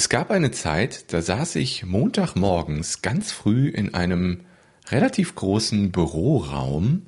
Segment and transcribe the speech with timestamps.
[0.00, 4.40] Es gab eine Zeit, da saß ich Montagmorgens ganz früh in einem
[4.88, 7.02] relativ großen Büroraum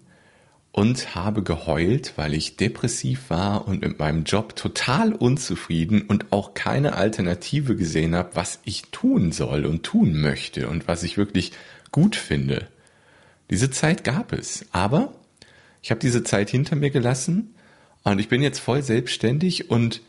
[0.73, 6.53] und habe geheult, weil ich depressiv war und mit meinem Job total unzufrieden und auch
[6.53, 11.53] keine Alternative gesehen habe, was ich tun soll und tun möchte und was ich wirklich
[11.93, 12.69] gut finde.
[13.49, 15.15] Diese Zeit gab es, aber
[15.81, 17.55] ich habe diese Zeit hinter mir gelassen
[18.05, 20.03] und ich bin jetzt voll selbstständig und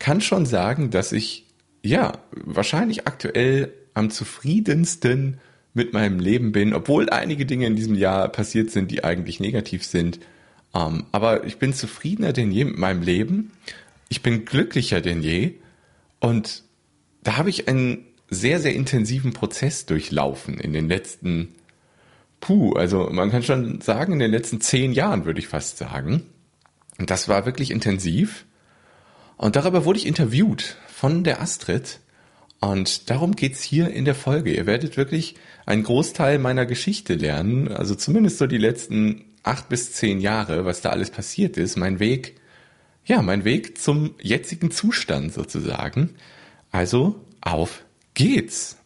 [0.00, 1.45] kann schon sagen, dass ich
[1.86, 5.38] ja, wahrscheinlich aktuell am zufriedensten
[5.72, 9.84] mit meinem Leben bin, obwohl einige Dinge in diesem Jahr passiert sind, die eigentlich negativ
[9.84, 10.20] sind.
[10.74, 13.52] Ähm, aber ich bin zufriedener denn je mit meinem Leben.
[14.08, 15.54] Ich bin glücklicher denn je.
[16.18, 16.62] Und
[17.22, 21.54] da habe ich einen sehr, sehr intensiven Prozess durchlaufen in den letzten,
[22.40, 26.22] puh, also man kann schon sagen, in den letzten zehn Jahren würde ich fast sagen.
[26.98, 28.46] Und das war wirklich intensiv.
[29.36, 32.00] Und darüber wurde ich interviewt von der Astrid.
[32.58, 34.54] Und darum geht's hier in der Folge.
[34.54, 35.34] Ihr werdet wirklich
[35.66, 40.80] einen Großteil meiner Geschichte lernen, also zumindest so die letzten acht bis zehn Jahre, was
[40.80, 42.40] da alles passiert ist, mein Weg,
[43.04, 46.14] ja, mein Weg zum jetzigen Zustand sozusagen.
[46.70, 48.78] Also auf geht's!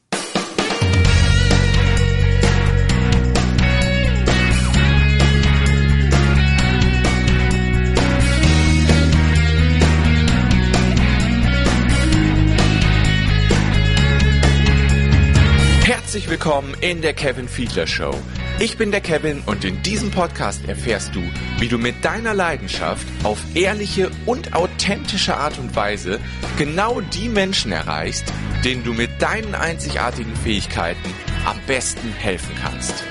[16.10, 18.12] Herzlich willkommen in der Kevin Fiedler Show.
[18.58, 21.22] Ich bin der Kevin und in diesem Podcast erfährst du,
[21.60, 26.18] wie du mit deiner Leidenschaft auf ehrliche und authentische Art und Weise
[26.58, 28.24] genau die Menschen erreichst,
[28.64, 31.14] denen du mit deinen einzigartigen Fähigkeiten
[31.46, 33.04] am besten helfen kannst.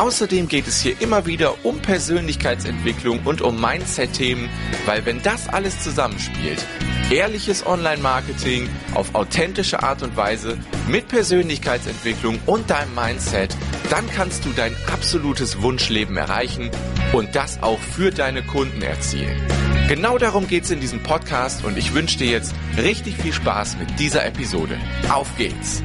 [0.00, 4.48] Außerdem geht es hier immer wieder um Persönlichkeitsentwicklung und um Mindset-Themen,
[4.86, 6.64] weil wenn das alles zusammenspielt,
[7.10, 10.56] ehrliches Online-Marketing auf authentische Art und Weise
[10.88, 13.54] mit Persönlichkeitsentwicklung und deinem Mindset,
[13.90, 16.70] dann kannst du dein absolutes Wunschleben erreichen
[17.12, 19.38] und das auch für deine Kunden erzielen.
[19.86, 23.76] Genau darum geht es in diesem Podcast und ich wünsche dir jetzt richtig viel Spaß
[23.76, 24.78] mit dieser Episode.
[25.10, 25.82] Auf geht's!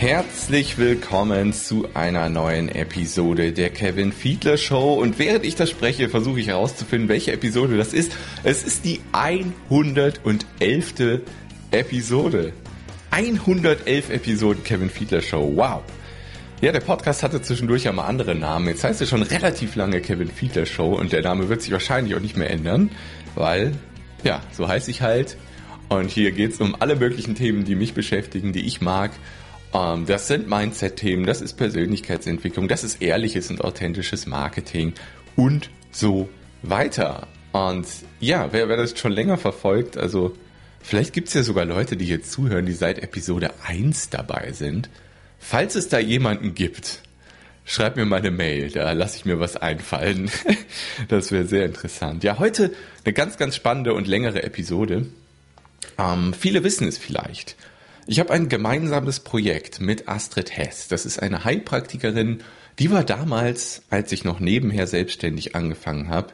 [0.00, 4.94] Herzlich willkommen zu einer neuen Episode der Kevin Fiedler Show.
[4.94, 8.16] Und während ich das spreche, versuche ich herauszufinden, welche Episode das ist.
[8.42, 11.20] Es ist die 111.
[11.70, 12.54] Episode.
[13.10, 15.52] 111 Episoden Kevin Fiedler Show.
[15.54, 15.82] Wow.
[16.62, 18.68] Ja, der Podcast hatte zwischendurch ja mal andere Namen.
[18.68, 22.14] Jetzt heißt es schon relativ lange Kevin Fiedler Show und der Name wird sich wahrscheinlich
[22.14, 22.90] auch nicht mehr ändern,
[23.34, 23.74] weil,
[24.24, 25.36] ja, so heiße ich halt.
[25.90, 29.10] Und hier geht es um alle möglichen Themen, die mich beschäftigen, die ich mag
[29.72, 34.92] ähm, das sind Mindset-Themen, das ist Persönlichkeitsentwicklung, das ist ehrliches und authentisches Marketing
[35.36, 36.28] und so
[36.62, 37.26] weiter.
[37.52, 37.86] Und
[38.20, 40.36] ja, wer, wer das schon länger verfolgt, also
[40.80, 44.88] vielleicht gibt es ja sogar Leute, die jetzt zuhören, die seit Episode 1 dabei sind.
[45.38, 47.02] Falls es da jemanden gibt,
[47.64, 50.30] schreib mir mal eine Mail, da lasse ich mir was einfallen.
[51.08, 52.24] das wäre sehr interessant.
[52.24, 52.72] Ja, heute
[53.04, 55.06] eine ganz, ganz spannende und längere Episode.
[55.98, 57.56] Ähm, viele wissen es vielleicht.
[58.10, 60.88] Ich habe ein gemeinsames Projekt mit Astrid Hess.
[60.88, 62.38] Das ist eine Heilpraktikerin,
[62.80, 66.32] die war damals, als ich noch nebenher selbstständig angefangen habe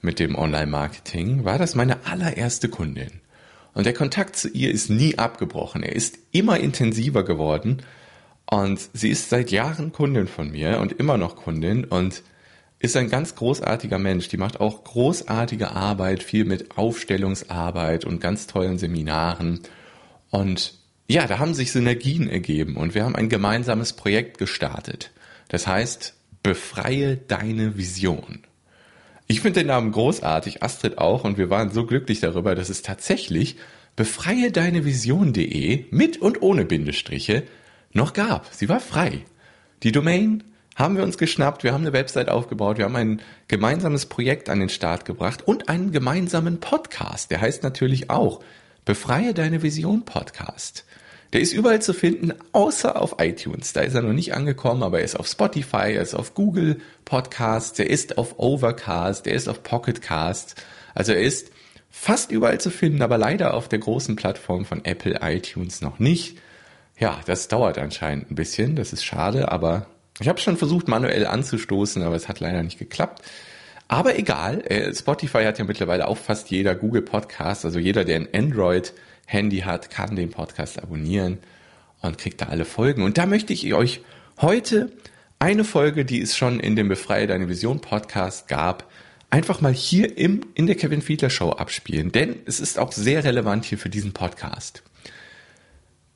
[0.00, 3.20] mit dem Online-Marketing, war das meine allererste Kundin.
[3.74, 5.82] Und der Kontakt zu ihr ist nie abgebrochen.
[5.82, 7.82] Er ist immer intensiver geworden.
[8.50, 12.22] Und sie ist seit Jahren Kundin von mir und immer noch Kundin und
[12.78, 14.28] ist ein ganz großartiger Mensch.
[14.28, 19.60] Die macht auch großartige Arbeit, viel mit Aufstellungsarbeit und ganz tollen Seminaren.
[20.30, 20.77] Und
[21.08, 25.10] ja, da haben sich Synergien ergeben und wir haben ein gemeinsames Projekt gestartet.
[25.48, 28.44] Das heißt, befreie deine Vision.
[29.26, 32.82] Ich finde den Namen großartig, Astrid auch, und wir waren so glücklich darüber, dass es
[32.82, 33.56] tatsächlich
[33.96, 37.42] befreie deine Vision.de mit und ohne Bindestriche
[37.92, 38.46] noch gab.
[38.52, 39.24] Sie war frei.
[39.82, 40.44] Die Domain
[40.76, 44.60] haben wir uns geschnappt, wir haben eine Website aufgebaut, wir haben ein gemeinsames Projekt an
[44.60, 47.30] den Start gebracht und einen gemeinsamen Podcast.
[47.30, 48.40] Der heißt natürlich auch
[48.84, 50.86] Befreie deine Vision Podcast.
[51.32, 53.74] Der ist überall zu finden, außer auf iTunes.
[53.74, 56.80] Da ist er noch nicht angekommen, aber er ist auf Spotify, er ist auf Google
[57.04, 60.54] Podcasts, er ist auf Overcast, er ist auf Pocketcast.
[60.94, 61.50] Also er ist
[61.90, 66.38] fast überall zu finden, aber leider auf der großen Plattform von Apple iTunes noch nicht.
[66.98, 69.86] Ja, das dauert anscheinend ein bisschen, das ist schade, aber
[70.20, 73.22] ich habe schon versucht manuell anzustoßen, aber es hat leider nicht geklappt.
[73.86, 78.16] Aber egal, äh, Spotify hat ja mittlerweile auch fast jeder Google Podcast, also jeder, der
[78.16, 78.32] ein
[79.28, 81.38] Android-Handy hat, kann den Podcast abonnieren
[82.00, 83.02] und kriegt da alle Folgen.
[83.02, 84.00] Und da möchte ich euch
[84.40, 84.92] heute
[85.38, 88.90] eine Folge, die es schon in dem Befreie Deine Vision Podcast gab,
[89.30, 92.10] einfach mal hier im, in der Kevin Fiedler Show abspielen.
[92.12, 94.82] Denn es ist auch sehr relevant hier für diesen Podcast.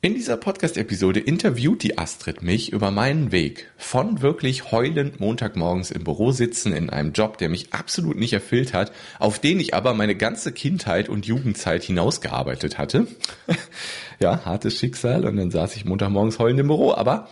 [0.05, 6.03] In dieser Podcast-Episode interviewt die Astrid mich über meinen Weg von wirklich heulend Montagmorgens im
[6.03, 9.93] Büro sitzen in einem Job, der mich absolut nicht erfüllt hat, auf den ich aber
[9.93, 13.07] meine ganze Kindheit und Jugendzeit hinausgearbeitet hatte.
[14.19, 17.29] ja, hartes Schicksal und dann saß ich Montagmorgens heulend im Büro, aber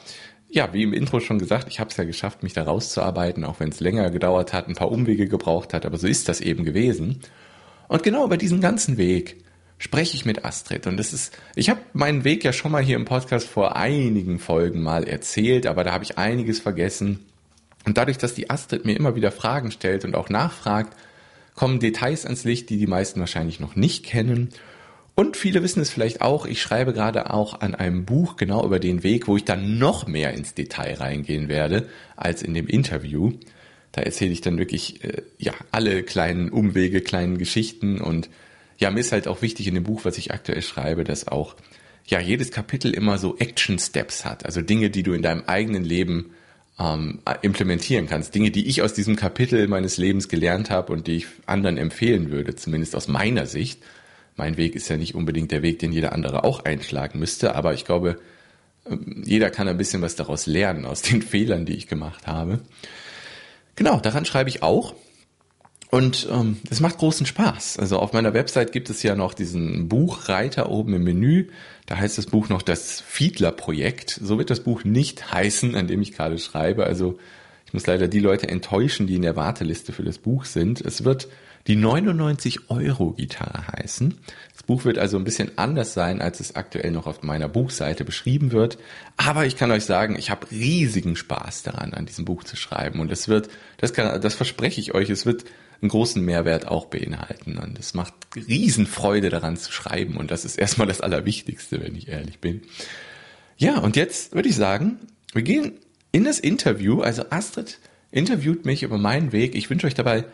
[0.48, 3.60] ja, wie im Intro schon gesagt, ich habe es ja geschafft, mich da rauszuarbeiten, auch
[3.60, 6.64] wenn es länger gedauert hat, ein paar Umwege gebraucht hat, aber so ist das eben
[6.64, 7.20] gewesen.
[7.90, 9.44] Und genau über diesen ganzen Weg
[9.82, 10.86] spreche ich mit Astrid.
[10.86, 14.38] Und das ist, ich habe meinen Weg ja schon mal hier im Podcast vor einigen
[14.38, 17.26] Folgen mal erzählt, aber da habe ich einiges vergessen.
[17.86, 20.96] Und dadurch, dass die Astrid mir immer wieder Fragen stellt und auch nachfragt,
[21.56, 24.50] kommen Details ans Licht, die die meisten wahrscheinlich noch nicht kennen.
[25.16, 28.78] Und viele wissen es vielleicht auch, ich schreibe gerade auch an einem Buch genau über
[28.78, 33.34] den Weg, wo ich dann noch mehr ins Detail reingehen werde als in dem Interview.
[33.94, 38.30] Da erzähle ich dann wirklich äh, ja alle kleinen Umwege, kleinen Geschichten und
[38.82, 41.56] ja, mir ist halt auch wichtig in dem Buch, was ich aktuell schreibe, dass auch
[42.08, 45.84] ja jedes Kapitel immer so Action Steps hat, also Dinge, die du in deinem eigenen
[45.84, 46.32] Leben
[46.80, 51.18] ähm, implementieren kannst, Dinge, die ich aus diesem Kapitel meines Lebens gelernt habe und die
[51.18, 53.82] ich anderen empfehlen würde, zumindest aus meiner Sicht.
[54.36, 57.76] Mein Weg ist ja nicht unbedingt der Weg, den jeder andere auch einschlagen müsste, aber
[57.76, 58.20] ich glaube,
[58.90, 62.60] ähm, jeder kann ein bisschen was daraus lernen, aus den Fehlern, die ich gemacht habe.
[63.76, 64.96] Genau, daran schreibe ich auch.
[65.92, 67.78] Und ähm, es macht großen Spaß.
[67.78, 71.50] Also auf meiner Website gibt es ja noch diesen Buchreiter oben im Menü.
[71.86, 74.18] Da heißt das Buch noch das Fiedler-Projekt.
[74.24, 76.86] So wird das Buch nicht heißen, an dem ich gerade schreibe.
[76.86, 77.20] Also
[77.66, 80.80] ich muss leider die Leute enttäuschen, die in der Warteliste für das Buch sind.
[80.80, 81.28] Es wird
[81.68, 84.18] die 99 Euro Gitarre heißen.
[84.54, 88.06] Das Buch wird also ein bisschen anders sein, als es aktuell noch auf meiner Buchseite
[88.06, 88.78] beschrieben wird.
[89.18, 93.02] Aber ich kann euch sagen, ich habe riesigen Spaß daran, an diesem Buch zu schreiben.
[93.02, 95.44] Und es wird, das, kann, das verspreche ich euch, es wird
[95.82, 97.58] einen großen Mehrwert auch beinhalten.
[97.58, 100.18] Und es macht Riesenfreude daran zu schreiben.
[100.18, 102.62] Und das ist erstmal das Allerwichtigste, wenn ich ehrlich bin.
[103.58, 105.00] Ja, und jetzt würde ich sagen,
[105.34, 105.74] wir gehen
[106.12, 107.02] in das Interview.
[107.02, 107.80] Also Astrid
[108.12, 109.56] interviewt mich über meinen Weg.
[109.56, 110.26] Ich wünsche euch dabei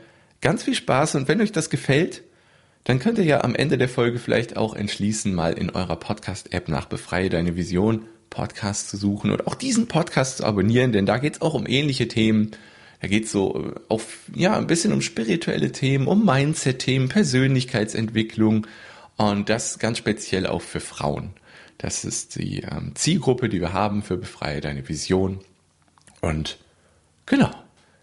[0.41, 2.23] ganz viel Spaß und wenn euch das gefällt,
[2.83, 6.69] dann könnt ihr ja am Ende der Folge vielleicht auch entschließen, mal in eurer Podcast-App
[6.69, 11.17] nach Befreie deine Vision Podcast zu suchen und auch diesen Podcast zu abonnieren, denn da
[11.17, 12.51] geht es auch um ähnliche Themen.
[12.99, 18.67] Da geht es so äh, auf, ja, ein bisschen um spirituelle Themen, um Mindset-Themen, Persönlichkeitsentwicklung
[19.17, 21.33] und das ganz speziell auch für Frauen.
[21.77, 25.41] Das ist die ähm, Zielgruppe, die wir haben für Befreie deine Vision.
[26.21, 26.57] Und
[27.25, 27.51] genau.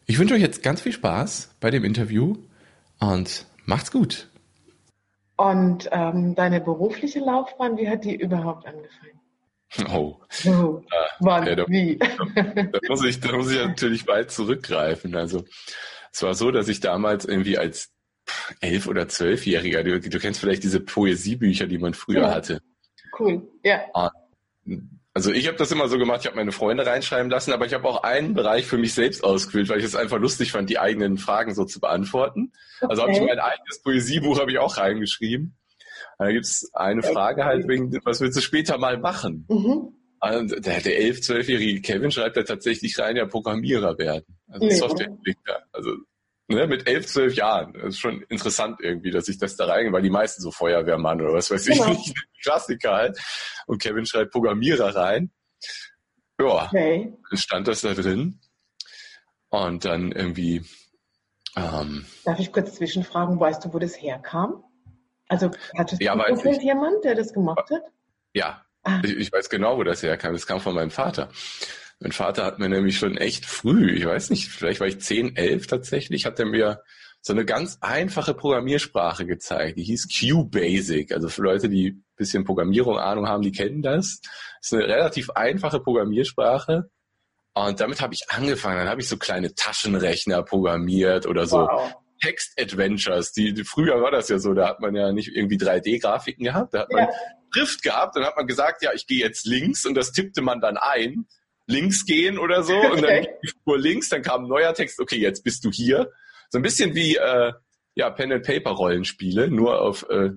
[0.06, 2.36] Ich wünsche euch jetzt ganz viel Spaß bei dem Interview
[3.00, 4.28] und macht's gut.
[5.36, 9.20] Und ähm, deine berufliche Laufbahn, wie hat die überhaupt angefangen?
[9.88, 10.20] Oh.
[10.46, 10.82] oh.
[11.20, 11.98] Wann, ja, da, wie?
[11.98, 15.14] Da, muss ich, da muss ich natürlich weit zurückgreifen.
[15.14, 15.44] Also
[16.12, 17.90] es war so, dass ich damals irgendwie als
[18.60, 22.34] elf oder zwölfjähriger, du, du kennst vielleicht diese Poesiebücher, die man früher ja.
[22.34, 22.60] hatte.
[23.18, 23.82] Cool, ja.
[23.94, 24.10] Ah,
[25.16, 27.72] also ich habe das immer so gemacht, ich habe meine Freunde reinschreiben lassen, aber ich
[27.72, 30.80] habe auch einen Bereich für mich selbst ausgefüllt, weil ich es einfach lustig fand, die
[30.80, 32.52] eigenen Fragen so zu beantworten.
[32.80, 32.86] Okay.
[32.90, 35.56] Also habe ich mein eigenes Poesiebuch habe ich auch reingeschrieben.
[36.18, 39.46] Da gibt's eine Frage halt wegen, was willst du später mal machen?
[39.48, 39.92] Mhm.
[40.22, 44.38] Der, der 11-, 12-jährige Kevin schreibt da tatsächlich rein, ja Programmierer werden.
[44.48, 44.74] Also nee.
[44.74, 45.64] Softwareentwickler.
[45.72, 45.90] Also
[46.48, 47.72] ne, mit 11, 12 Jahren.
[47.74, 51.20] Das ist schon interessant irgendwie, dass ich das da reingehe, weil die meisten so Feuerwehrmann
[51.20, 51.92] oder was weiß genau.
[51.92, 53.18] ich nicht, Klassiker halt.
[53.66, 55.30] Und Kevin schreibt Programmierer rein.
[56.40, 57.12] Ja, okay.
[57.30, 58.40] dann stand das da drin.
[59.50, 60.64] Und dann irgendwie.
[61.56, 64.64] Ähm, Darf ich kurz zwischenfragen, weißt du, wo das herkam?
[65.28, 67.82] Also hattest ja, du jemand, der das gemacht hat?
[68.34, 69.00] Ja, ah.
[69.02, 70.32] ich, ich, weiß genau, wo das herkam.
[70.32, 71.28] Das kam von meinem Vater.
[72.00, 75.36] Mein Vater hat mir nämlich schon echt früh, ich weiß nicht, vielleicht war ich 10,
[75.36, 76.82] 11 tatsächlich, hat er mir
[77.26, 79.78] so eine ganz einfache Programmiersprache gezeigt.
[79.78, 81.10] Die hieß QBasic.
[81.10, 84.20] Also für Leute, die ein bisschen Programmierung Ahnung haben, die kennen das.
[84.20, 86.90] Das ist eine relativ einfache Programmiersprache.
[87.54, 88.76] Und damit habe ich angefangen.
[88.76, 91.94] Dann habe ich so kleine Taschenrechner programmiert oder so wow.
[92.24, 93.32] Text-Adventures.
[93.32, 96.74] Die, die, früher war das ja so, da hat man ja nicht irgendwie 3D-Grafiken gehabt,
[96.74, 97.10] da hat man ja.
[97.52, 100.60] Schrift gehabt, dann hat man gesagt, ja, ich gehe jetzt links und das tippte man
[100.60, 101.26] dann ein,
[101.66, 102.90] links gehen oder so okay.
[102.90, 103.26] und dann
[103.64, 106.10] fuhr links, dann kam ein neuer Text, okay, jetzt bist du hier.
[106.50, 107.52] So ein bisschen wie äh,
[107.94, 110.30] ja, Pen and Paper Rollenspiele, nur auf äh,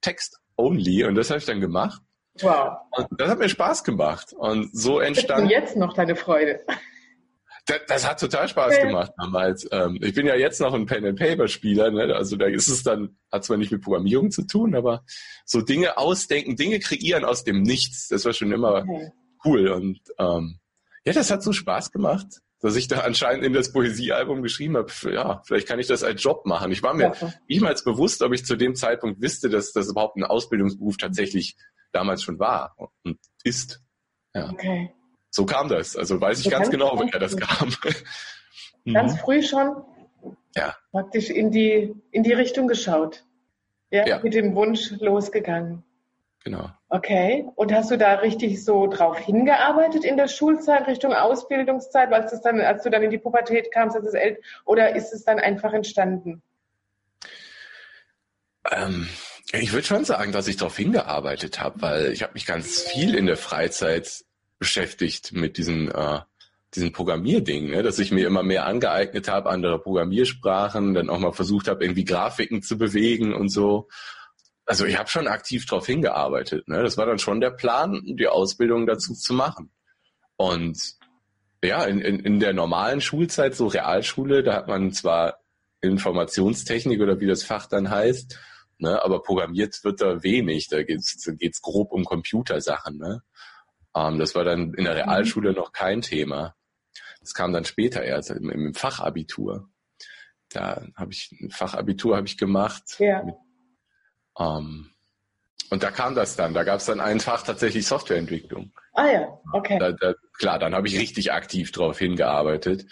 [0.00, 2.02] Text only und das habe ich dann gemacht.
[2.40, 2.78] Wow.
[2.90, 5.44] Und das hat mir Spaß gemacht und so entstand.
[5.44, 6.60] Und jetzt noch deine Freude.
[7.66, 9.66] Das, das, hat total Spaß gemacht damals.
[9.72, 12.14] Ähm, ich bin ja jetzt noch ein Pen-and-Paper-Spieler, ne?
[12.14, 15.04] also da ist es dann, hat zwar nicht mit Programmierung zu tun, aber
[15.46, 19.12] so Dinge ausdenken, Dinge kreieren aus dem Nichts, das war schon immer okay.
[19.44, 19.68] cool.
[19.68, 20.58] Und ähm,
[21.06, 22.26] ja, das hat so Spaß gemacht,
[22.60, 26.22] dass ich da anscheinend in das Poesiealbum geschrieben habe, ja, vielleicht kann ich das als
[26.22, 26.72] Job machen.
[26.72, 27.34] Ich war mir ja.
[27.48, 31.56] niemals bewusst, ob ich zu dem Zeitpunkt wüsste, dass das überhaupt ein Ausbildungsberuf tatsächlich
[31.92, 33.82] damals schon war und ist.
[34.34, 34.50] Ja.
[34.50, 34.90] Okay.
[35.34, 35.96] So kam das.
[35.96, 37.74] Also weiß ich so ganz genau, woher das kam.
[38.92, 39.18] Ganz mhm.
[39.18, 39.82] früh schon
[40.54, 40.76] ja.
[40.92, 43.24] praktisch in die, in die Richtung geschaut.
[43.90, 45.82] Ja, ja, mit dem Wunsch losgegangen.
[46.44, 46.70] Genau.
[46.88, 47.48] Okay.
[47.56, 52.40] Und hast du da richtig so drauf hingearbeitet in der Schulzeit, Richtung Ausbildungszeit, als, das
[52.40, 55.40] dann, als du dann in die Pubertät kamst, als es älter, oder ist es dann
[55.40, 56.42] einfach entstanden?
[58.70, 59.08] Ähm,
[59.50, 63.16] ich würde schon sagen, dass ich darauf hingearbeitet habe, weil ich habe mich ganz viel
[63.16, 64.24] in der Freizeit
[64.58, 66.20] beschäftigt mit diesen, äh,
[66.74, 67.82] diesen Programmierdingen, ne?
[67.82, 72.04] dass ich mir immer mehr angeeignet habe, andere Programmiersprachen, dann auch mal versucht habe, irgendwie
[72.04, 73.88] Grafiken zu bewegen und so.
[74.66, 76.68] Also ich habe schon aktiv darauf hingearbeitet.
[76.68, 76.82] Ne?
[76.82, 79.70] Das war dann schon der Plan, die Ausbildung dazu zu machen.
[80.36, 80.96] Und
[81.62, 85.38] ja, in, in, in der normalen Schulzeit, so Realschule, da hat man zwar
[85.80, 88.38] Informationstechnik oder wie das Fach dann heißt,
[88.78, 90.68] ne, aber programmiert wird da wenig.
[90.68, 92.98] Da geht's da geht's grob um Computersachen.
[92.98, 93.22] Ne?
[93.94, 95.10] Ähm, das war dann in der mhm.
[95.10, 96.54] Realschule noch kein Thema.
[97.20, 99.68] Das kam dann später erst im, im Fachabitur.
[100.50, 102.96] Da habe ich ein Fachabitur habe ich gemacht.
[102.98, 103.22] Ja.
[103.22, 103.34] Mit,
[104.38, 104.90] ähm,
[105.70, 106.54] und da kam das dann.
[106.54, 108.72] Da gab es dann ein Fach tatsächlich Softwareentwicklung.
[108.92, 109.78] Ah ja, okay.
[109.78, 112.86] Da, da, klar, dann habe ich richtig aktiv drauf hingearbeitet.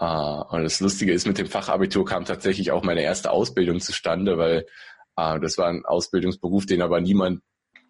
[0.00, 4.36] Uh, und das Lustige ist, mit dem Fachabitur kam tatsächlich auch meine erste Ausbildung zustande,
[4.36, 4.66] weil
[5.18, 7.42] uh, das war ein Ausbildungsberuf, den aber niemand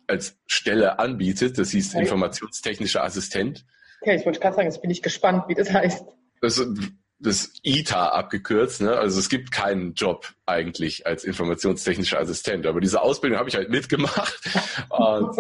[0.07, 1.59] als Stelle anbietet.
[1.59, 2.03] Das hieß okay.
[2.03, 3.65] informationstechnischer Assistent.
[4.01, 6.05] Okay, ich wollte gerade sagen, jetzt bin ich gespannt, wie das heißt.
[6.41, 6.65] Das,
[7.19, 8.97] das ITA abgekürzt, ne?
[8.97, 13.71] Also es gibt keinen Job eigentlich als informationstechnischer Assistent, aber diese Ausbildung habe ich halt
[13.71, 14.39] mitgemacht.
[14.91, 15.37] Und,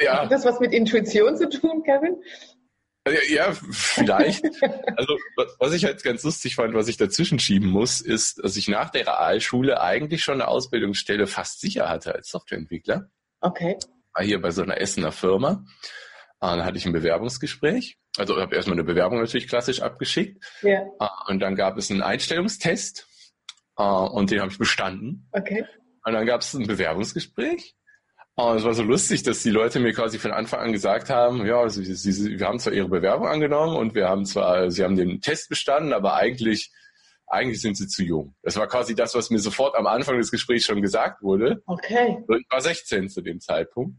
[0.00, 0.22] ja.
[0.22, 2.16] Hat das was mit Intuition zu tun, Kevin?
[3.28, 4.44] Ja, vielleicht.
[4.96, 5.16] Also
[5.58, 8.90] was ich halt ganz lustig fand, was ich dazwischen schieben muss, ist, dass ich nach
[8.90, 13.08] der Realschule eigentlich schon eine Ausbildungsstelle fast sicher hatte als Softwareentwickler.
[13.46, 13.76] Okay.
[14.14, 15.64] War hier bei so einer Essener Firma.
[16.40, 17.98] dann hatte ich ein Bewerbungsgespräch.
[18.18, 20.44] Also ich habe erstmal eine Bewerbung natürlich klassisch abgeschickt.
[20.62, 20.82] Ja.
[21.28, 23.06] Und dann gab es einen Einstellungstest.
[23.76, 25.28] Und den habe ich bestanden.
[25.32, 25.64] Okay.
[26.04, 27.76] Und dann gab es ein Bewerbungsgespräch.
[28.34, 31.46] Und es war so lustig, dass die Leute mir quasi von Anfang an gesagt haben,
[31.46, 34.96] ja, sie, sie, wir haben zwar ihre Bewerbung angenommen und wir haben zwar, sie haben
[34.96, 36.70] den Test bestanden, aber eigentlich
[37.26, 38.34] eigentlich sind sie zu jung.
[38.42, 41.62] Das war quasi das, was mir sofort am Anfang des Gesprächs schon gesagt wurde.
[41.66, 42.18] Okay.
[42.28, 43.98] Ich war 16 zu dem Zeitpunkt.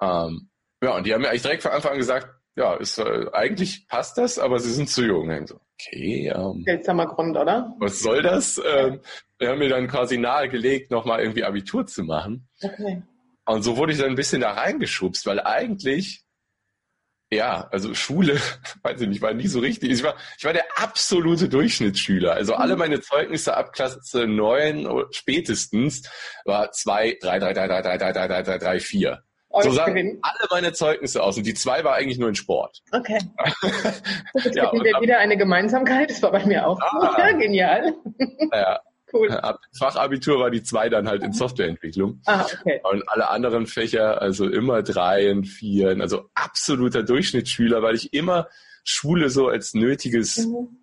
[0.00, 0.50] Ähm,
[0.82, 3.86] ja, und die haben mir eigentlich direkt von Anfang an gesagt, ja, ist, äh, eigentlich
[3.86, 5.28] passt das, aber sie sind zu jung.
[5.28, 6.32] Und so, okay.
[6.34, 7.74] Ähm, Seltsamer Grund, oder?
[7.78, 8.60] Was soll das?
[8.64, 9.00] Ähm,
[9.38, 12.48] wir haben mir dann quasi nahegelegt, nochmal irgendwie Abitur zu machen.
[12.62, 13.02] Okay.
[13.44, 16.25] Und so wurde ich dann ein bisschen da reingeschubst, weil eigentlich
[17.30, 18.40] ja, also Schule,
[18.82, 19.90] weiß ich nicht, war nie so richtig.
[19.90, 22.32] Ich war, ich war der absolute Durchschnittsschüler.
[22.34, 22.80] Also alle mhm.
[22.80, 26.02] meine Zeugnisse ab Klasse 9 spätestens
[26.44, 29.22] war 2, 3, 3, 3, 3, 3, 3, 3, 3, 3, 3, 4.
[29.62, 32.82] So sahen alle meine Zeugnisse aus und die zwei war eigentlich nur in Sport.
[32.92, 33.18] Okay.
[34.34, 37.94] Jetzt ja, wieder, wieder eine Gemeinsamkeit, das war bei mir auch ah, genial.
[38.52, 38.80] Ja,
[39.12, 39.30] Cool.
[39.30, 42.20] Ab Fachabitur war die zwei dann halt in Softwareentwicklung.
[42.26, 42.80] Ah, okay.
[42.90, 48.48] Und alle anderen Fächer, also immer Dreien, Vieren, also absoluter Durchschnittsschüler, weil ich immer
[48.84, 50.76] Schule so als nötiges mhm.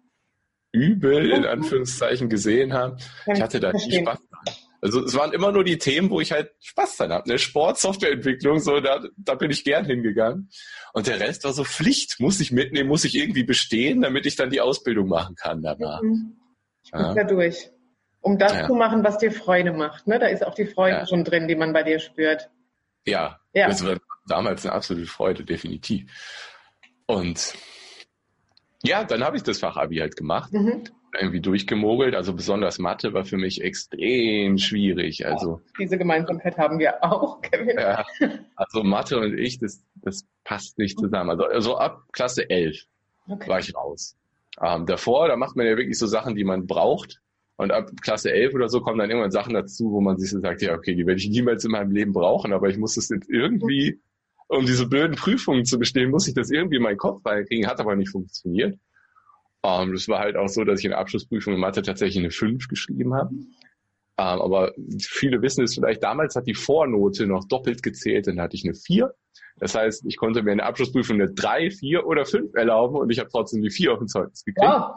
[0.71, 2.97] Übel in Anführungszeichen gesehen habe.
[3.31, 4.55] ich hatte da nie Spaß dran.
[4.81, 7.29] Also es waren immer nur die Themen, wo ich halt Spaß dran habe.
[7.29, 7.39] Ne?
[7.39, 10.49] Sport, Softwareentwicklung, so da, da bin ich gern hingegangen.
[10.93, 14.35] Und der Rest war so Pflicht, muss ich mitnehmen, muss ich irgendwie bestehen, damit ich
[14.35, 16.01] dann die Ausbildung machen kann danach.
[16.01, 16.35] Mhm.
[16.83, 17.13] Ich bin ja.
[17.13, 17.69] da durch
[18.23, 18.65] um das ja.
[18.65, 20.07] zu machen, was dir Freude macht.
[20.07, 20.17] Ne?
[20.17, 21.07] Da ist auch die Freude ja.
[21.07, 22.49] schon drin, die man bei dir spürt.
[23.05, 23.67] Ja, ja.
[23.67, 26.09] das war damals eine absolute Freude, definitiv.
[27.05, 27.53] Und
[28.81, 30.53] ja, dann habe ich das Fachabi halt gemacht.
[30.53, 30.85] Mhm.
[31.15, 32.15] Irgendwie durchgemogelt.
[32.15, 35.27] Also besonders Mathe war für mich extrem schwierig.
[35.27, 37.77] Also diese Gemeinsamkeit haben wir auch, Kevin.
[37.77, 38.05] Ja,
[38.55, 41.29] also Mathe und ich, das, das passt nicht zusammen.
[41.29, 42.87] Also, also ab Klasse 11
[43.27, 43.49] okay.
[43.49, 44.17] war ich raus.
[44.61, 47.21] Ähm, davor, da macht man ja wirklich so Sachen, die man braucht.
[47.55, 50.39] Und ab Klasse 11 oder so kommen dann irgendwann Sachen dazu, wo man sich so
[50.39, 53.09] sagt, ja, okay, die werde ich niemals in meinem Leben brauchen, aber ich muss das
[53.09, 54.01] jetzt irgendwie,
[54.47, 57.79] um diese blöden Prüfungen zu bestehen, muss ich das irgendwie in meinen Kopf reinkriegen, hat
[57.79, 58.77] aber nicht funktioniert.
[59.61, 62.21] Um, ähm, das war halt auch so, dass ich in der Abschlussprüfung in Mathe tatsächlich
[62.21, 63.29] eine 5 geschrieben habe.
[63.29, 63.47] Um,
[64.19, 68.55] Ähm, aber viele wissen es vielleicht, damals hat die Vornote noch doppelt gezählt, dann hatte
[68.55, 69.11] ich eine 4.
[69.57, 73.19] Das heißt, ich konnte mir eine Abschlussprüfung eine 3, 4 oder 5 erlauben und ich
[73.19, 74.67] habe trotzdem die 4 auf dem Zeugnis gekriegt.
[74.67, 74.95] Wow.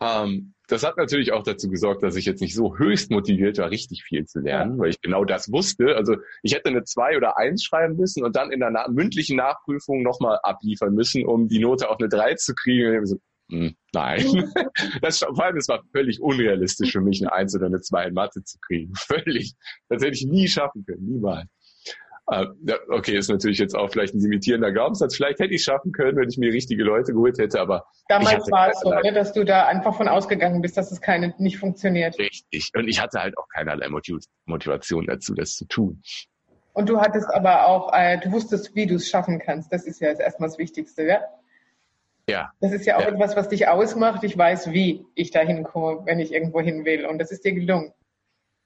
[0.00, 3.70] Ähm, das hat natürlich auch dazu gesorgt, dass ich jetzt nicht so höchst motiviert war,
[3.70, 5.96] richtig viel zu lernen, weil ich genau das wusste.
[5.96, 9.36] Also ich hätte eine 2 oder 1 schreiben müssen und dann in der na mündlichen
[9.36, 12.98] Nachprüfung nochmal abliefern müssen, um die Note auf eine 3 zu kriegen.
[12.98, 13.16] Und so,
[13.50, 14.52] hm, nein.
[15.00, 18.14] Das, vor allem, es war völlig unrealistisch für mich, eine Eins oder eine Zwei in
[18.14, 18.92] Mathe zu kriegen.
[18.96, 19.54] Völlig.
[19.88, 21.06] Das hätte ich nie schaffen können.
[21.06, 21.48] Niemals.
[22.28, 22.46] Äh,
[22.88, 25.14] okay, ist natürlich jetzt auch vielleicht ein limitierender Glaubenssatz.
[25.14, 27.86] Vielleicht hätte ich es schaffen können, wenn ich mir richtige Leute geholt hätte, aber.
[28.08, 31.34] Damals war es so, oder, dass du da einfach von ausgegangen bist, dass es keine,
[31.38, 32.18] nicht funktioniert.
[32.18, 32.70] Richtig.
[32.74, 33.88] Und ich hatte halt auch keinerlei
[34.46, 36.02] Motivation dazu, das zu tun.
[36.72, 39.72] Und du hattest aber auch, äh, du wusstest, wie du es schaffen kannst.
[39.72, 41.20] Das ist ja jetzt erstmal das Wichtigste, ja?
[42.28, 42.50] Ja.
[42.60, 43.08] Das ist ja auch ja.
[43.08, 44.24] etwas, was dich ausmacht.
[44.24, 47.06] Ich weiß, wie ich da hinkomme, wenn ich irgendwo hin will.
[47.06, 47.92] Und das ist dir gelungen.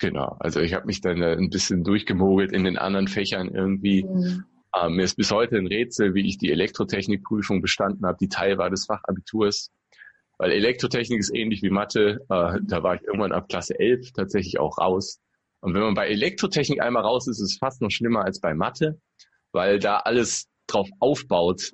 [0.00, 0.36] Genau.
[0.40, 4.04] Also ich habe mich dann äh, ein bisschen durchgemogelt in den anderen Fächern irgendwie.
[4.04, 4.44] Mhm.
[4.74, 8.56] Ähm, mir ist bis heute ein Rätsel, wie ich die Elektrotechnikprüfung bestanden habe, die Teil
[8.56, 9.70] war des Fachabiturs.
[10.38, 12.20] Weil Elektrotechnik ist ähnlich wie Mathe.
[12.30, 15.20] Äh, da war ich irgendwann ab Klasse 11 tatsächlich auch raus.
[15.60, 18.54] Und wenn man bei Elektrotechnik einmal raus ist, ist es fast noch schlimmer als bei
[18.54, 18.98] Mathe,
[19.52, 21.72] weil da alles drauf aufbaut,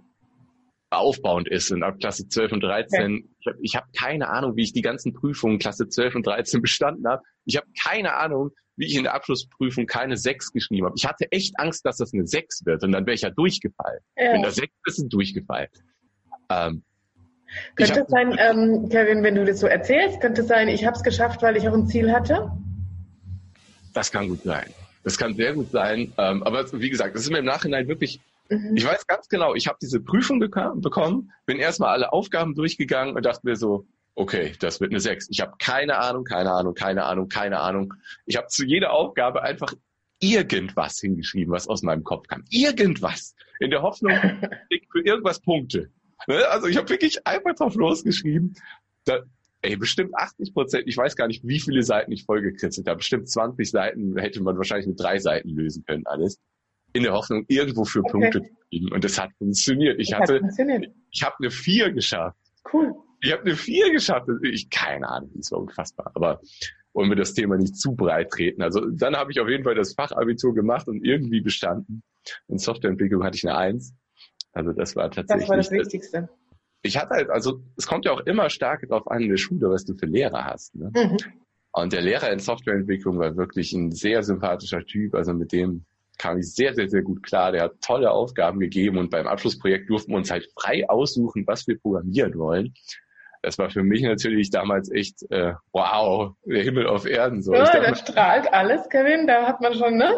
[0.91, 1.71] aufbauend ist.
[1.71, 3.57] Und ab Klasse 12 und 13, okay.
[3.63, 7.07] ich habe hab keine Ahnung, wie ich die ganzen Prüfungen Klasse 12 und 13 bestanden
[7.07, 7.23] habe.
[7.47, 10.95] Ich habe keine Ahnung, wie ich in der Abschlussprüfung keine 6 geschrieben habe.
[10.99, 14.01] Ich hatte echt Angst, dass das eine 6 wird und dann wäre ich ja durchgefallen.
[14.17, 14.35] Ja.
[14.35, 15.69] Wenn das 6 ist, ist durchgefallen.
[16.51, 16.83] Ähm,
[17.77, 20.97] könnte es sein, ähm, Kevin, wenn du das so erzählst, könnte es sein, ich habe
[20.97, 22.51] es geschafft, weil ich auch ein Ziel hatte?
[23.95, 24.69] Das kann gut sein.
[25.05, 26.13] Das kann sehr gut sein.
[26.19, 28.77] Ähm, aber wie gesagt, das ist mir im Nachhinein wirklich Mhm.
[28.77, 33.25] Ich weiß ganz genau, ich habe diese Prüfung bekommen, bin erstmal alle Aufgaben durchgegangen und
[33.25, 35.29] dachte mir so, okay, das wird eine 6.
[35.31, 37.95] Ich habe keine Ahnung, keine Ahnung, keine Ahnung, keine Ahnung.
[38.25, 39.73] Ich habe zu jeder Aufgabe einfach
[40.21, 42.43] irgendwas hingeschrieben, was aus meinem Kopf kam.
[42.51, 43.37] Irgendwas.
[43.61, 44.13] In der Hoffnung,
[44.91, 45.91] für irgendwas Punkte.
[46.27, 46.47] Ne?
[46.49, 48.55] Also ich habe wirklich einfach drauf losgeschrieben.
[49.05, 49.21] Da,
[49.61, 52.99] ey, bestimmt 80 Prozent, ich weiß gar nicht, wie viele Seiten ich vollgekritzelt habe.
[52.99, 56.41] Bestimmt 20 Seiten hätte man wahrscheinlich mit drei Seiten lösen können, alles
[56.95, 58.11] in der Hoffnung, irgendwo für okay.
[58.11, 58.93] Punkte zu kriegen.
[58.93, 60.01] Und das hat funktioniert.
[60.01, 60.41] Ich das hatte,
[61.11, 62.39] ich habe eine vier geschafft.
[62.73, 62.95] Cool.
[63.21, 64.29] Ich habe eine vier geschafft.
[64.43, 66.11] Ich keine Ahnung, das war unfassbar.
[66.15, 66.41] Aber
[66.93, 68.63] wollen wir das Thema nicht zu breit treten.
[68.63, 72.03] Also dann habe ich auf jeden Fall das Fachabitur gemacht und irgendwie bestanden.
[72.49, 73.95] In Softwareentwicklung hatte ich eine Eins.
[74.53, 75.43] Also das war tatsächlich.
[75.43, 76.29] Das war das Wichtigste.
[76.83, 79.69] Ich hatte halt, also es kommt ja auch immer stark darauf an in der Schule,
[79.71, 80.75] was du für Lehrer hast.
[80.75, 80.91] Ne?
[80.95, 81.17] Mhm.
[81.73, 85.15] Und der Lehrer in Softwareentwicklung war wirklich ein sehr sympathischer Typ.
[85.15, 85.85] Also mit dem
[86.17, 87.53] kam ich sehr, sehr, sehr gut klar.
[87.53, 91.67] Der hat tolle Aufgaben gegeben und beim Abschlussprojekt durften wir uns halt frei aussuchen, was
[91.67, 92.73] wir programmieren wollen.
[93.47, 97.43] Das war für mich natürlich damals echt, äh, wow, der Himmel auf Erden.
[97.43, 97.55] So.
[97.55, 100.11] Ja, da strahlt alles, Kevin, da hat man schon, ne?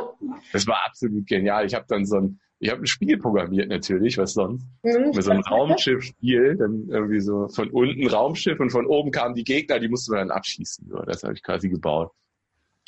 [0.55, 1.67] Das war absolut genial.
[1.67, 4.67] Ich habe dann so ein, ich habe ein Spiel programmiert natürlich, was sonst.
[4.83, 9.35] Mhm, Mit so einem Raumschiff-Spiel, dann irgendwie so von unten Raumschiff und von oben kamen
[9.35, 10.88] die Gegner, die mussten wir dann abschießen.
[10.88, 12.11] So, das habe ich quasi gebaut.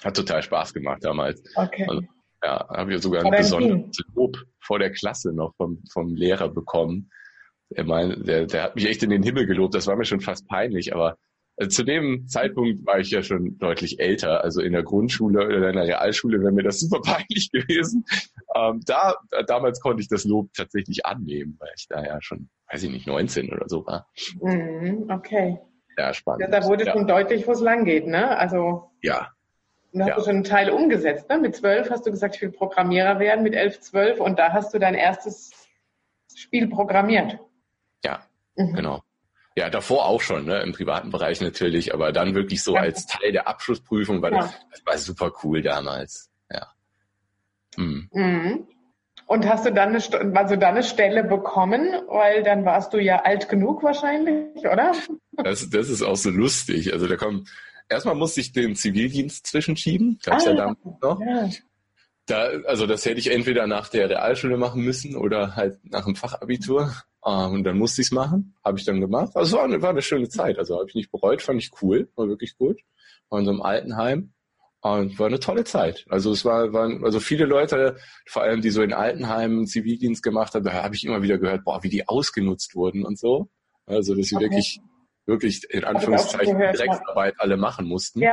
[0.03, 1.43] Hat total Spaß gemacht damals.
[1.55, 1.85] Okay.
[1.87, 2.03] Also,
[2.43, 7.11] ja, habe ich sogar ein besonderes Lob vor der Klasse noch vom, vom Lehrer bekommen.
[7.71, 9.75] Er mein, der, der hat mich echt in den Himmel gelobt.
[9.75, 11.17] Das war mir schon fast peinlich, aber
[11.57, 14.43] äh, zu dem Zeitpunkt war ich ja schon deutlich älter.
[14.43, 18.05] Also in der Grundschule oder in der Realschule wäre mir das super peinlich gewesen.
[18.57, 19.15] Ähm, da,
[19.47, 23.07] damals konnte ich das Lob tatsächlich annehmen, weil ich da ja schon, weiß ich nicht,
[23.07, 24.09] 19 oder so war.
[24.41, 25.59] Mhm, okay.
[25.97, 26.43] Ja, spannend.
[26.43, 26.93] Ja, da wurde ja.
[26.93, 28.37] schon deutlich, wo es lang geht, ne?
[28.37, 28.91] Also.
[29.03, 29.29] Ja,
[29.93, 30.17] dann hast ja.
[30.17, 31.29] du schon einen Teil umgesetzt.
[31.29, 31.39] Ne?
[31.39, 34.73] Mit zwölf hast du gesagt, ich will Programmierer werden, mit elf, zwölf und da hast
[34.73, 35.51] du dein erstes
[36.35, 37.39] Spiel programmiert.
[38.05, 38.25] Ja,
[38.57, 38.75] mhm.
[38.75, 39.03] genau.
[39.57, 40.61] Ja, davor auch schon, ne?
[40.63, 44.39] im privaten Bereich natürlich, aber dann wirklich so als Teil der Abschlussprüfung, weil ja.
[44.39, 46.31] das, das, war super cool damals.
[46.51, 46.69] Ja.
[47.77, 48.09] Mhm.
[48.13, 48.69] Mhm.
[49.27, 53.23] Und hast du dann eine, also dann eine Stelle bekommen, weil dann warst du ja
[53.23, 54.93] alt genug wahrscheinlich, oder?
[55.43, 56.93] Das, das ist auch so lustig.
[56.93, 57.47] Also da kommen
[57.89, 60.19] erstmal musste ich den Zivildienst zwischenschieben.
[60.23, 61.21] Gab's ah, ja damals noch.
[61.21, 61.49] Ja.
[62.31, 66.17] Da, also das hätte ich entweder nach der Realschule machen müssen oder halt nach dem
[66.17, 66.93] Fachabitur.
[67.23, 68.55] Uh, und dann musste ich es machen.
[68.65, 69.33] Habe ich dann gemacht.
[69.35, 70.59] Also war eine, war eine schöne Zeit.
[70.59, 72.81] Also habe ich nicht bereut, fand ich cool, war wirklich gut.
[73.29, 74.33] War in so einem Altenheim.
[74.83, 76.07] Und war eine tolle Zeit.
[76.09, 80.55] Also es war, waren, also viele Leute, vor allem die so in Altenheimen Zivildienst gemacht
[80.55, 83.51] haben, da habe ich immer wieder gehört, boah, wie die ausgenutzt wurden und so.
[83.85, 84.45] Also dass sie okay.
[84.45, 84.81] wirklich
[85.27, 88.21] wirklich in Anführungszeichen Drecksarbeit alle machen mussten.
[88.21, 88.33] Ja.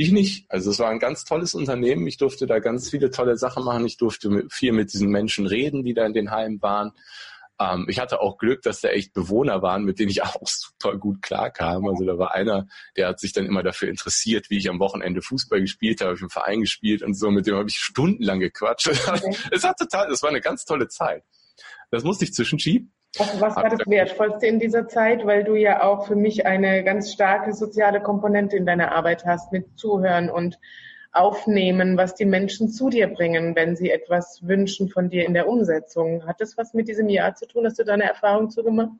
[0.00, 0.46] Ich nicht.
[0.48, 2.06] Also es war ein ganz tolles Unternehmen.
[2.06, 3.84] Ich durfte da ganz viele tolle Sachen machen.
[3.84, 6.92] Ich durfte viel mit diesen Menschen reden, die da in den Heimen waren.
[7.58, 10.96] Ähm, ich hatte auch Glück, dass da echt Bewohner waren, mit denen ich auch super
[10.96, 11.84] gut klarkam.
[11.88, 15.20] Also da war einer, der hat sich dann immer dafür interessiert, wie ich am Wochenende
[15.20, 17.32] Fußball gespielt habe, ich im Verein gespielt und so.
[17.32, 18.86] Mit dem habe ich stundenlang gequatscht.
[18.88, 19.36] Okay.
[19.50, 21.24] Es hat total, es war eine ganz tolle Zeit.
[21.90, 22.92] Das musste ich zwischenschieben.
[23.18, 26.84] Was, was war das Wertvollste in dieser Zeit, weil du ja auch für mich eine
[26.84, 30.58] ganz starke soziale Komponente in deiner Arbeit hast, mit Zuhören und
[31.12, 35.48] Aufnehmen, was die Menschen zu dir bringen, wenn sie etwas wünschen von dir in der
[35.48, 36.26] Umsetzung.
[36.26, 37.66] Hat das was mit diesem Jahr zu tun?
[37.66, 38.92] Hast du da eine Erfahrung zugemacht?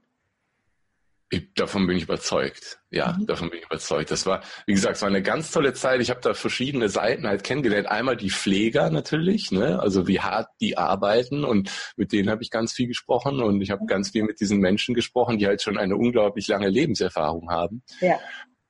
[1.30, 2.80] Ich, davon bin ich überzeugt.
[2.90, 3.26] Ja, mhm.
[3.26, 4.10] davon bin ich überzeugt.
[4.10, 6.00] Das war, wie gesagt, es war eine ganz tolle Zeit.
[6.00, 7.86] Ich habe da verschiedene Seiten halt kennengelernt.
[7.86, 9.78] Einmal die Pfleger natürlich, ne?
[9.78, 13.70] also wie hart die arbeiten und mit denen habe ich ganz viel gesprochen und ich
[13.70, 13.88] habe mhm.
[13.88, 17.82] ganz viel mit diesen Menschen gesprochen, die halt schon eine unglaublich lange Lebenserfahrung haben.
[18.00, 18.18] Ja.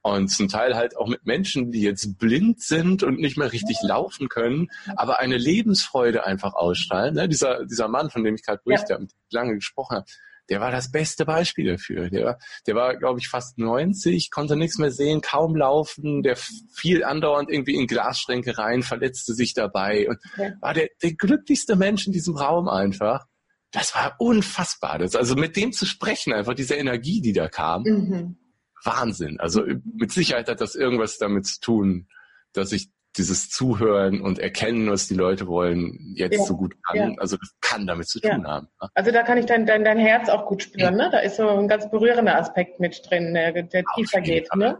[0.03, 3.79] Und zum Teil halt auch mit Menschen, die jetzt blind sind und nicht mehr richtig
[3.83, 7.15] laufen können, aber eine Lebensfreude einfach ausstrahlen.
[7.15, 7.29] Ne?
[7.29, 8.99] Dieser, dieser Mann, von dem ich gerade berichte, ja.
[8.99, 10.07] mit lange gesprochen habe,
[10.49, 12.09] der war das beste Beispiel dafür.
[12.11, 16.37] Der, war, der war, glaube ich, fast 90, konnte nichts mehr sehen, kaum laufen, der
[16.37, 20.53] fiel andauernd irgendwie in Glasschränke rein, verletzte sich dabei und ja.
[20.61, 23.27] war der, der glücklichste Mensch in diesem Raum einfach.
[23.71, 24.99] Das war unfassbar.
[24.99, 28.39] Das, also mit dem zu sprechen, einfach diese Energie, die da kam, mhm.
[28.85, 29.39] Wahnsinn.
[29.41, 32.09] Also mit Sicherheit hat das irgendwas damit zu tun,
[32.53, 36.97] dass ich dieses Zuhören und Erkennen, was die Leute wollen, jetzt ja, so gut kann.
[36.97, 37.15] Ja.
[37.19, 38.51] Also das kann damit zu tun ja.
[38.51, 38.69] haben.
[38.81, 38.89] Ne?
[38.95, 40.97] Also da kann ich dein, dein, dein Herz auch gut spüren.
[40.97, 41.09] Ne?
[41.11, 44.49] Da ist so ein ganz berührender Aspekt mit drin, der, der tiefer geht.
[44.55, 44.79] Ne?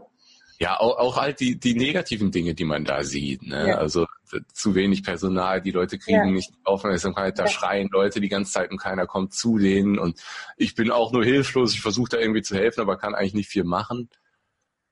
[0.59, 3.43] Ja, auch, auch halt die, die negativen Dinge, die man da sieht.
[3.43, 3.77] Ne?
[3.77, 4.07] Also
[4.53, 8.77] zu wenig Personal, die Leute kriegen nicht Aufmerksamkeit, da schreien Leute die ganze Zeit und
[8.77, 9.97] keiner kommt zu denen.
[9.97, 10.19] Und
[10.57, 13.49] ich bin auch nur hilflos, ich versuche da irgendwie zu helfen, aber kann eigentlich nicht
[13.49, 14.09] viel machen.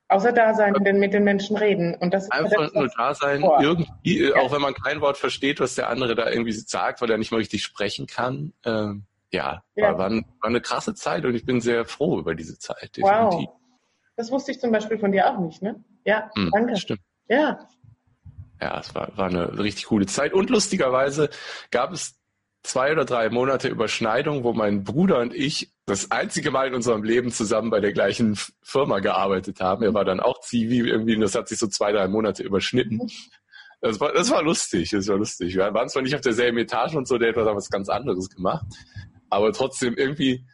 [0.09, 1.93] Außer da sein und mit den Menschen reden.
[1.95, 4.35] Und das Einfach nur da sein, irgendwie, äh, ja.
[4.37, 7.31] auch wenn man kein Wort versteht, was der andere da irgendwie sagt, weil er nicht
[7.31, 8.53] mal richtig sprechen kann.
[8.63, 9.97] Ähm, ja, ja.
[9.97, 13.49] War, war, eine krasse Zeit und ich bin sehr froh über diese Zeit, definitiv.
[13.49, 13.57] Wow.
[14.15, 15.83] Das wusste ich zum Beispiel von dir auch nicht, ne?
[16.05, 16.77] Ja, hm, danke.
[16.77, 17.01] Stimmt.
[17.27, 17.67] Ja.
[18.61, 20.33] Ja, es war, war eine richtig coole Zeit.
[20.33, 21.29] Und lustigerweise
[21.69, 22.17] gab es
[22.63, 27.03] zwei oder drei Monate Überschneidung, wo mein Bruder und ich das einzige Mal in unserem
[27.03, 29.83] Leben zusammen bei der gleichen Firma gearbeitet haben.
[29.83, 33.09] Er war dann auch Zivi irgendwie und das hat sich so zwei, drei Monate überschnitten.
[33.79, 35.55] Das war, das war lustig, das war lustig.
[35.55, 38.65] Wir waren zwar nicht auf derselben Etage und so, der hat was ganz anderes gemacht,
[39.29, 40.45] aber trotzdem irgendwie,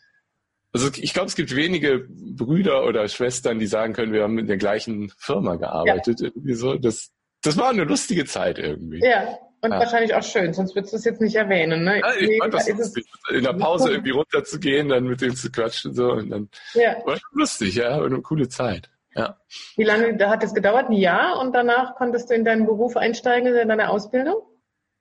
[0.73, 4.47] also ich glaube, es gibt wenige Brüder oder Schwestern, die sagen können, wir haben in
[4.47, 6.19] der gleichen Firma gearbeitet.
[6.19, 6.27] Ja.
[6.27, 6.75] Irgendwie so.
[6.75, 7.11] Das,
[7.41, 8.99] das war eine lustige Zeit irgendwie.
[8.99, 9.79] Ja, und ja.
[9.79, 11.83] wahrscheinlich auch schön, sonst würdest du es jetzt nicht erwähnen.
[11.85, 12.01] Ne?
[12.01, 15.93] Ja, ich fand das lustig, in der Pause irgendwie runterzugehen, dann mit denen zu quatschen
[15.93, 16.97] so und dann ja.
[17.05, 18.89] war schon lustig, ja, war eine coole Zeit.
[19.15, 19.37] Ja.
[19.77, 20.89] Wie lange da hat es gedauert?
[20.89, 24.41] Ein Jahr und danach konntest du in deinen Beruf einsteigen, in deine Ausbildung?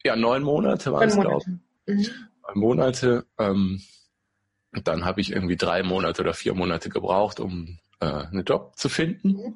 [0.04, 1.42] Ja, neun Monate waren es, glaube
[1.86, 1.94] ich.
[1.94, 2.06] Mhm.
[2.46, 3.26] Neun Monate.
[3.38, 3.82] Ähm,
[4.84, 8.88] dann habe ich irgendwie drei Monate oder vier Monate gebraucht, um äh, einen Job zu
[8.88, 9.28] finden.
[9.28, 9.54] Mhm.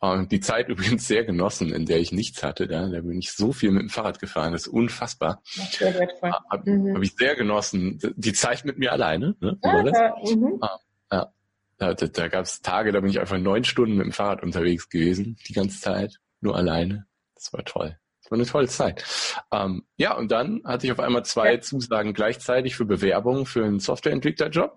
[0.00, 2.66] Und die Zeit übrigens sehr genossen, in der ich nichts hatte.
[2.66, 5.42] Da, da bin ich so viel mit dem Fahrrad gefahren, das ist unfassbar.
[5.44, 6.32] Sehr wertvoll.
[6.50, 6.94] Habe mhm.
[6.94, 7.98] hab ich sehr genossen.
[8.16, 9.36] Die Zeit mit mir alleine.
[9.40, 9.58] Ne?
[9.62, 10.58] Ja, ja, mhm.
[10.60, 10.78] ah,
[11.10, 11.32] ja.
[11.78, 14.42] Da, da, da gab es Tage, da bin ich einfach neun Stunden mit dem Fahrrad
[14.42, 17.06] unterwegs gewesen, die ganze Zeit, nur alleine.
[17.34, 17.96] Das war toll.
[18.22, 19.04] Das war eine tolle Zeit.
[19.52, 21.60] Ähm, ja, und dann hatte ich auf einmal zwei ja.
[21.60, 24.76] Zusagen gleichzeitig für Bewerbungen für einen Softwareentwicklerjob.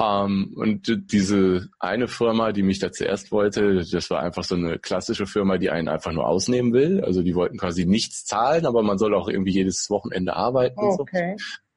[0.00, 4.54] Um, ähm, und diese eine Firma, die mich da zuerst wollte, das war einfach so
[4.54, 7.04] eine klassische Firma, die einen einfach nur ausnehmen will.
[7.04, 10.88] Also die wollten quasi nichts zahlen, aber man soll auch irgendwie jedes Wochenende arbeiten oh,
[10.88, 11.04] und so.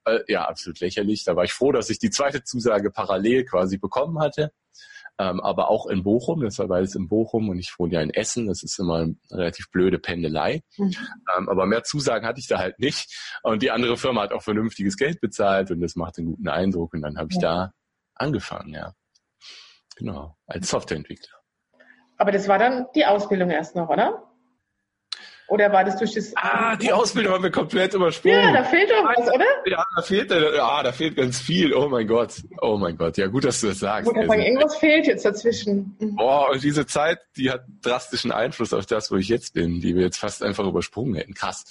[0.05, 1.25] Äh, ja, absolut lächerlich.
[1.25, 4.53] Da war ich froh, dass ich die zweite Zusage parallel quasi bekommen hatte.
[5.19, 8.09] Ähm, aber auch in Bochum, das war beides in Bochum und ich wohne ja in
[8.09, 10.61] Essen, das ist immer eine relativ blöde Pendelei.
[10.77, 10.95] Mhm.
[11.37, 13.13] Ähm, aber mehr Zusagen hatte ich da halt nicht.
[13.43, 16.93] Und die andere Firma hat auch vernünftiges Geld bezahlt und das macht einen guten Eindruck.
[16.93, 17.41] Und dann habe ich ja.
[17.41, 17.73] da
[18.23, 18.93] angefangen, ja.
[19.95, 21.37] Genau, als Softwareentwickler.
[22.17, 24.29] Aber das war dann die Ausbildung erst noch, oder?
[25.49, 26.33] Oder war das durch das...
[26.35, 28.39] Ah, die Ausbildung haben wir komplett übersprungen.
[28.39, 29.45] Ja, da fehlt doch was, oder?
[29.65, 31.73] Ja, da fehlt, ja, da fehlt ganz viel.
[31.73, 32.41] Oh mein Gott.
[32.61, 33.17] Oh mein Gott.
[33.17, 34.07] Ja, gut, dass du das sagst.
[34.07, 35.95] Gut, also, irgendwas fehlt jetzt dazwischen.
[35.99, 36.15] Mhm.
[36.15, 39.95] Boah, und diese Zeit, die hat drastischen Einfluss auf das, wo ich jetzt bin, die
[39.95, 41.33] wir jetzt fast einfach übersprungen hätten.
[41.33, 41.65] Krass.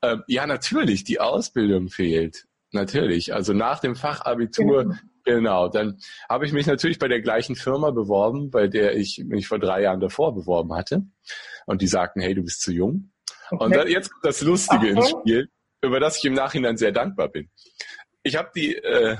[0.00, 2.46] Ähm, ja, natürlich, die Ausbildung fehlt.
[2.70, 3.34] Natürlich.
[3.34, 4.94] Also nach dem Fachabitur genau.
[5.28, 9.46] Genau, dann habe ich mich natürlich bei der gleichen Firma beworben, bei der ich mich
[9.46, 11.02] vor drei Jahren davor beworben hatte.
[11.66, 13.12] Und die sagten, hey, du bist zu jung.
[13.50, 13.62] Okay.
[13.62, 15.50] Und dann, jetzt kommt das Lustige ins Spiel,
[15.82, 17.50] über das ich im Nachhinein sehr dankbar bin.
[18.22, 19.18] Ich habe die, äh,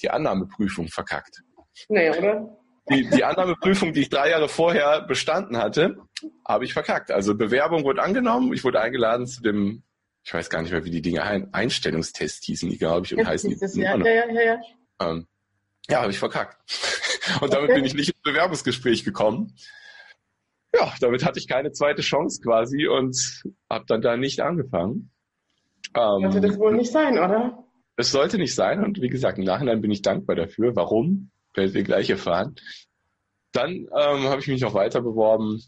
[0.00, 1.42] die Annahmeprüfung verkackt.
[1.90, 2.56] Nee, oder?
[2.88, 5.98] Die, die Annahmeprüfung, die ich drei Jahre vorher bestanden hatte,
[6.48, 7.10] habe ich verkackt.
[7.10, 9.82] Also Bewerbung wurde angenommen, ich wurde eingeladen zu dem,
[10.24, 13.26] ich weiß gar nicht mehr, wie die Dinge heißen, Einstellungstest hießen die, glaube ich, und
[13.26, 13.80] heißen die.
[13.82, 14.60] Ja, ja, ja, ja.
[15.00, 15.26] Ähm,
[15.88, 16.58] ja, habe ich verkackt.
[17.40, 17.74] Und damit okay.
[17.74, 19.54] bin ich nicht ins Bewerbungsgespräch gekommen.
[20.74, 23.16] Ja, damit hatte ich keine zweite Chance quasi und
[23.70, 25.10] habe dann da nicht angefangen.
[25.94, 27.64] Ähm, sollte das wohl nicht sein, oder?
[27.96, 30.76] Es sollte nicht sein und wie gesagt, im Nachhinein bin ich dankbar dafür.
[30.76, 31.30] Warum?
[31.54, 32.56] Werdet ihr gleich erfahren.
[33.52, 35.62] Dann ähm, habe ich mich noch weiter beworben.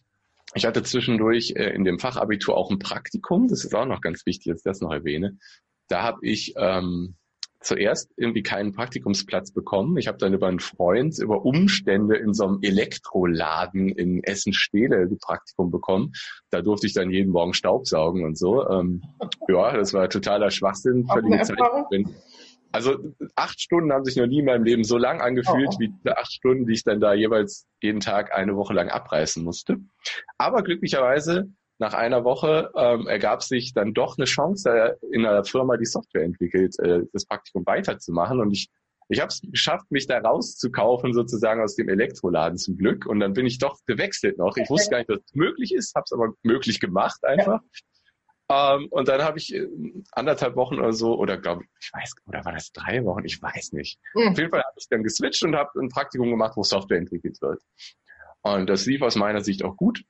[0.55, 3.49] Ich hatte zwischendurch äh, in dem Fachabitur auch ein Praktikum.
[3.49, 5.39] Das ist auch noch ganz wichtig, dass ich das noch erwähne.
[5.89, 7.17] Da habe ich ähm,
[7.61, 9.97] zuerst irgendwie keinen Praktikumsplatz bekommen.
[9.97, 15.19] Ich habe dann über einen Freund, über Umstände in so einem Elektroladen in Essen-Stehle ein
[15.19, 16.13] Praktikum bekommen.
[16.51, 18.69] Da durfte ich dann jeden Morgen Staubsaugen und so.
[18.69, 19.03] Ähm,
[19.49, 21.59] ja, das war totaler Schwachsinn, völlige Zeit.
[22.71, 22.99] Also
[23.35, 25.79] acht Stunden haben sich noch nie in meinem Leben so lang angefühlt, oh.
[25.79, 29.43] wie die acht Stunden, die ich dann da jeweils jeden Tag eine Woche lang abreißen
[29.43, 29.79] musste.
[30.37, 35.77] Aber glücklicherweise nach einer Woche ähm, ergab sich dann doch eine Chance, in einer Firma,
[35.77, 38.41] die Software entwickelt, äh, das Praktikum weiterzumachen.
[38.41, 38.69] Und ich,
[39.09, 43.07] ich habe es geschafft, mich da rauszukaufen, sozusagen aus dem Elektroladen zum Glück.
[43.07, 44.57] Und dann bin ich doch gewechselt noch.
[44.57, 47.61] Ich wusste gar nicht, dass es möglich ist, habe es aber möglich gemacht einfach.
[47.63, 48.75] Ja.
[48.75, 49.69] Ähm, und dann habe ich äh,
[50.13, 53.25] anderthalb Wochen oder so, oder glaube ich, ich weiß, oder war das drei Wochen?
[53.25, 54.01] Ich weiß nicht.
[54.15, 54.29] Mhm.
[54.29, 57.41] Auf jeden Fall habe ich dann geswitcht und habe ein Praktikum gemacht, wo Software entwickelt
[57.43, 57.63] wird.
[58.43, 60.03] Und das lief aus meiner Sicht auch gut.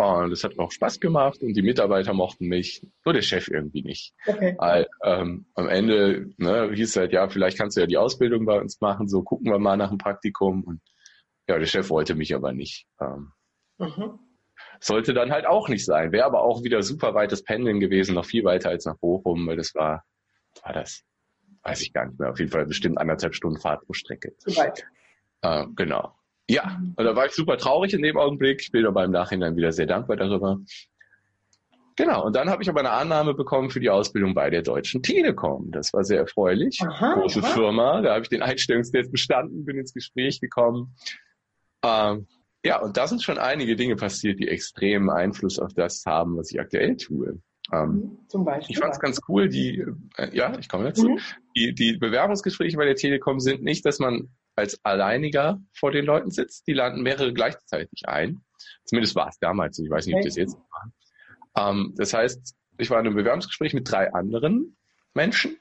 [0.00, 3.82] Und es hat auch Spaß gemacht und die Mitarbeiter mochten mich, nur der Chef irgendwie
[3.82, 4.14] nicht.
[4.26, 4.54] Okay.
[4.58, 8.44] Weil, ähm, am Ende ne, hieß es halt, ja, vielleicht kannst du ja die Ausbildung
[8.46, 10.64] bei uns machen, so gucken wir mal nach dem Praktikum.
[10.64, 10.80] Und
[11.48, 12.86] ja, der Chef wollte mich aber nicht.
[13.00, 13.32] Ähm,
[13.78, 14.18] mhm.
[14.80, 16.12] Sollte dann halt auch nicht sein.
[16.12, 19.56] Wäre aber auch wieder super weites Pendeln gewesen, noch viel weiter als nach Bochum, weil
[19.56, 20.04] das war,
[20.62, 21.02] war das,
[21.62, 24.36] weiß ich gar nicht mehr, auf jeden Fall bestimmt anderthalb Stunden Fahrt pro Strecke.
[24.38, 24.86] Zu weit.
[25.42, 26.14] Äh, genau.
[26.50, 28.60] Ja, und da war ich super traurig in dem Augenblick.
[28.60, 30.58] Ich bin aber im Nachhinein wieder sehr dankbar darüber.
[31.94, 35.00] Genau, und dann habe ich aber eine Annahme bekommen für die Ausbildung bei der Deutschen
[35.00, 35.70] Telekom.
[35.70, 36.80] Das war sehr erfreulich.
[36.82, 37.48] Aha, Große aha.
[37.50, 40.96] Firma, da habe ich den Einstellungstest bestanden, bin ins Gespräch gekommen.
[41.84, 42.26] Ähm,
[42.64, 46.50] ja, und da sind schon einige Dinge passiert, die extremen Einfluss auf das haben, was
[46.50, 47.40] ich aktuell tue.
[47.72, 48.74] Ähm, mhm, Zum Beispiel.
[48.74, 49.84] Ich fand es ganz cool, die,
[50.16, 51.10] äh, ja, ich komme dazu.
[51.10, 51.20] Mhm.
[51.56, 56.30] Die, die Bewerbungsgespräche bei der Telekom sind nicht, dass man als Alleiniger vor den Leuten
[56.30, 56.66] sitzt.
[56.66, 58.40] Die landen mehrere gleichzeitig ein.
[58.84, 59.78] Zumindest war es damals.
[59.78, 60.56] Ich weiß nicht, ob das jetzt
[61.54, 61.70] war.
[61.70, 64.76] Ähm, das heißt, ich war in einem Bewerbungsgespräch mit drei anderen
[65.14, 65.56] Menschen.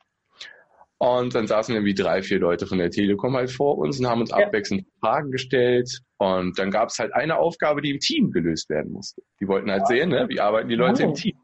[0.98, 4.20] Und dann saßen irgendwie drei, vier Leute von der Telekom halt vor uns und haben
[4.20, 4.38] uns ja.
[4.38, 6.02] abwechselnd Fragen gestellt.
[6.18, 9.22] Und dann gab es halt eine Aufgabe, die im Team gelöst werden musste.
[9.40, 11.10] Die wollten halt sehen, ne, wie arbeiten die Leute oh.
[11.10, 11.38] im Team.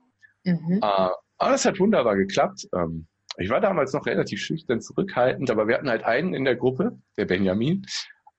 [0.43, 0.79] Mhm.
[0.81, 2.67] Äh, aber das hat wunderbar geklappt.
[2.75, 6.55] Ähm, ich war damals noch relativ schüchtern zurückhaltend, aber wir hatten halt einen in der
[6.55, 7.85] Gruppe, der Benjamin,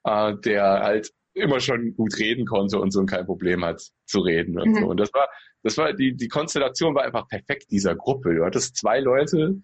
[0.04, 4.20] äh, der halt immer schon gut reden konnte und so und kein Problem hat zu
[4.20, 4.74] reden und mhm.
[4.76, 4.86] so.
[4.86, 5.28] Und das war,
[5.62, 8.34] das war, die, die Konstellation war einfach perfekt dieser Gruppe.
[8.34, 9.60] Du hattest zwei Leute,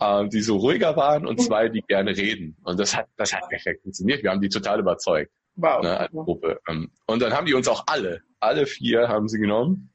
[0.00, 1.44] äh, die so ruhiger waren und mhm.
[1.44, 2.56] zwei, die gerne reden.
[2.64, 4.22] Und das hat, das hat perfekt funktioniert.
[4.22, 5.30] Wir haben die total überzeugt.
[5.54, 5.82] Wow.
[5.82, 6.60] Ne, als Gruppe.
[6.68, 9.92] Ähm, und dann haben die uns auch alle, alle vier haben sie genommen.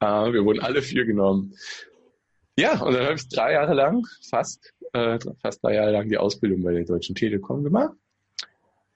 [0.00, 1.52] Äh, wir wurden alle vier genommen.
[2.58, 6.18] Ja, und dann habe ich drei Jahre lang, fast, äh, fast drei Jahre lang die
[6.18, 7.94] Ausbildung bei der Deutschen Telekom gemacht.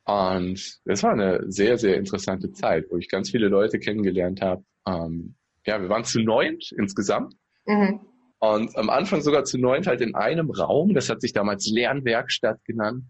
[0.05, 4.64] Und das war eine sehr, sehr interessante Zeit, wo ich ganz viele Leute kennengelernt habe.
[4.85, 7.37] Ähm, ja, wir waren zu neunt insgesamt.
[7.64, 8.01] Mhm.
[8.40, 10.92] Und am Anfang sogar zu neunt halt in einem Raum.
[10.92, 13.05] Das hat sich damals Lernwerkstatt genannt.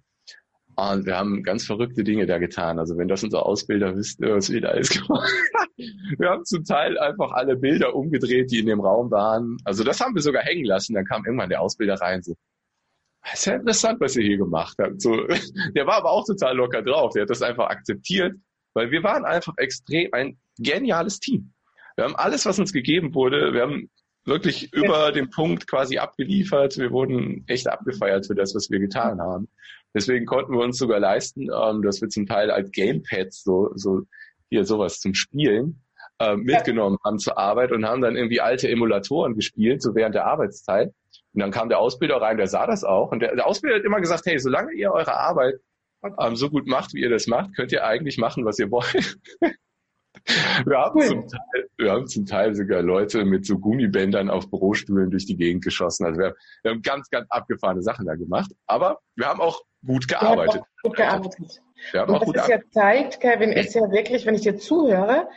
[0.75, 2.79] Und wir haben ganz verrückte Dinge da getan.
[2.79, 5.31] Also wenn das unser Ausbilder wüsste, was wir da alles gemacht
[6.19, 9.57] Wir haben zum Teil einfach alle Bilder umgedreht, die in dem Raum waren.
[9.65, 10.95] Also das haben wir sogar hängen lassen.
[10.95, 12.35] Dann kam irgendwann der Ausbilder rein so,
[13.23, 15.01] das ist ja interessant, was ihr hier gemacht habt.
[15.01, 15.27] So,
[15.75, 17.13] der war aber auch total locker drauf.
[17.13, 18.35] Der hat das einfach akzeptiert,
[18.75, 21.53] weil wir waren einfach extrem ein geniales Team.
[21.97, 23.91] Wir haben alles, was uns gegeben wurde, wir haben
[24.25, 26.77] wirklich über den Punkt quasi abgeliefert.
[26.79, 29.49] Wir wurden echt abgefeiert für das, was wir getan haben.
[29.95, 34.03] Deswegen konnten wir uns sogar leisten, ähm, dass wir zum Teil als Gamepads so, so
[34.49, 35.83] hier sowas zum Spielen
[36.19, 40.27] äh, mitgenommen haben zur Arbeit und haben dann irgendwie alte Emulatoren gespielt, so während der
[40.27, 40.93] Arbeitszeit.
[41.35, 43.11] Und dann kam der Ausbilder rein, der sah das auch.
[43.11, 45.55] Und der, der Ausbilder hat immer gesagt, hey, solange ihr eure Arbeit
[46.19, 49.19] ähm, so gut macht, wie ihr das macht, könnt ihr eigentlich machen, was ihr wollt.
[50.67, 51.07] Wir haben, cool.
[51.07, 55.37] zum Teil, wir haben zum Teil sogar Leute mit so Gummibändern auf Bürostühlen durch die
[55.37, 56.05] Gegend geschossen.
[56.05, 58.51] Also wir, wir haben ganz, ganz abgefahrene Sachen da gemacht.
[58.67, 60.63] Aber wir haben auch gut gearbeitet.
[60.83, 61.63] Gut gearbeitet.
[61.91, 64.57] Wir haben Und auch gut es ja zeigt, Kevin, ist ja wirklich, wenn ich dir
[64.57, 65.29] zuhöre,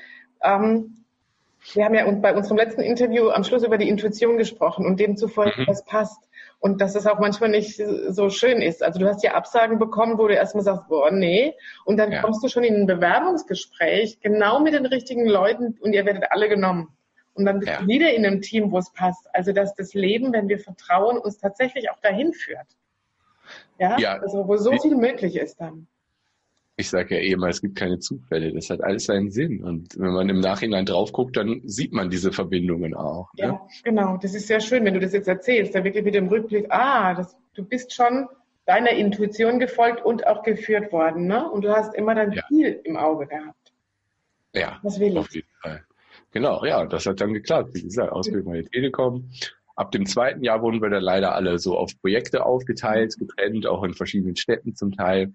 [0.44, 1.06] ähm,
[1.74, 5.62] wir haben ja bei unserem letzten Interview am Schluss über die Intuition gesprochen und demzufolge,
[5.62, 5.66] mhm.
[5.66, 6.20] das passt.
[6.60, 7.76] Und dass es auch manchmal nicht
[8.10, 8.82] so schön ist.
[8.82, 11.54] Also du hast ja Absagen bekommen, wo du erstmal sagst, boah, nee.
[11.86, 12.22] Und dann ja.
[12.22, 16.50] kommst du schon in ein Bewerbungsgespräch, genau mit den richtigen Leuten und ihr werdet alle
[16.50, 16.90] genommen.
[17.34, 17.82] Und dann bist ja.
[17.82, 19.28] du wieder in einem Team, wo es passt.
[19.34, 22.68] Also dass das Leben, wenn wir vertrauen, uns tatsächlich auch dahin führt.
[23.78, 25.88] Ja, ja also wo so viel möglich ist dann
[26.78, 28.52] ich sage ja eh immer, es gibt keine Zufälle.
[28.52, 29.64] Das hat alles seinen Sinn.
[29.64, 33.34] Und wenn man im Nachhinein drauf guckt, dann sieht man diese Verbindungen auch.
[33.36, 33.44] Ne?
[33.44, 34.18] Ja, genau.
[34.18, 37.14] Das ist sehr schön, wenn du das jetzt erzählst, da wirklich mit dem Rückblick, ah,
[37.14, 38.28] das, du bist schon
[38.66, 41.50] deiner Intuition gefolgt und auch geführt worden, ne?
[41.50, 42.44] Und du hast immer dein ja.
[42.48, 43.72] Ziel im Auge gehabt.
[44.54, 45.36] Ja, Was will auf ich?
[45.36, 45.86] jeden Fall.
[46.32, 47.74] Genau, ja, das hat dann geklappt.
[47.74, 49.30] Wie gesagt, Ausbildung bei der Telekom.
[49.76, 53.84] Ab dem zweiten Jahr wurden wir dann leider alle so auf Projekte aufgeteilt, getrennt, auch
[53.84, 55.34] in verschiedenen Städten zum Teil.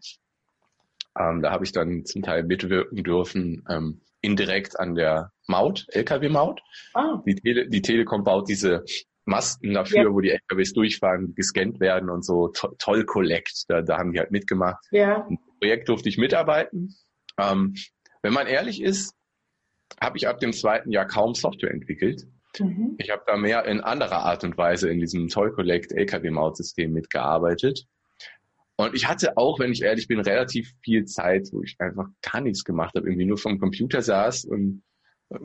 [1.20, 6.60] Ähm, da habe ich dann zum Teil mitwirken dürfen, ähm, indirekt an der Maut, Lkw-Maut.
[6.94, 7.22] Ah.
[7.26, 8.84] Die, Tele die Telekom baut diese
[9.24, 10.12] Masten dafür, ja.
[10.12, 13.64] wo die LKWs durchfahren, gescannt werden und so to toll Collect.
[13.68, 14.84] Da, da haben die halt mitgemacht.
[14.90, 15.26] Ja.
[15.28, 16.96] Im Projekt durfte ich mitarbeiten.
[17.38, 17.74] Ähm,
[18.22, 19.14] wenn man ehrlich ist,
[20.00, 22.26] habe ich ab dem zweiten Jahr kaum Software entwickelt.
[22.58, 22.96] Mhm.
[22.98, 27.86] Ich habe da mehr in anderer Art und Weise in diesem Toll Collect LKW-Maut-System mitgearbeitet.
[28.80, 32.40] Und ich hatte auch, wenn ich ehrlich bin, relativ viel Zeit, wo ich einfach gar
[32.40, 34.82] nichts gemacht habe, irgendwie nur vom Computer saß und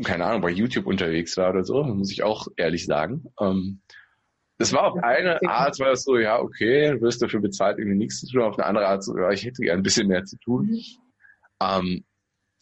[0.03, 3.25] keine Ahnung, bei YouTube unterwegs war oder so, muss ich auch ehrlich sagen.
[3.39, 3.81] Ähm,
[4.57, 7.97] das war auf eine Art, war das so, ja, okay, du wirst dafür bezahlt, irgendwie
[7.97, 10.23] nichts zu tun, auf eine andere Art, so, ja, ich hätte gerne ein bisschen mehr
[10.23, 10.67] zu tun.
[10.67, 10.81] Mhm.
[11.61, 12.05] Ähm,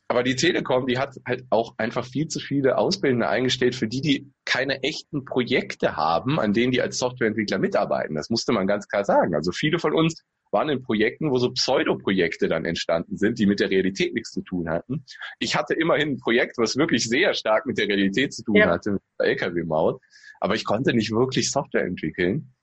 [0.09, 4.01] aber die Telekom, die hat halt auch einfach viel zu viele Ausbildende eingestellt, für die,
[4.01, 8.15] die keine echten Projekte haben, an denen die als Softwareentwickler mitarbeiten.
[8.15, 9.33] Das musste man ganz klar sagen.
[9.33, 13.59] Also viele von uns waren in Projekten, wo so Pseudoprojekte dann entstanden sind, die mit
[13.59, 15.05] der Realität nichts zu tun hatten.
[15.39, 18.67] Ich hatte immerhin ein Projekt, was wirklich sehr stark mit der Realität zu tun ja.
[18.67, 20.01] hatte, mit der LKW-Maut,
[20.39, 22.53] aber ich konnte nicht wirklich Software entwickeln.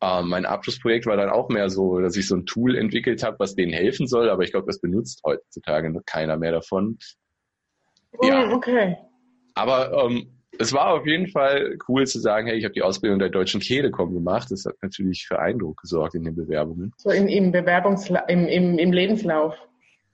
[0.00, 3.38] Ähm, mein Abschlussprojekt war dann auch mehr so, dass ich so ein Tool entwickelt habe,
[3.40, 6.98] was denen helfen soll, aber ich glaube, das benutzt heutzutage keiner mehr davon.
[8.22, 8.96] Ja, okay.
[9.54, 13.18] Aber ähm, es war auf jeden Fall cool zu sagen, hey, ich habe die Ausbildung
[13.18, 14.50] der Deutschen Telekom gemacht.
[14.50, 16.92] Das hat natürlich für Eindruck gesorgt in den Bewerbungen.
[16.96, 19.54] So im, im Bewerbungsla im, im, im Lebenslauf.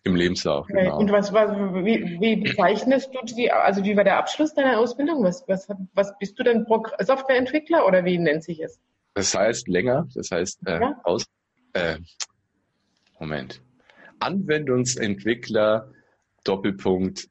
[0.07, 0.83] Im Lebenslauf, okay.
[0.83, 0.99] genau.
[0.99, 1.51] Und was, was
[1.83, 5.23] wie, wie bezeichnest du die, also wie war der Abschluss deiner Ausbildung?
[5.23, 8.79] Was, was, was bist du denn Softwareentwickler oder wie nennt sich es?
[9.15, 11.01] Das heißt länger, das heißt äh, ja?
[11.05, 11.25] aus,
[11.73, 11.97] äh,
[13.19, 13.63] Moment.
[14.19, 15.91] Anwendungsentwickler
[16.45, 17.31] Doppelpunkt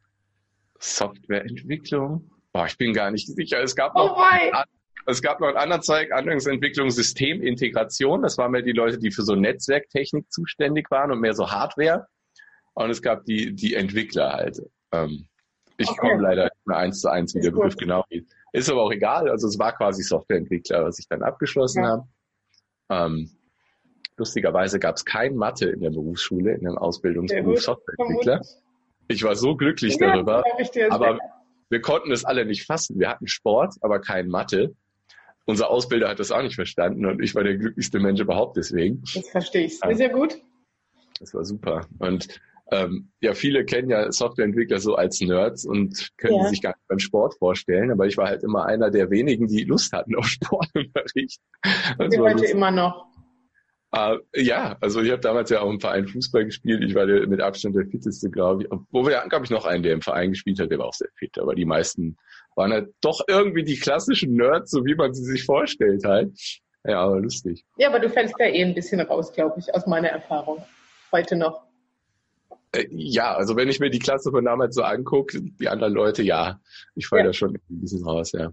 [0.79, 3.61] Softwareentwicklung Boah, ich bin gar nicht sicher.
[3.63, 4.61] Es gab noch, oh
[5.05, 8.21] es gab noch einen anderen Zweig, Anwendungsentwicklung, Systemintegration.
[8.21, 12.07] Das waren mehr die Leute, die für so Netzwerktechnik zuständig waren und mehr so Hardware.
[12.75, 14.61] Und es gab die, die Entwickler halt.
[14.91, 15.27] Ähm,
[15.77, 15.99] ich okay.
[15.99, 18.27] komme leider nicht mehr eins zu eins, wie der Begriff genau geht.
[18.53, 19.29] Ist aber auch egal.
[19.29, 21.89] Also es war quasi Softwareentwickler, was ich dann abgeschlossen ja.
[21.89, 22.07] habe.
[22.89, 23.31] Ähm,
[24.15, 28.41] lustigerweise gab es kein Mathe in der Berufsschule, in dem Ausbildungsberuf Softwareentwickler.
[29.07, 30.43] Ich war so glücklich ja, darüber.
[30.91, 31.19] Aber
[31.73, 32.99] wir konnten es alle nicht fassen.
[32.99, 34.75] Wir hatten Sport, aber kein Mathe.
[35.45, 39.01] Unser Ausbilder hat das auch nicht verstanden und ich war der glücklichste Mensch überhaupt deswegen.
[39.15, 39.79] Das verstehe ich.
[39.79, 40.37] Sehr, sehr gut.
[41.19, 41.87] Das war super.
[41.97, 42.27] Und
[42.71, 46.47] ähm, ja, viele kennen ja Softwareentwickler so als Nerds und können ja.
[46.47, 49.63] sich gar nicht beim Sport vorstellen, aber ich war halt immer einer der wenigen, die
[49.63, 51.41] Lust hatten auf Sportunterricht.
[51.97, 53.07] Das heute immer noch.
[53.95, 56.83] Uh, ja, also ich habe damals ja auch im Verein Fußball gespielt.
[56.83, 58.69] Ich war der, mit Abstand der fitteste, glaube ich.
[58.89, 61.09] Wo wir glaube ich, noch einen, der im Verein gespielt hat, der war auch sehr
[61.15, 61.37] fit.
[61.37, 62.17] Aber die meisten
[62.55, 66.31] waren halt doch irgendwie die klassischen Nerds, so wie man sie sich vorstellt halt.
[66.85, 67.63] Ja, aber lustig.
[67.77, 70.63] Ja, aber du fällst da eh ein bisschen raus, glaube ich, aus meiner Erfahrung.
[71.11, 71.61] Heute noch.
[72.71, 76.23] Äh, ja, also wenn ich mir die Klasse von damals so angucke, die anderen Leute,
[76.23, 76.59] ja,
[76.95, 77.27] ich falle ja.
[77.27, 78.51] da schon ein bisschen raus, ja.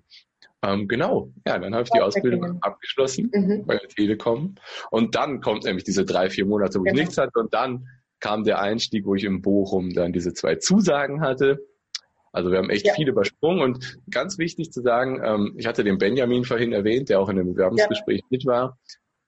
[0.62, 3.66] Ähm, genau, ja, dann habe ich die Ausbildung abgeschlossen mhm.
[3.66, 4.56] bei der Telekom.
[4.90, 6.94] Und dann kommt nämlich diese drei, vier Monate, wo genau.
[6.94, 7.38] ich nichts hatte.
[7.38, 7.86] Und dann
[8.20, 11.60] kam der Einstieg, wo ich in Bochum dann diese zwei Zusagen hatte.
[12.32, 12.94] Also wir haben echt ja.
[12.94, 17.20] viel übersprungen und ganz wichtig zu sagen, ähm, ich hatte den Benjamin vorhin erwähnt, der
[17.20, 18.26] auch in dem Bewerbungsgespräch ja.
[18.30, 18.78] mit war.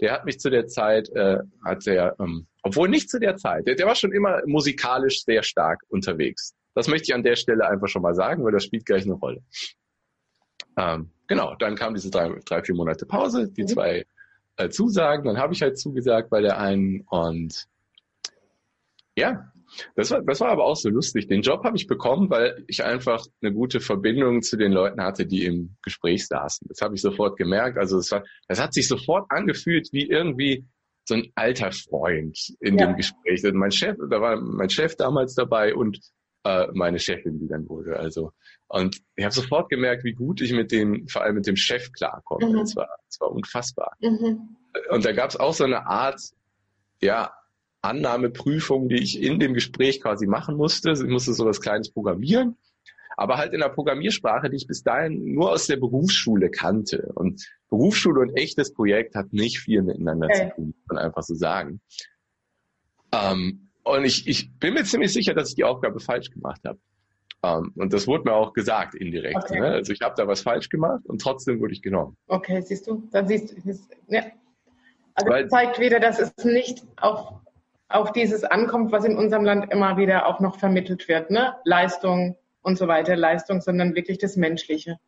[0.01, 3.67] Der hat mich zu der Zeit, äh, hat er, ähm, obwohl nicht zu der Zeit,
[3.67, 6.55] der, der war schon immer musikalisch sehr stark unterwegs.
[6.75, 9.15] Das möchte ich an der Stelle einfach schon mal sagen, weil das spielt gleich eine
[9.15, 9.43] Rolle.
[10.77, 13.69] Ähm, genau, dann kam diese drei, drei vier Monate Pause, die mhm.
[13.69, 14.07] zwei
[14.59, 17.67] äh, Zusagen, dann habe ich halt zugesagt bei der einen und
[19.17, 19.51] ja,
[19.97, 21.29] das war, das war aber auch so lustig.
[21.29, 25.25] Den Job habe ich bekommen, weil ich einfach eine gute Verbindung zu den Leuten hatte,
[25.25, 26.67] die im Gespräch saßen.
[26.69, 27.79] Das habe ich sofort gemerkt.
[27.79, 30.67] Also es war, das hat sich sofort angefühlt wie irgendwie
[31.07, 32.87] so ein alter Freund in ja.
[32.87, 33.43] dem Gespräch.
[33.43, 35.99] Also mein Chef, da war mein Chef damals dabei und
[36.45, 37.99] äh, meine Chefin, die dann wurde.
[37.99, 38.33] Also
[38.69, 41.93] und ich habe sofort gemerkt, wie gut ich mit dem, vor allem mit dem Chef
[41.93, 42.47] klarkomme.
[42.47, 42.59] Mhm.
[42.61, 43.97] Das, war, das war unfassbar.
[44.01, 44.57] Mhm.
[44.91, 46.21] Und da gab es auch so eine Art,
[47.03, 47.33] ja,
[47.83, 50.93] Annahmeprüfung, die ich in dem Gespräch quasi machen musste.
[50.93, 52.57] Ich musste so was Kleines programmieren.
[53.17, 57.11] aber halt in der Programmiersprache, die ich bis dahin nur aus der Berufsschule kannte.
[57.15, 60.49] Und Berufsschule und echtes Projekt hat nicht viel miteinander okay.
[60.49, 61.81] zu tun, kann man einfach so sagen.
[63.13, 66.79] Ähm, und ich, ich bin mir ziemlich sicher, dass ich die Aufgabe falsch gemacht habe.
[67.45, 69.37] Um, ähm, und das wurde mir auch gesagt indirekt.
[69.37, 69.59] Okay.
[69.59, 69.67] Ne?
[69.67, 72.17] Also ich habe da was falsch gemacht und trotzdem wurde ich genommen.
[72.29, 73.57] Okay, siehst du, dann siehst du,
[74.07, 74.23] ja.
[75.15, 77.33] Also Weil, das zeigt wieder, dass es nicht auf,
[77.89, 81.55] auf dieses ankommt, was in unserem Land immer wieder auch noch vermittelt wird, ne?
[81.65, 84.99] Leistung und so weiter, Leistung, sondern wirklich das Menschliche.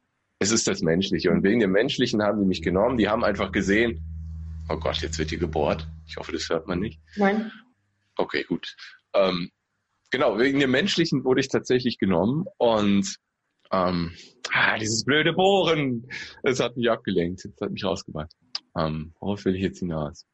[0.41, 2.99] Es ist das Menschliche und wegen dem Menschlichen haben die mich genommen.
[2.99, 4.01] Die haben einfach gesehen,
[4.69, 5.87] oh Gott, jetzt wird die gebohrt.
[6.07, 7.01] Ich hoffe, das hört man nicht.
[7.17, 7.53] Nein.
[8.17, 8.77] Okay, gut.
[9.15, 9.51] Ähm,
[10.11, 13.17] genau, wegen dem Menschlichen wurde ich tatsächlich genommen und
[13.73, 14.13] ähm,
[14.53, 16.09] ah, dieses blöde Bohren,
[16.43, 18.33] es hat mich abgelenkt, es hat mich rausgebracht.
[18.77, 20.27] Ähm, worauf will ich jetzt hinaus?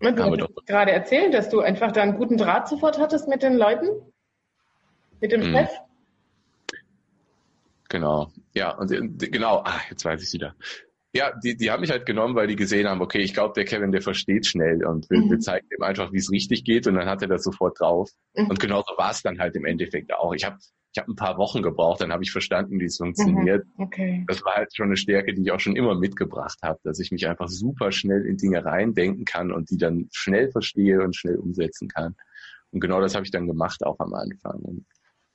[0.00, 3.42] Und du hast gerade erzählt, dass du einfach da einen guten Draht sofort hattest mit
[3.42, 3.88] den Leuten?
[5.20, 5.52] Mit dem mhm.
[5.52, 5.70] Chef?
[7.88, 10.54] Genau, ja, und äh, genau, ah, jetzt weiß ich wieder.
[11.16, 13.64] Ja, die, die haben mich halt genommen, weil die gesehen haben, okay, ich glaube, der
[13.64, 15.30] Kevin, der versteht schnell und wir, mhm.
[15.30, 18.10] wir zeigen ihm einfach, wie es richtig geht und dann hat er das sofort drauf.
[18.34, 18.50] Mhm.
[18.50, 20.34] Und genauso war es dann halt im Endeffekt auch.
[20.34, 20.56] Ich habe
[20.96, 23.64] ich hab ein paar Wochen gebraucht, dann habe ich verstanden, wie es funktioniert.
[23.76, 23.84] Mhm.
[23.84, 24.24] Okay.
[24.28, 27.10] Das war halt schon eine Stärke, die ich auch schon immer mitgebracht habe, dass ich
[27.10, 31.36] mich einfach super schnell in Dinge reindenken kann und die dann schnell verstehe und schnell
[31.36, 32.14] umsetzen kann.
[32.70, 34.60] Und genau das habe ich dann gemacht, auch am Anfang.
[34.60, 34.86] Und,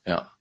[0.06, 0.32] ja.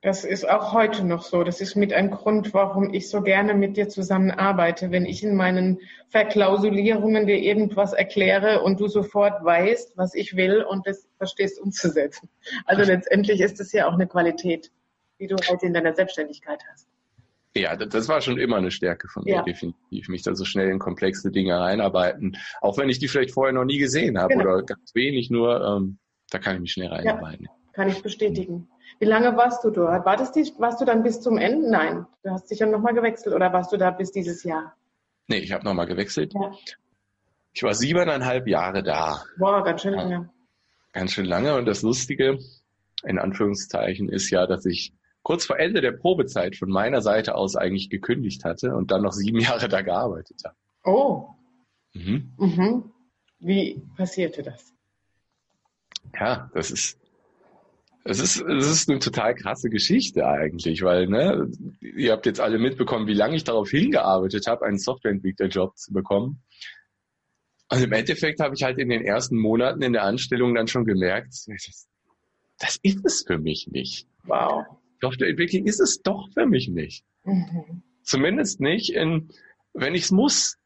[0.00, 1.42] Das ist auch heute noch so.
[1.42, 4.92] Das ist mit ein Grund, warum ich so gerne mit dir zusammenarbeite.
[4.92, 10.62] Wenn ich in meinen Verklausulierungen dir irgendwas erkläre und du sofort weißt, was ich will
[10.62, 12.28] und das verstehst umzusetzen.
[12.64, 14.70] Also letztendlich ist es ja auch eine Qualität,
[15.18, 16.86] die du halt in deiner Selbstständigkeit hast.
[17.56, 19.42] Ja, das war schon immer eine Stärke von mir, ja.
[19.42, 20.08] definitiv.
[20.08, 22.36] Mich da so schnell in komplexe Dinge reinarbeiten.
[22.60, 24.44] Auch wenn ich die vielleicht vorher noch nie gesehen habe genau.
[24.44, 25.98] oder ganz wenig nur, ähm,
[26.30, 27.46] da kann ich mich schnell reinarbeiten.
[27.46, 28.68] Ja, kann ich bestätigen.
[28.98, 30.04] Wie lange warst du dort?
[30.04, 31.70] War das die, warst du dann bis zum Ende?
[31.70, 34.74] Nein, du hast dich ja nochmal gewechselt oder warst du da bis dieses Jahr?
[35.28, 36.34] Nee, ich habe nochmal gewechselt.
[36.34, 36.52] Ja.
[37.52, 39.22] Ich war siebeneinhalb Jahre da.
[39.38, 40.12] Boah, ganz schön lange.
[40.12, 40.30] Ja,
[40.92, 41.56] ganz schön lange.
[41.56, 42.38] Und das Lustige,
[43.04, 44.92] in Anführungszeichen, ist ja, dass ich
[45.22, 49.12] kurz vor Ende der Probezeit von meiner Seite aus eigentlich gekündigt hatte und dann noch
[49.12, 50.56] sieben Jahre da gearbeitet habe.
[50.84, 51.28] Oh.
[51.94, 52.32] Mhm.
[52.36, 52.92] Mhm.
[53.38, 54.74] Wie passierte das?
[56.18, 56.98] Ja, das ist
[58.08, 61.50] es ist, es ist eine total krasse Geschichte eigentlich, weil ne,
[61.80, 66.42] ihr habt jetzt alle mitbekommen, wie lange ich darauf hingearbeitet habe, einen Softwareentwicklerjob zu bekommen.
[67.70, 70.86] Und im Endeffekt habe ich halt in den ersten Monaten in der Anstellung dann schon
[70.86, 71.88] gemerkt, das,
[72.58, 74.08] das ist es für mich nicht.
[74.24, 74.64] Wow.
[75.02, 77.04] Softwareentwicklung ist es doch für mich nicht.
[77.24, 77.82] Mhm.
[78.02, 79.28] Zumindest nicht, in,
[79.74, 80.56] wenn ich es muss.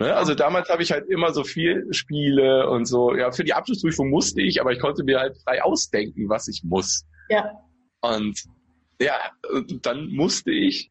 [0.00, 0.16] Ne?
[0.16, 3.14] Also damals habe ich halt immer so viel Spiele und so.
[3.14, 6.64] Ja, für die Abschlussprüfung musste ich, aber ich konnte mir halt frei ausdenken, was ich
[6.64, 7.04] muss.
[7.28, 7.50] Ja.
[8.00, 8.42] Und
[8.98, 9.12] ja,
[9.82, 10.90] dann musste ich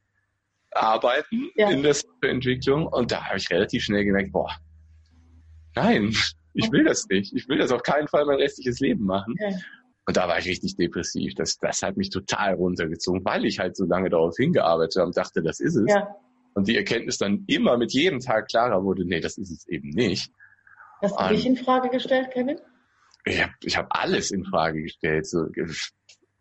[0.71, 1.71] arbeiten ja.
[1.71, 4.51] in der Softwareentwicklung und da habe ich relativ schnell gemerkt, boah,
[5.75, 6.13] nein,
[6.53, 7.33] ich will das nicht.
[7.33, 9.33] Ich will das auf keinen Fall mein restliches Leben machen.
[9.39, 9.49] Ja.
[10.05, 11.33] Und da war ich richtig depressiv.
[11.33, 15.17] Das, das hat mich total runtergezogen, weil ich halt so lange darauf hingearbeitet habe und
[15.17, 15.91] dachte, das ist es.
[15.91, 16.15] Ja
[16.59, 19.89] und die Erkenntnis dann immer mit jedem Tag klarer wurde, nee, das ist es eben
[19.91, 20.29] nicht.
[21.01, 22.59] Hast du dich in Frage gestellt, Kevin?
[23.23, 25.25] Ich habe ich hab alles in Frage gestellt.
[25.25, 25.45] So,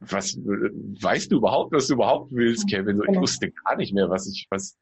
[0.01, 2.97] was weißt du überhaupt, was du überhaupt willst, Kevin?
[2.97, 3.21] So, ich genau.
[3.21, 4.77] wusste gar nicht mehr, was ich, was.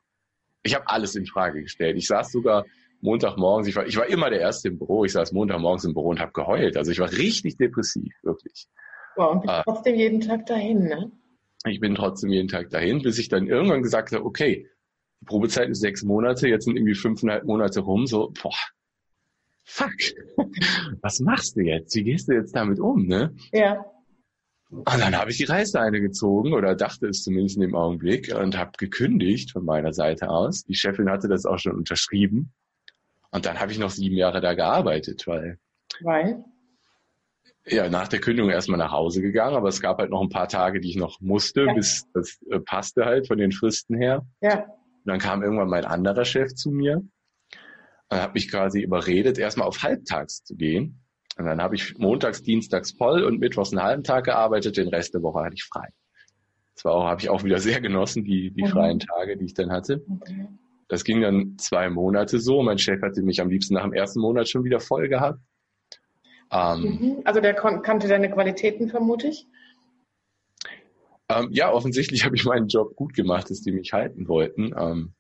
[0.63, 1.97] Ich habe alles in Frage gestellt.
[1.99, 2.65] Ich saß sogar
[3.03, 6.09] Montagmorgens, ich war, ich war immer der Erste im Büro, ich saß Montagmorgens im Büro
[6.09, 6.79] und habe geheult.
[6.79, 8.67] Also ich war richtig depressiv, wirklich.
[9.17, 9.63] Wow, und bist ah.
[9.65, 11.13] trotzdem jeden Tag dahin, ne?
[11.67, 14.69] Ich bin trotzdem jeden Tag dahin, bis ich dann irgendwann gesagt habe, okay,
[15.27, 18.55] Probezeit ist sechs Monate, jetzt sind irgendwie fünfeinhalb Monate rum, so, boah,
[19.65, 19.93] fuck,
[21.03, 21.95] was machst du jetzt?
[21.95, 23.35] Wie gehst du jetzt damit um, ne?
[23.53, 23.85] Ja.
[24.69, 28.59] Und dann habe ich die Reißleine gezogen oder dachte es zumindest in dem Augenblick und
[28.59, 30.65] habe gekündigt von meiner Seite aus.
[30.65, 32.53] Die Chefin hatte das auch schon unterschrieben.
[33.31, 35.59] Und dann habe ich noch sieben Jahre da gearbeitet, weil.
[36.01, 36.45] Weil?
[37.69, 40.49] Ja, nach der Kündigung erstmal nach Hause gegangen, aber es gab halt noch ein paar
[40.49, 41.75] Tage, die ich noch musste, ja.
[41.75, 44.25] bis das äh, passte halt von den Fristen her.
[44.41, 44.67] Ja.
[45.07, 46.97] Und dann kam irgendwann mein anderer Chef zu mir
[48.09, 51.01] und hat mich quasi überredet, erstmal auf halbtags zu gehen.
[51.39, 55.15] Und dann habe ich montags, dienstags voll und mittwochs einen halben Tag gearbeitet, den Rest
[55.15, 55.89] der Woche hatte ich frei.
[56.75, 58.69] Zwar habe ich auch wieder sehr genossen, die, die mhm.
[58.69, 60.05] freien Tage, die ich dann hatte.
[60.11, 60.49] Okay.
[60.89, 62.63] Das ging dann zwei Monate so.
[62.63, 65.39] Mein Chef hatte mich am liebsten nach dem ersten Monat schon wieder voll gehabt.
[66.51, 67.23] Ähm, mhm.
[67.25, 69.47] Also der kannte deine Qualitäten, vermute ich?
[71.29, 74.75] Ähm, ja, offensichtlich habe ich meinen Job gut gemacht, dass die mich halten wollten.
[74.79, 75.13] Ähm,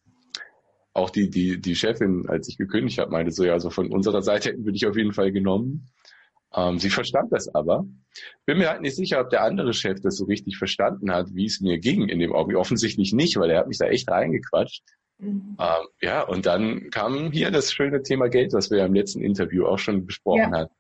[0.93, 4.23] auch die, die, die Chefin, als ich gekündigt habe, meinte so, ja, also von unserer
[4.23, 5.91] Seite hätten wir dich auf jeden Fall genommen.
[6.55, 7.87] Ähm, sie verstand das aber.
[8.47, 11.45] Bin mir halt nicht sicher, ob der andere Chef das so richtig verstanden hat, wie
[11.45, 12.59] es mir ging in dem Augenblick.
[12.59, 14.83] Offensichtlich nicht, weil er hat mich da echt reingequatscht.
[15.19, 15.57] Mhm.
[15.59, 19.21] Ähm, ja, und dann kam hier das schöne Thema Geld, was wir ja im letzten
[19.21, 20.61] Interview auch schon besprochen ja.
[20.61, 20.75] hatten.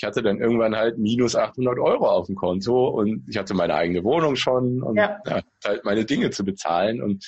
[0.00, 3.74] Ich hatte dann irgendwann halt minus 800 Euro auf dem Konto und ich hatte meine
[3.74, 5.18] eigene Wohnung schon und ja.
[5.26, 7.22] Ja, halt meine Dinge zu bezahlen und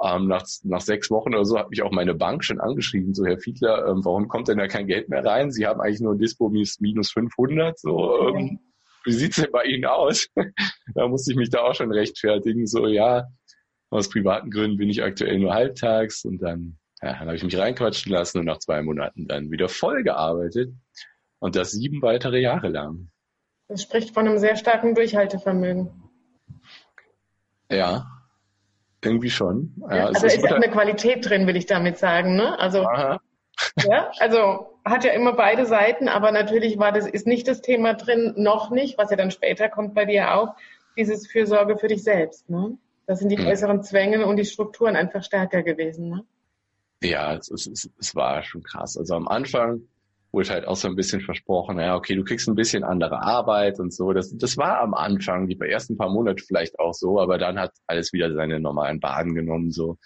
[0.00, 3.26] ähm, nach, nach sechs Wochen oder so hat mich auch meine Bank schon angeschrieben, so
[3.26, 5.50] Herr Fiedler, ähm, warum kommt denn da kein Geld mehr rein?
[5.50, 8.60] Sie haben eigentlich nur ein Dispo minus 500, so, ähm,
[9.04, 10.28] wie sieht's denn bei Ihnen aus?
[10.94, 13.26] da musste ich mich da auch schon rechtfertigen, so, ja,
[13.90, 17.58] aus privaten Gründen bin ich aktuell nur halbtags und dann, ja, dann habe ich mich
[17.58, 20.72] reinquatschen lassen und nach zwei Monaten dann wieder voll gearbeitet
[21.42, 23.08] und das sieben weitere Jahre lang.
[23.66, 25.90] Das spricht von einem sehr starken Durchhaltevermögen.
[27.68, 28.06] Ja,
[29.02, 29.74] irgendwie schon.
[29.90, 32.36] Ja, also ist ja eine Qualität drin, will ich damit sagen.
[32.36, 32.56] Ne?
[32.60, 32.86] Also,
[33.88, 37.94] ja, also hat ja immer beide Seiten, aber natürlich war das ist nicht das Thema
[37.94, 40.54] drin, noch nicht, was ja dann später kommt bei dir auch,
[40.96, 42.48] dieses Fürsorge für dich selbst.
[42.50, 42.78] Ne?
[43.06, 43.48] Das sind die hm.
[43.48, 46.08] äußeren Zwänge und die Strukturen einfach stärker gewesen.
[46.08, 46.24] Ne?
[47.02, 48.96] Ja, es, es, es war schon krass.
[48.96, 49.88] Also am Anfang
[50.32, 53.78] wurde halt auch so ein bisschen versprochen, ja, okay, du kriegst ein bisschen andere Arbeit
[53.78, 54.12] und so.
[54.12, 57.72] Das, das war am Anfang, die ersten paar Monate vielleicht auch so, aber dann hat
[57.86, 59.98] alles wieder seine normalen Bahnen genommen, so.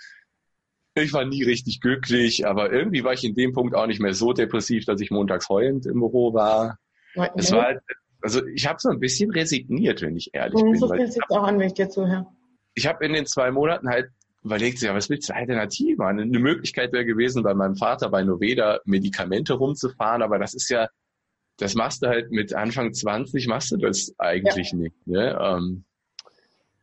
[0.99, 4.15] Ich war nie richtig glücklich, aber irgendwie war ich in dem Punkt auch nicht mehr
[4.15, 6.79] so depressiv, dass ich montags heulend im Büro war.
[7.15, 7.81] Ja, es war halt,
[8.23, 10.81] also ich habe so ein bisschen resigniert, wenn ich ehrlich mhm, bin.
[10.81, 12.27] So fühlt sich auch an, wenn ich dir zuhöre.
[12.75, 14.11] Ich habe in den zwei Monaten halt
[14.47, 16.21] überlegt sich, ja, was willst du alternativ machen?
[16.21, 20.89] Eine Möglichkeit wäre gewesen, bei meinem Vater bei Noveda Medikamente rumzufahren, aber das ist ja,
[21.59, 24.79] das machst du halt mit Anfang 20, machst du das eigentlich ja.
[24.79, 25.07] nicht.
[25.07, 25.39] Ne?
[25.41, 25.85] Ähm,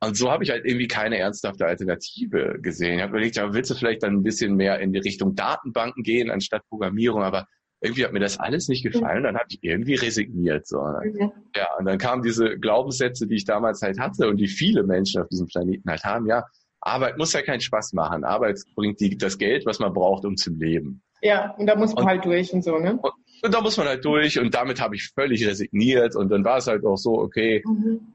[0.01, 2.97] und so habe ich halt irgendwie keine ernsthafte Alternative gesehen.
[2.97, 6.03] Ich habe überlegt, ja, willst du vielleicht dann ein bisschen mehr in die Richtung Datenbanken
[6.03, 7.47] gehen, anstatt Programmierung, aber
[7.79, 9.23] irgendwie hat mir das alles nicht gefallen.
[9.23, 10.67] Dann habe ich irgendwie resigniert.
[10.67, 10.79] So.
[10.79, 11.31] Mhm.
[11.55, 15.21] Ja, und dann kamen diese Glaubenssätze, die ich damals halt hatte und die viele Menschen
[15.21, 16.25] auf diesem Planeten halt haben.
[16.27, 16.45] Ja,
[16.85, 18.23] Arbeit muss ja keinen Spaß machen.
[18.23, 21.01] Arbeit bringt die, das Geld, was man braucht, um zu leben.
[21.21, 22.99] Ja, und da muss man und, halt durch und so, ne?
[23.01, 23.13] Und,
[23.43, 26.57] und, da muss man halt durch und damit habe ich völlig resigniert und dann war
[26.57, 28.13] es halt auch so, okay, mhm.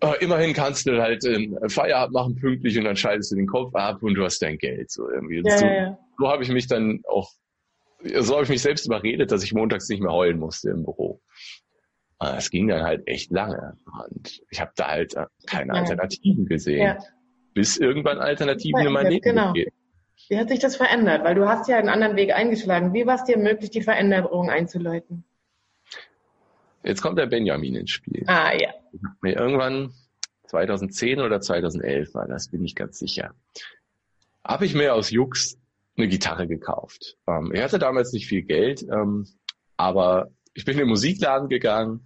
[0.00, 3.74] äh, immerhin kannst du halt ähm, Feierabend machen pünktlich und dann schaltest du den Kopf
[3.74, 4.92] ab und du hast dein Geld.
[4.92, 5.42] So irgendwie.
[5.44, 5.98] Ja, so, ja.
[6.18, 7.28] so habe ich mich dann auch,
[8.20, 11.20] so habe ich mich selbst überredet, dass ich montags nicht mehr heulen musste im Büro.
[12.20, 13.76] Es ging dann halt echt lange
[14.06, 16.82] und ich habe da halt äh, keine Alternativen gesehen.
[16.82, 16.98] Ja
[17.54, 19.52] bis irgendwann Alternativen in mein Leben genau.
[19.52, 19.72] Geht.
[20.28, 21.24] Wie hat sich das verändert?
[21.24, 22.94] Weil du hast ja einen anderen Weg eingeschlagen.
[22.94, 25.24] Wie war es dir möglich, die Veränderung einzuläuten?
[26.82, 28.24] Jetzt kommt der Benjamin ins Spiel.
[28.26, 28.70] Ah, ja.
[29.20, 29.92] Mir irgendwann
[30.48, 33.34] 2010 oder 2011 war das, bin ich ganz sicher.
[34.44, 35.58] Habe ich mir aus Jux
[35.96, 37.16] eine Gitarre gekauft.
[37.28, 39.26] Ähm, ich hatte damals nicht viel Geld, ähm,
[39.76, 42.00] aber ich bin in den Musikladen gegangen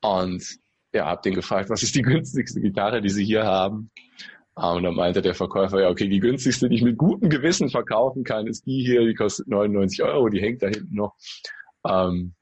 [0.00, 0.58] und
[0.92, 3.90] ja, habe den gefragt, was ist die günstigste Gitarre, die sie hier haben?
[4.60, 7.68] Ah, und dann meinte der Verkäufer, ja, okay, die günstigste, die ich mit gutem Gewissen
[7.68, 11.14] verkaufen kann, ist die hier, die kostet 99 Euro, die hängt da hinten noch.
[11.86, 12.34] Ähm,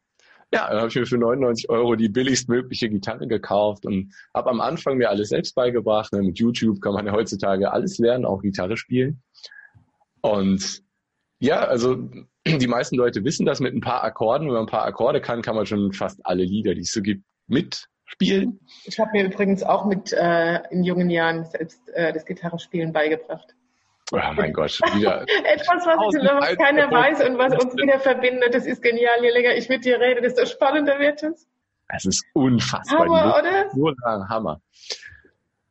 [0.50, 4.62] ja, dann habe ich mir für 99 Euro die billigstmögliche Gitarre gekauft und habe am
[4.62, 6.10] Anfang mir alles selbst beigebracht.
[6.14, 9.22] Ne, mit YouTube kann man ja heutzutage alles lernen, auch Gitarre spielen.
[10.22, 10.82] Und
[11.38, 11.96] ja, also
[12.46, 14.46] die meisten Leute wissen das mit ein paar Akkorden.
[14.46, 17.02] Wenn man ein paar Akkorde kann, kann man schon fast alle Lieder, die es so
[17.02, 18.60] gibt, mit spielen.
[18.84, 23.54] Ich habe mir übrigens auch mit äh, in jungen Jahren selbst äh, das Gitarrespielen beigebracht.
[24.12, 25.22] Oh mein Gott, wieder.
[25.44, 28.54] Etwas, was, was keiner weiß und was uns wieder verbindet.
[28.54, 29.20] Das ist genial.
[29.20, 31.48] Je länger ich mit dir rede, desto spannender wird es.
[31.88, 33.00] Es ist unfassbar.
[33.00, 33.66] Hammer, oder?
[33.74, 33.94] Nur
[34.28, 34.60] Hammer.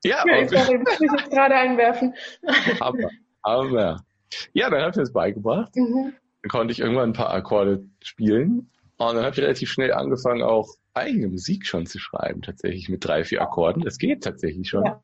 [0.03, 2.13] Ja, ja ich sorry, muss ich jetzt gerade einwerfen.
[2.81, 3.09] Hammer,
[3.45, 4.05] Hammer.
[4.53, 5.75] Ja, dann habe ich mir das beigebracht.
[5.75, 6.13] Mhm.
[6.41, 8.69] Dann konnte ich irgendwann ein paar Akkorde spielen.
[8.97, 13.05] Und dann habe ich relativ schnell angefangen, auch eigene Musik schon zu schreiben, tatsächlich mit
[13.05, 13.83] drei, vier Akkorden.
[13.83, 14.85] Das geht tatsächlich schon.
[14.85, 15.03] Ja.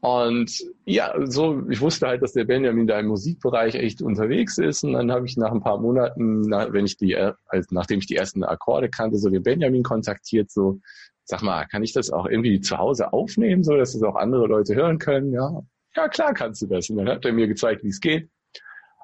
[0.00, 4.84] Und ja, so, ich wusste halt, dass der Benjamin da im Musikbereich echt unterwegs ist.
[4.84, 8.06] Und dann habe ich nach ein paar Monaten, nach, wenn ich die, also nachdem ich
[8.06, 10.80] die ersten Akkorde kannte, so den Benjamin kontaktiert, so,
[11.24, 14.46] sag mal, kann ich das auch irgendwie zu Hause aufnehmen, so dass das auch andere
[14.46, 15.32] Leute hören können?
[15.32, 15.62] Ja,
[15.94, 16.90] ja, klar kannst du das.
[16.90, 18.28] Und dann hat er mir gezeigt, wie es geht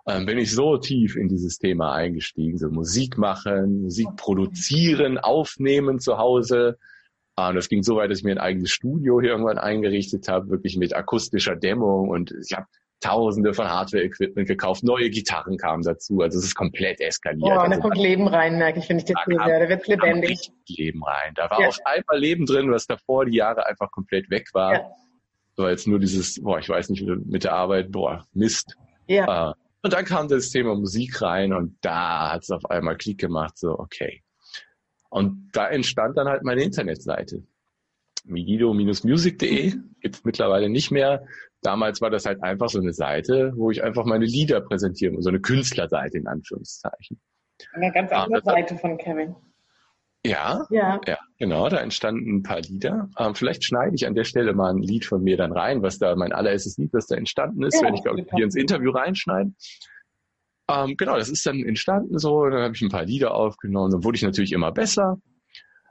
[0.06, 6.00] ähm, bin ich so tief in dieses Thema eingestiegen, so Musik machen, Musik produzieren, aufnehmen
[6.00, 6.78] zu Hause.
[7.36, 10.50] Und das ging so weit, dass ich mir ein eigenes Studio hier irgendwann eingerichtet habe,
[10.50, 12.66] wirklich mit akustischer Dämmung und ich habe
[13.02, 17.50] Tausende von Hardware-Equipment gekauft, neue Gitarren kamen dazu, also es ist komplett eskaliert.
[17.50, 19.88] Oh, da also, kommt Leben rein, merke ich, wenn ich das da sehe, da wird
[19.88, 20.52] lebendig.
[20.68, 21.34] Leben rein.
[21.34, 21.68] Da war ja.
[21.68, 24.72] auf einmal Leben drin, was davor die Jahre einfach komplett weg war.
[24.74, 24.90] Ja.
[25.56, 28.76] So jetzt nur dieses, boah, ich weiß nicht, mit der Arbeit, boah, Mist.
[29.08, 29.50] Ja.
[29.50, 33.18] Äh, und dann kam das Thema Musik rein und da hat es auf einmal Klick
[33.18, 34.22] gemacht, so, okay.
[35.10, 37.42] Und da entstand dann halt meine Internetseite.
[38.24, 41.26] migido-music.de gibt es mittlerweile nicht mehr.
[41.60, 45.28] Damals war das halt einfach so eine Seite, wo ich einfach meine Lieder präsentieren, so
[45.28, 47.20] eine Künstlerseite in Anführungszeichen.
[47.74, 49.36] Eine ganz andere ah, Seite von Kevin.
[50.24, 53.10] Ja, ja, ja, genau, da entstanden ein paar Lieder.
[53.18, 55.98] Ähm, vielleicht schneide ich an der Stelle mal ein Lied von mir dann rein, was
[55.98, 58.92] da mein allererstes Lied, was da entstanden ist, ja, wenn ich glaube hier ins Interview
[58.92, 59.52] reinschneide.
[60.68, 64.04] Ähm, genau, das ist dann entstanden so, dann habe ich ein paar Lieder aufgenommen, dann
[64.04, 65.18] wurde ich natürlich immer besser.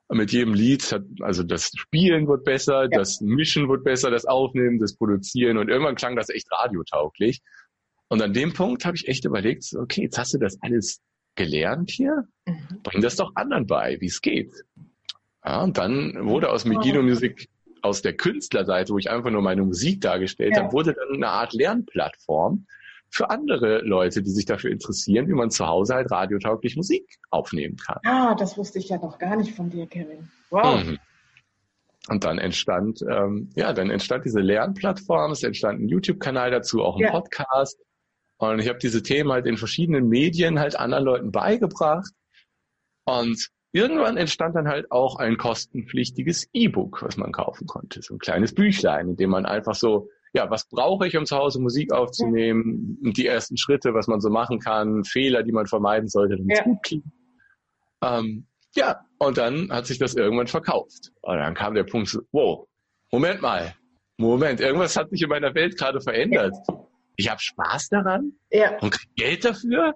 [0.08, 2.90] Mit jedem Lied hat, also das Spielen wird besser, ja.
[2.90, 7.42] das Mischen wird besser, das Aufnehmen, das Produzieren und irgendwann klang das echt radiotauglich.
[8.08, 11.02] Und an dem Punkt habe ich echt überlegt, okay, jetzt hast du das alles
[11.36, 12.82] gelernt hier, mhm.
[12.84, 14.52] bring das doch anderen bei, wie es geht.
[15.46, 17.50] Ja, und dann wurde aus Megiddo Music,
[17.82, 20.64] aus der Künstlerseite, wo ich einfach nur meine Musik dargestellt ja.
[20.64, 22.66] habe, wurde dann eine Art Lernplattform
[23.10, 27.76] für andere Leute, die sich dafür interessieren, wie man zu Hause halt radiotauglich Musik aufnehmen
[27.76, 28.00] kann.
[28.06, 30.30] Ah, das wusste ich ja noch gar nicht von dir, Kevin.
[30.50, 30.84] Wow.
[30.84, 30.98] Mhm.
[32.08, 36.96] Und dann entstand, ähm, ja, dann entstand diese Lernplattform, es entstand ein YouTube-Kanal dazu, auch
[36.96, 37.12] ein ja.
[37.12, 37.80] Podcast.
[38.50, 42.12] Und ich habe diese Themen halt in verschiedenen Medien halt anderen Leuten beigebracht.
[43.06, 48.02] Und irgendwann entstand dann halt auch ein kostenpflichtiges E-Book, was man kaufen konnte.
[48.02, 51.38] So ein kleines Büchlein, in dem man einfach so, ja, was brauche ich, um zu
[51.38, 53.12] Hause Musik aufzunehmen, ja.
[53.12, 56.64] die ersten Schritte, was man so machen kann, Fehler, die man vermeiden sollte, damit es
[56.64, 57.06] gut klingt.
[58.04, 61.12] Ähm, ja, und dann hat sich das irgendwann verkauft.
[61.22, 62.68] Und dann kam der Punkt, so, wow,
[63.12, 63.76] Moment mal,
[64.18, 66.56] Moment, irgendwas hat sich in meiner Welt gerade verändert.
[66.68, 66.76] Ja
[67.16, 68.78] ich habe Spaß daran ja.
[68.80, 69.96] und krieg Geld dafür.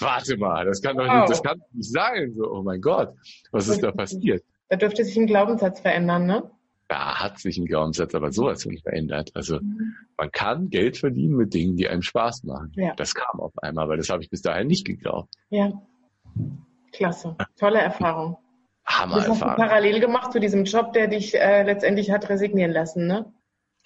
[0.00, 2.32] Warte mal, das kann doch nicht, das kann nicht sein.
[2.36, 3.14] So, oh mein Gott,
[3.50, 4.44] was ist da passiert?
[4.68, 6.50] Da dürfte sich ein Glaubenssatz verändern, ne?
[6.88, 9.30] Da hat sich ein Glaubenssatz aber sowas von verändert.
[9.34, 9.94] Also mhm.
[10.16, 12.72] man kann Geld verdienen mit Dingen, die einem Spaß machen.
[12.76, 12.94] Ja.
[12.94, 15.34] Das kam auf einmal, aber das habe ich bis dahin nicht geglaubt.
[15.50, 15.72] Ja,
[16.92, 18.38] klasse, tolle Erfahrung.
[18.86, 22.72] Hammer Das hast du parallel gemacht zu diesem Job, der dich äh, letztendlich hat resignieren
[22.72, 23.32] lassen, ne?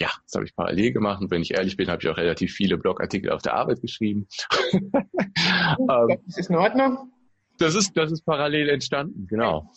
[0.03, 1.23] Ja, das habe ich parallel gemacht.
[1.23, 4.27] Und wenn ich ehrlich bin, habe ich auch relativ viele Blogartikel auf der Arbeit geschrieben.
[5.79, 7.11] Ähm, das ist in Ordnung.
[7.59, 9.71] Das ist, das ist parallel entstanden, genau.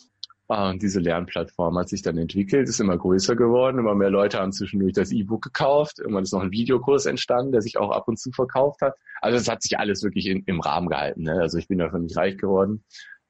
[0.48, 4.38] Ah, und diese Lernplattform hat sich dann entwickelt, ist immer größer geworden, immer mehr Leute
[4.38, 8.06] haben zwischendurch das E-Book gekauft, irgendwann ist noch ein Videokurs entstanden, der sich auch ab
[8.08, 8.94] und zu verkauft hat.
[9.20, 11.22] Also es hat sich alles wirklich in, im Rahmen gehalten.
[11.22, 11.40] Ne?
[11.40, 12.84] Also ich bin davon nicht reich geworden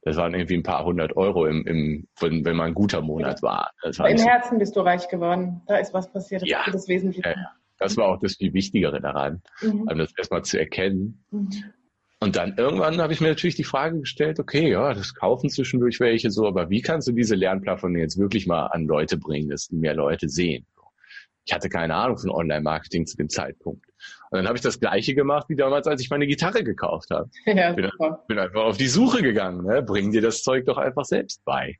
[0.07, 3.43] das waren irgendwie ein paar hundert Euro im, im wenn, wenn man ein guter Monat
[3.43, 3.73] war.
[3.83, 5.63] war Im Herzen bist du reich geworden.
[5.67, 6.43] Da ist was passiert.
[6.43, 7.29] Das ja, ist das Wesentliche.
[7.29, 7.35] Ja,
[7.81, 9.85] das war auch das viel Wichtigere daran, mhm.
[9.99, 11.25] das erstmal zu erkennen.
[11.33, 11.51] Mhm.
[12.21, 15.99] Und dann irgendwann habe ich mir natürlich die Frage gestellt, okay, ja, das kaufen zwischendurch
[15.99, 19.67] welche so, aber wie kannst du diese Lernplattform jetzt wirklich mal an Leute bringen, dass
[19.67, 20.67] die mehr Leute sehen?
[21.47, 23.87] Ich hatte keine Ahnung von Online-Marketing zu dem Zeitpunkt.
[24.31, 27.31] Und dann habe ich das Gleiche gemacht wie damals, als ich meine Gitarre gekauft habe.
[27.47, 27.89] Ja, bin,
[28.27, 29.65] bin, einfach auf die Suche gegangen.
[29.65, 29.81] Ne?
[29.83, 31.79] Bring dir das Zeug doch einfach selbst bei.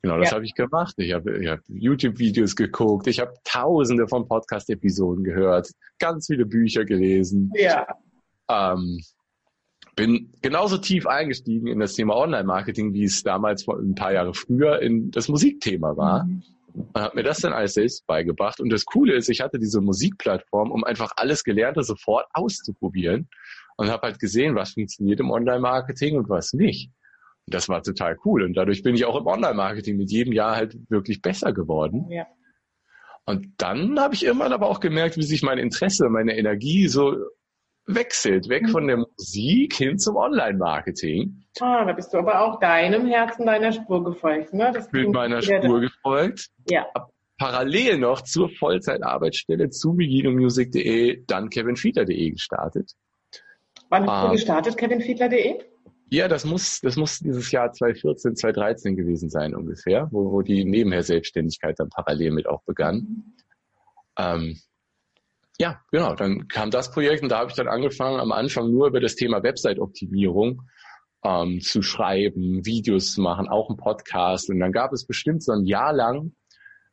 [0.00, 0.36] Genau, das ja.
[0.36, 0.94] habe ich gemacht.
[0.96, 6.84] Ich habe ich hab YouTube-Videos geguckt, ich habe tausende von Podcast-Episoden gehört, ganz viele Bücher
[6.84, 7.52] gelesen.
[7.54, 7.86] Ja.
[8.48, 9.00] Ähm,
[9.94, 14.80] bin genauso tief eingestiegen in das Thema Online-Marketing, wie es damals ein paar Jahre früher
[14.80, 16.24] in das Musikthema war.
[16.24, 16.42] Mhm
[16.74, 18.60] und habe mir das dann alles selbst beigebracht.
[18.60, 23.28] Und das Coole ist, ich hatte diese Musikplattform, um einfach alles Gelernte sofort auszuprobieren
[23.76, 26.90] und habe halt gesehen, was funktioniert im Online-Marketing und was nicht.
[27.46, 28.42] Und das war total cool.
[28.44, 32.10] Und dadurch bin ich auch im Online-Marketing mit jedem Jahr halt wirklich besser geworden.
[32.10, 32.26] Ja.
[33.24, 37.16] Und dann habe ich irgendwann aber auch gemerkt, wie sich mein Interesse, meine Energie so
[37.86, 41.44] wechselt, weg von der Musik hin zum Online-Marketing.
[41.60, 44.70] Ah, da bist du aber auch deinem Herzen, deiner Spur gefolgt, ne?
[44.72, 46.48] Das Mit meiner Spur gefolgt.
[46.68, 46.86] Ja.
[47.38, 52.92] Parallel noch zur Vollzeitarbeitsstelle zu beginomusic.de, dann kevinfiedler.de gestartet.
[53.88, 55.58] Wann hast ähm, du gestartet, kevinfiedler.de?
[56.10, 60.64] Ja, das muss, das muss dieses Jahr 2014, 2013 gewesen sein ungefähr, wo, wo die
[60.64, 62.96] nebenher Selbstständigkeit dann parallel mit auch begann.
[62.96, 63.24] Mhm.
[64.18, 64.60] Ähm,
[65.62, 66.16] ja, genau.
[66.16, 69.14] Dann kam das Projekt und da habe ich dann angefangen, am Anfang nur über das
[69.14, 70.62] Thema Website-Optimierung
[71.24, 74.50] ähm, zu schreiben, Videos zu machen, auch ein Podcast.
[74.50, 76.34] Und dann gab es bestimmt so ein Jahr lang,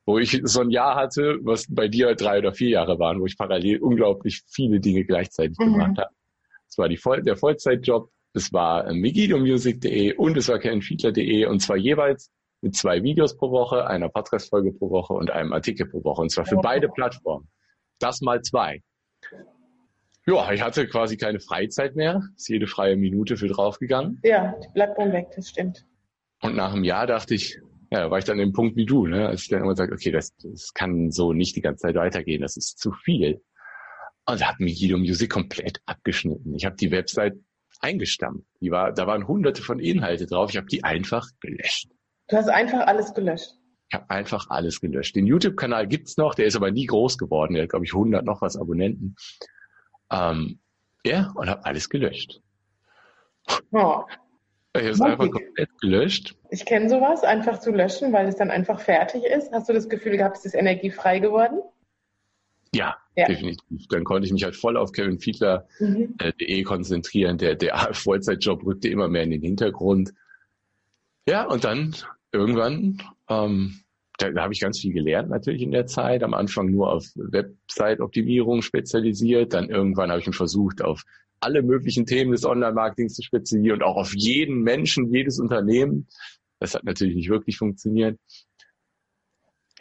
[0.06, 3.26] wo ich so ein Jahr hatte, was bei dir drei oder vier Jahre waren, wo
[3.26, 5.74] ich parallel unglaublich viele Dinge gleichzeitig mhm.
[5.74, 6.12] gemacht habe.
[6.70, 11.60] Es war die Voll der Vollzeitjob, es war äh, megidomusic.de und es war kenfiedler.de und
[11.60, 12.30] zwar jeweils
[12.62, 16.30] mit zwei Videos pro Woche, einer Podcast-Folge pro Woche und einem Artikel pro Woche und
[16.30, 17.48] zwar für beide Plattformen.
[18.00, 18.82] Das mal zwei.
[20.26, 22.22] Ja, ich hatte quasi keine Freizeit mehr.
[22.36, 24.20] Ist jede freie Minute für draufgegangen.
[24.24, 25.86] Ja, die bleibt dann weg, das stimmt.
[26.42, 27.60] Und nach einem Jahr dachte ich,
[27.92, 29.28] ja, war ich dann an dem Punkt wie du, ne?
[29.28, 32.42] als ich dann immer sage, okay, das, das kann so nicht die ganze Zeit weitergehen,
[32.42, 33.42] das ist zu viel.
[34.26, 36.54] Und da hat mich Guido Music komplett abgeschnitten.
[36.54, 37.34] Ich habe die Website
[37.82, 38.46] eingestampft.
[38.62, 40.52] Die war, da waren hunderte von Inhalte drauf.
[40.52, 41.90] Ich habe die einfach gelöscht.
[42.28, 43.59] Du hast einfach alles gelöscht.
[43.90, 45.16] Ich habe einfach alles gelöscht.
[45.16, 47.56] Den YouTube-Kanal gibt's noch, der ist aber nie groß geworden.
[47.56, 49.16] Der hat, glaube ich, 100 noch was Abonnenten.
[50.12, 50.60] Ähm,
[51.04, 52.42] ja, und habe alles gelöscht.
[53.72, 54.04] Oh.
[54.76, 56.36] Ich habe es einfach komplett gelöscht.
[56.52, 59.52] Ich kenne sowas, einfach zu löschen, weil es dann einfach fertig ist.
[59.52, 61.62] Hast du das Gefühl gehabt, es ist energiefrei geworden?
[62.74, 63.88] Ja, ja, definitiv.
[63.90, 66.16] Dann konnte ich mich halt voll auf kevinfiedler.de mhm.
[66.20, 67.40] Äh, konzentrieren.
[67.40, 70.14] Der, der Vollzeitjob rückte immer mehr in den Hintergrund.
[71.28, 71.96] Ja, und dann
[72.32, 73.82] irgendwann, ähm,
[74.18, 76.24] da, da habe ich ganz viel gelernt natürlich in der Zeit.
[76.24, 79.54] Am Anfang nur auf Website-Optimierung spezialisiert.
[79.54, 81.04] Dann irgendwann habe ich mich versucht, auf
[81.40, 86.08] alle möglichen Themen des Online-Marketings zu spezialisieren und auch auf jeden Menschen, jedes Unternehmen.
[86.60, 88.20] Das hat natürlich nicht wirklich funktioniert.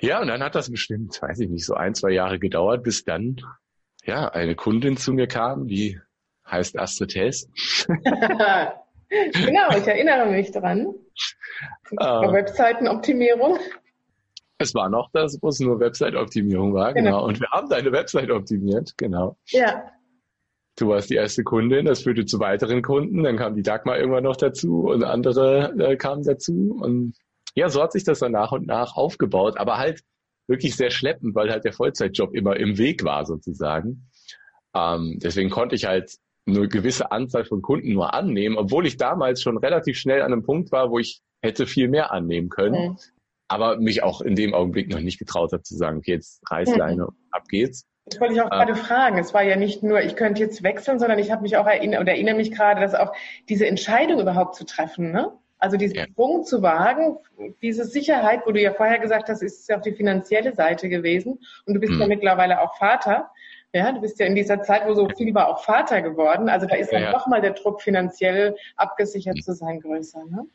[0.00, 3.02] Ja, und dann hat das bestimmt, weiß ich nicht, so ein, zwei Jahre gedauert, bis
[3.02, 3.40] dann
[4.04, 5.98] ja eine Kundin zu mir kam, die
[6.48, 7.50] heißt Astrid Hess.
[9.08, 10.94] genau, ich erinnere mich dran.
[11.92, 13.58] Uh, Webseitenoptimierung.
[14.58, 17.10] Es war noch das, wo es nur Website-Optimierung war, genau.
[17.10, 17.26] genau.
[17.26, 19.36] Und wir haben deine Website optimiert, genau.
[19.46, 19.90] Ja.
[20.76, 24.24] Du warst die erste Kundin, das führte zu weiteren Kunden, dann kam die Dagmar irgendwann
[24.24, 26.76] noch dazu und andere äh, kamen dazu.
[26.80, 27.14] Und
[27.54, 30.02] ja, so hat sich das dann nach und nach aufgebaut, aber halt
[30.48, 34.08] wirklich sehr schleppend, weil halt der Vollzeitjob immer im Weg war sozusagen.
[34.74, 36.16] Ähm, deswegen konnte ich halt
[36.48, 40.42] eine gewisse Anzahl von Kunden nur annehmen, obwohl ich damals schon relativ schnell an einem
[40.42, 42.98] Punkt war, wo ich hätte viel mehr annehmen können, mhm.
[43.48, 47.04] aber mich auch in dem Augenblick noch nicht getraut habe zu sagen, okay, jetzt Reißleine,
[47.04, 47.16] mhm.
[47.30, 47.86] ab geht's.
[48.06, 49.18] Das wollte ich auch ähm, gerade fragen.
[49.18, 52.00] Es war ja nicht nur, ich könnte jetzt wechseln, sondern ich habe mich auch erinnert
[52.00, 53.12] oder erinnere mich gerade, dass auch
[53.48, 55.32] diese Entscheidung überhaupt zu treffen, ne?
[55.60, 56.04] Also diesen ja.
[56.04, 57.18] Sprung zu wagen,
[57.62, 61.74] diese Sicherheit, wo du ja vorher gesagt hast, ist auf die finanzielle Seite gewesen und
[61.74, 62.00] du bist mhm.
[62.00, 63.30] ja mittlerweile auch Vater.
[63.74, 66.48] Ja, du bist ja in dieser Zeit, wo so viel war, auch Vater geworden.
[66.48, 70.24] Also da ist ja, ja nochmal der Druck, finanziell abgesichert zu sein, größer.
[70.24, 70.46] Ne?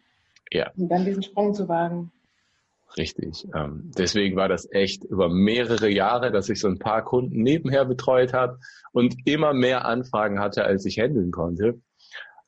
[0.52, 0.72] Ja.
[0.76, 2.12] Und dann diesen Sprung zu wagen.
[2.98, 3.48] Richtig.
[3.56, 7.86] Ähm, deswegen war das echt über mehrere Jahre, dass ich so ein paar Kunden nebenher
[7.86, 8.60] betreut habe
[8.92, 11.82] und immer mehr Anfragen hatte, als ich handeln konnte.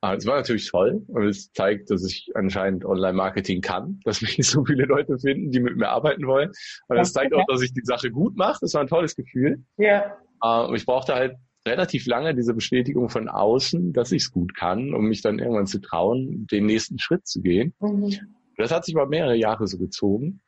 [0.01, 4.37] Ah, es war natürlich toll und es zeigt, dass ich anscheinend Online-Marketing kann, dass mich
[4.47, 6.51] so viele Leute finden, die mit mir arbeiten wollen.
[6.87, 8.59] Und es zeigt auch, dass ich die Sache gut mache.
[8.61, 9.63] Das war ein tolles Gefühl.
[9.77, 10.15] Ja.
[10.41, 11.35] Und ich brauchte halt
[11.67, 15.65] relativ lange diese Bestätigung von außen, dass ich es gut kann, um mich dann irgendwann
[15.65, 17.73] zu trauen, den nächsten Schritt zu gehen.
[17.79, 18.15] Mhm.
[18.57, 20.41] Das hat sich über mehrere Jahre so gezogen.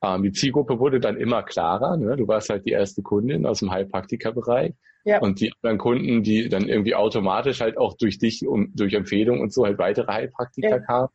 [0.00, 1.96] Um, die Zielgruppe wurde dann immer klarer.
[1.96, 2.16] Ne?
[2.16, 4.74] Du warst halt die erste Kundin aus dem Heilpraktikerbereich.
[5.04, 5.20] Ja.
[5.20, 9.40] Und die anderen Kunden, die dann irgendwie automatisch halt auch durch dich und durch Empfehlung
[9.40, 10.78] und so halt weitere Heilpraktiker ja.
[10.78, 11.08] kamen.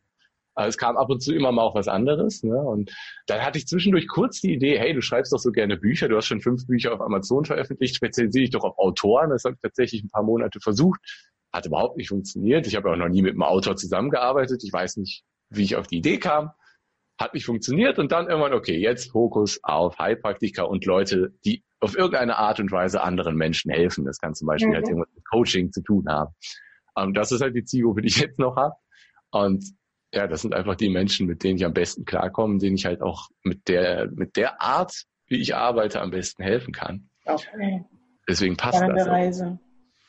[0.56, 2.44] Also es kam ab und zu immer mal auch was anderes.
[2.44, 2.58] Ne?
[2.58, 2.92] Und
[3.28, 6.18] dann hatte ich zwischendurch kurz die Idee, hey, du schreibst doch so gerne Bücher, du
[6.18, 9.30] hast schon fünf Bücher auf Amazon veröffentlicht, spezialisiere dich doch auf Autoren.
[9.30, 11.00] Das habe ich tatsächlich ein paar Monate versucht.
[11.54, 12.68] Hat überhaupt nicht funktioniert.
[12.68, 14.64] Ich habe auch noch nie mit einem Autor zusammengearbeitet.
[14.64, 16.52] Ich weiß nicht, wie ich auf die Idee kam.
[17.20, 21.98] Hat nicht funktioniert und dann irgendwann, okay, jetzt Fokus auf Heilpraktiker und Leute, die auf
[21.98, 24.06] irgendeine Art und Weise anderen Menschen helfen.
[24.06, 24.86] Das kann zum Beispiel halt mhm.
[24.86, 26.34] halt irgendwas mit Coaching zu tun haben.
[26.96, 28.76] Und das ist halt die Zielgruppe, die ich jetzt noch habe.
[29.32, 29.64] Und
[30.14, 33.02] ja, das sind einfach die Menschen, mit denen ich am besten klarkomme, denen ich halt
[33.02, 37.10] auch mit der, mit der Art, wie ich arbeite, am besten helfen kann.
[37.26, 37.86] Okay.
[38.28, 39.08] Deswegen passt Spannende das.
[39.08, 39.60] Reise.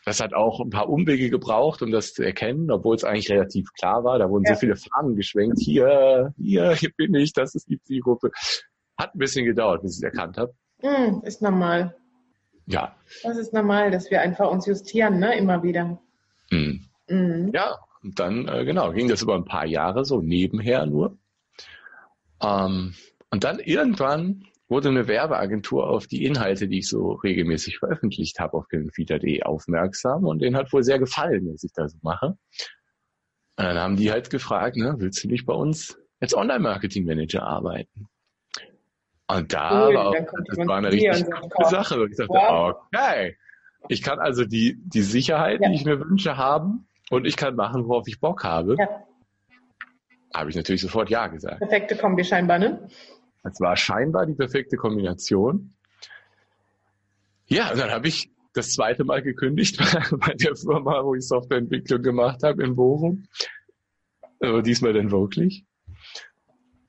[0.06, 3.72] Das hat auch ein paar Umwege gebraucht, um das zu erkennen, obwohl es eigentlich relativ
[3.78, 4.18] klar war.
[4.18, 4.54] Da wurden ja.
[4.54, 5.58] so viele Fahnen geschwenkt.
[5.60, 8.30] Hier, hier, hier bin ich, das ist die Zielgruppe.
[8.98, 10.54] Hat ein bisschen gedauert, bis ich es erkannt habe.
[10.82, 11.94] Mm, ist normal.
[12.66, 12.96] Ja.
[13.22, 15.98] Das ist normal, dass wir einfach uns justieren, ne, immer wieder.
[16.50, 16.80] Mm.
[17.08, 17.50] Mm.
[17.52, 21.18] Ja, und dann, äh, genau, ging das über ein paar Jahre so nebenher nur.
[22.42, 22.94] Ähm,
[23.30, 28.56] und dann irgendwann wurde eine Werbeagentur auf die Inhalte, die ich so regelmäßig veröffentlicht habe,
[28.56, 32.38] auf gewinnfeeder.de aufmerksam und denen hat wohl sehr gefallen, was ich da so mache.
[33.56, 38.06] Und dann haben die halt gefragt, ne, willst du nicht bei uns als Online-Marketing-Manager arbeiten?
[39.26, 40.14] Und da cool, war auch,
[40.46, 42.06] das war eine richtig coole Sache.
[42.10, 42.74] Ich dachte, wow.
[42.86, 43.36] okay,
[43.88, 45.68] ich kann also die, die Sicherheit, ja.
[45.68, 48.76] die ich mir wünsche, haben und ich kann machen, worauf ich Bock habe.
[48.78, 49.04] Ja.
[50.34, 51.58] Habe ich natürlich sofort Ja gesagt.
[51.58, 52.88] Perfekte Kombi scheinbar, ne?
[53.42, 55.74] Das war scheinbar die perfekte Kombination.
[57.46, 59.78] Ja, und dann habe ich das zweite Mal gekündigt
[60.18, 63.26] bei der Firma, wo ich Softwareentwicklung gemacht habe in Bochum.
[64.40, 65.64] Aber diesmal dann wirklich.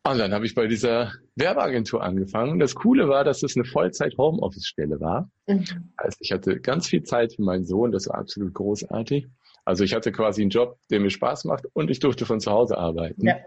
[0.04, 2.60] Und dann habe ich bei dieser Werbeagentur angefangen.
[2.60, 5.30] Das Coole war, dass es eine Vollzeit-Homeoffice-Stelle war.
[5.48, 5.94] Mhm.
[5.98, 9.28] Also ich hatte ganz viel Zeit für meinen Sohn, das war absolut großartig.
[9.66, 12.52] Also ich hatte quasi einen Job, der mir Spaß macht und ich durfte von zu
[12.52, 13.26] Hause arbeiten.
[13.26, 13.38] Ja.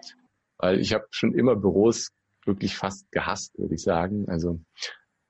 [0.59, 2.11] Weil ich habe schon immer Büros
[2.47, 4.29] wirklich fast gehasst, würde ich sagen.
[4.29, 4.61] Also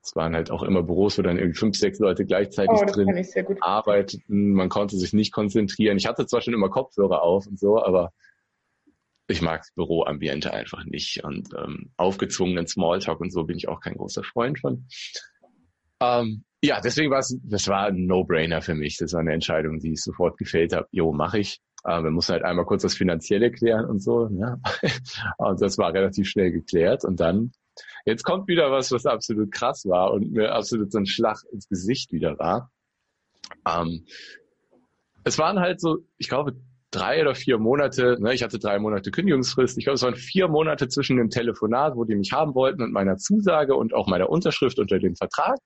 [0.03, 3.25] es waren halt auch immer Büros, wo dann irgendwie fünf, sechs Leute gleichzeitig oh, drin
[3.61, 4.53] arbeiteten.
[4.53, 5.97] Man konnte sich nicht konzentrieren.
[5.97, 8.13] Ich hatte zwar schon immer Kopfhörer auf und so, aber
[9.27, 13.79] ich mag das Büroambiente einfach nicht und ähm, aufgezwungenen Smalltalk und so bin ich auch
[13.79, 14.87] kein großer Freund von.
[16.01, 18.97] Ähm, ja, deswegen war es, das war ein No-Brainer für mich.
[18.97, 20.87] Das war eine Entscheidung, die ich sofort gefällt habe.
[20.91, 21.59] Jo, mache ich.
[21.83, 24.27] Äh, wir mussten halt einmal kurz das Finanzielle klären und so.
[24.31, 24.57] Ja.
[25.37, 27.05] Und das war relativ schnell geklärt.
[27.05, 27.51] Und dann,
[28.05, 31.67] jetzt kommt wieder was, was absolut krass war und mir absolut so ein Schlag ins
[31.67, 32.71] Gesicht wieder war.
[33.67, 34.05] Ähm,
[35.23, 36.55] es waren halt so, ich glaube,
[36.91, 40.47] drei oder vier Monate, ne, ich hatte drei Monate Kündigungsfrist, ich glaube, es waren vier
[40.47, 44.29] Monate zwischen dem Telefonat, wo die mich haben wollten und meiner Zusage und auch meiner
[44.29, 45.57] Unterschrift unter dem Vertrag,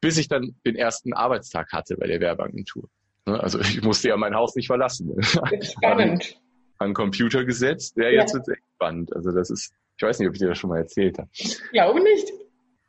[0.00, 2.88] bis ich dann den ersten Arbeitstag hatte bei der Werbeagentur.
[3.26, 5.14] Ne, also ich musste ja mein Haus nicht verlassen.
[5.62, 6.40] Spannend.
[6.78, 7.96] An Computer gesetzt.
[7.96, 8.34] Ja, jetzt ja.
[8.34, 9.14] wird es echt spannend.
[9.14, 11.28] Also das ist, ich weiß nicht, ob ich dir das schon mal erzählt habe.
[11.32, 12.32] Ich glaube nicht.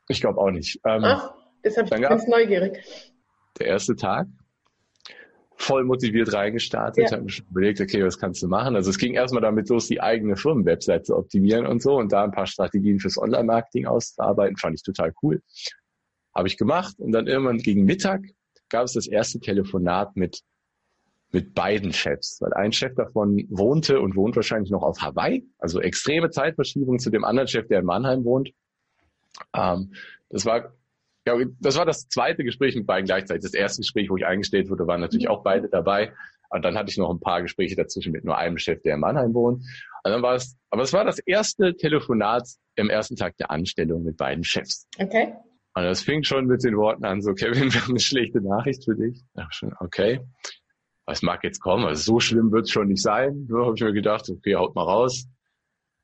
[0.08, 0.80] Ich glaube auch nicht.
[0.86, 2.82] Ähm, Ach, deshalb bin ich ganz neugierig.
[3.58, 4.26] Der erste Tag,
[5.56, 7.12] voll motiviert reingestartet, ja.
[7.12, 8.74] habe mir schon überlegt, okay, was kannst du machen?
[8.74, 12.24] Also es ging erstmal damit los, die eigene Firmenwebsite zu optimieren und so und da
[12.24, 15.40] ein paar Strategien fürs Online-Marketing auszuarbeiten, fand ich total cool.
[16.34, 18.22] Habe ich gemacht und dann irgendwann gegen Mittag
[18.68, 20.42] gab es das erste Telefonat mit
[21.34, 25.80] mit beiden Chefs, weil ein Chef davon wohnte und wohnt wahrscheinlich noch auf Hawaii, also
[25.80, 28.50] extreme Zeitverschiebung zu dem anderen Chef, der in Mannheim wohnt.
[29.54, 29.94] Ähm,
[30.28, 30.74] das war
[31.26, 33.42] ja, das war das zweite Gespräch mit beiden gleichzeitig.
[33.42, 36.12] Das erste Gespräch, wo ich eingestellt wurde, waren natürlich auch beide dabei.
[36.50, 39.00] Und dann hatte ich noch ein paar Gespräche dazwischen mit nur einem Chef, der in
[39.00, 39.62] Mannheim wohnt.
[40.04, 44.02] Und dann war es, aber es war das erste Telefonat im ersten Tag der Anstellung
[44.02, 44.88] mit beiden Chefs.
[44.98, 45.34] Okay.
[45.74, 48.84] Und das fing schon mit den Worten an, so Kevin, wir haben eine schlechte Nachricht
[48.84, 49.22] für dich.
[49.34, 50.20] Ja, schon, okay.
[51.06, 51.84] Was mag jetzt kommen?
[51.84, 53.46] Also so schlimm wird es schon nicht sein.
[53.48, 55.26] Nur habe ich mir gedacht, okay, haut mal raus.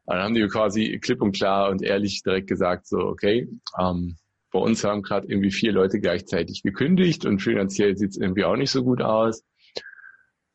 [0.04, 3.46] Und dann haben die quasi klipp und klar und ehrlich direkt gesagt, so, okay,
[3.78, 4.16] ähm,
[4.50, 8.56] bei uns haben gerade irgendwie vier Leute gleichzeitig gekündigt und finanziell sieht es irgendwie auch
[8.56, 9.44] nicht so gut aus.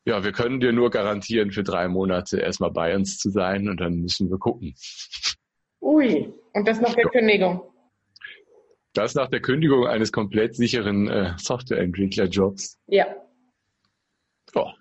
[0.04, 3.80] Ja, wir können dir nur garantieren, für drei Monate erstmal bei uns zu sein und
[3.80, 4.74] dann müssen wir gucken.
[5.80, 7.10] Ui, und das nach der ja.
[7.10, 7.62] Kündigung?
[8.94, 12.78] Das nach der Kündigung eines komplett sicheren äh, Softwareentwicklerjobs.
[12.86, 13.06] Ja.
[14.54, 14.72] Ja,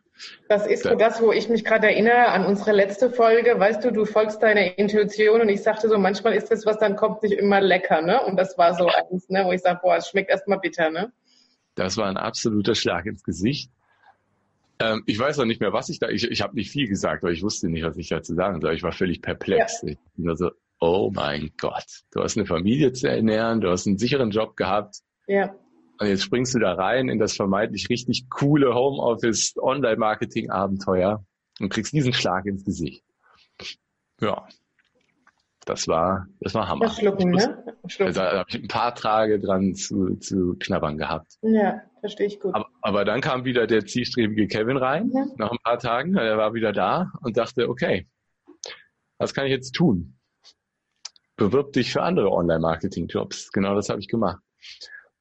[0.48, 3.60] das ist so das, wo ich mich gerade erinnere an unsere letzte Folge.
[3.60, 6.96] Weißt du, du folgst deiner Intuition und ich sagte so, manchmal ist das, was dann
[6.96, 8.22] kommt, nicht immer lecker, ne?
[8.24, 11.12] Und das war so eins, ne, wo ich sage, boah, es schmeckt erstmal bitter, ne?
[11.76, 13.72] Das war ein absoluter Schlag ins Gesicht.
[14.80, 17.24] Ähm, ich weiß auch nicht mehr, was ich da, ich, ich habe nicht viel gesagt,
[17.24, 18.76] weil ich wusste nicht, was ich dazu sagen soll.
[18.76, 19.82] Ich war völlig perplex.
[19.82, 19.90] Ja.
[19.90, 20.52] Ich bin also,
[20.84, 24.98] oh mein Gott, du hast eine Familie zu ernähren, du hast einen sicheren Job gehabt.
[25.28, 25.56] Ja.
[25.98, 31.24] Und jetzt springst du da rein in das vermeintlich richtig coole Homeoffice Online-Marketing Abenteuer
[31.62, 33.06] und kriegst diesen Schlag ins Gesicht.
[34.20, 34.46] Ja.
[35.66, 36.88] Das war, das war Hammer.
[36.88, 37.64] Das Schlucken, ne?
[37.88, 38.14] Schlucken.
[38.14, 41.38] Da habe ich ein paar Tage dran zu, zu knabbern gehabt.
[41.42, 42.54] Ja, verstehe ich gut.
[42.54, 45.26] Aber, aber dann kam wieder der zielstrebige Kevin rein, ja.
[45.38, 46.18] nach ein paar Tagen.
[46.18, 48.10] Er war wieder da und dachte, okay,
[49.18, 50.18] was kann ich jetzt tun?
[51.36, 53.52] Bewirb dich für andere Online-Marketing-Jobs.
[53.52, 54.40] Genau das habe ich gemacht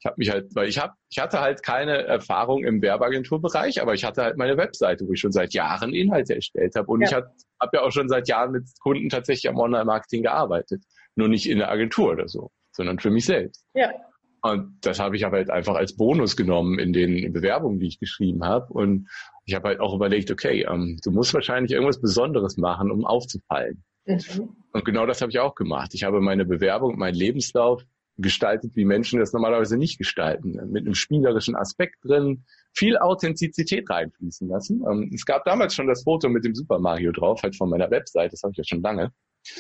[0.03, 3.95] ich habe mich halt, weil ich habe, ich hatte halt keine Erfahrung im Werbeagenturbereich, aber
[3.95, 6.91] ich hatte halt meine Webseite, wo ich schon seit Jahren Inhalte erstellt habe.
[6.91, 7.07] Und ja.
[7.07, 7.29] ich habe
[7.61, 10.83] hab ja auch schon seit Jahren mit Kunden tatsächlich am Online-Marketing gearbeitet.
[11.15, 13.65] Nur nicht in der Agentur oder so, sondern für mich selbst.
[13.75, 13.93] Ja.
[14.41, 18.01] Und das habe ich aber halt einfach als Bonus genommen in den Bewerbungen, die ich
[18.01, 18.73] geschrieben habe.
[18.73, 19.09] Und
[19.45, 23.85] ich habe halt auch überlegt, okay, ähm, du musst wahrscheinlich irgendwas Besonderes machen, um aufzufallen.
[24.05, 24.57] Mhm.
[24.73, 25.93] Und genau das habe ich auch gemacht.
[25.95, 27.85] Ich habe meine Bewerbung, meinen Lebenslauf
[28.19, 30.59] gestaltet, wie Menschen das normalerweise nicht gestalten.
[30.71, 32.45] Mit einem spielerischen Aspekt drin,
[32.75, 34.83] viel Authentizität reinfließen lassen.
[34.89, 37.91] Ähm, es gab damals schon das Foto mit dem Super Mario drauf, halt von meiner
[37.91, 39.13] Website, das habe ich ja schon lange.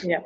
[0.02, 0.22] Ja.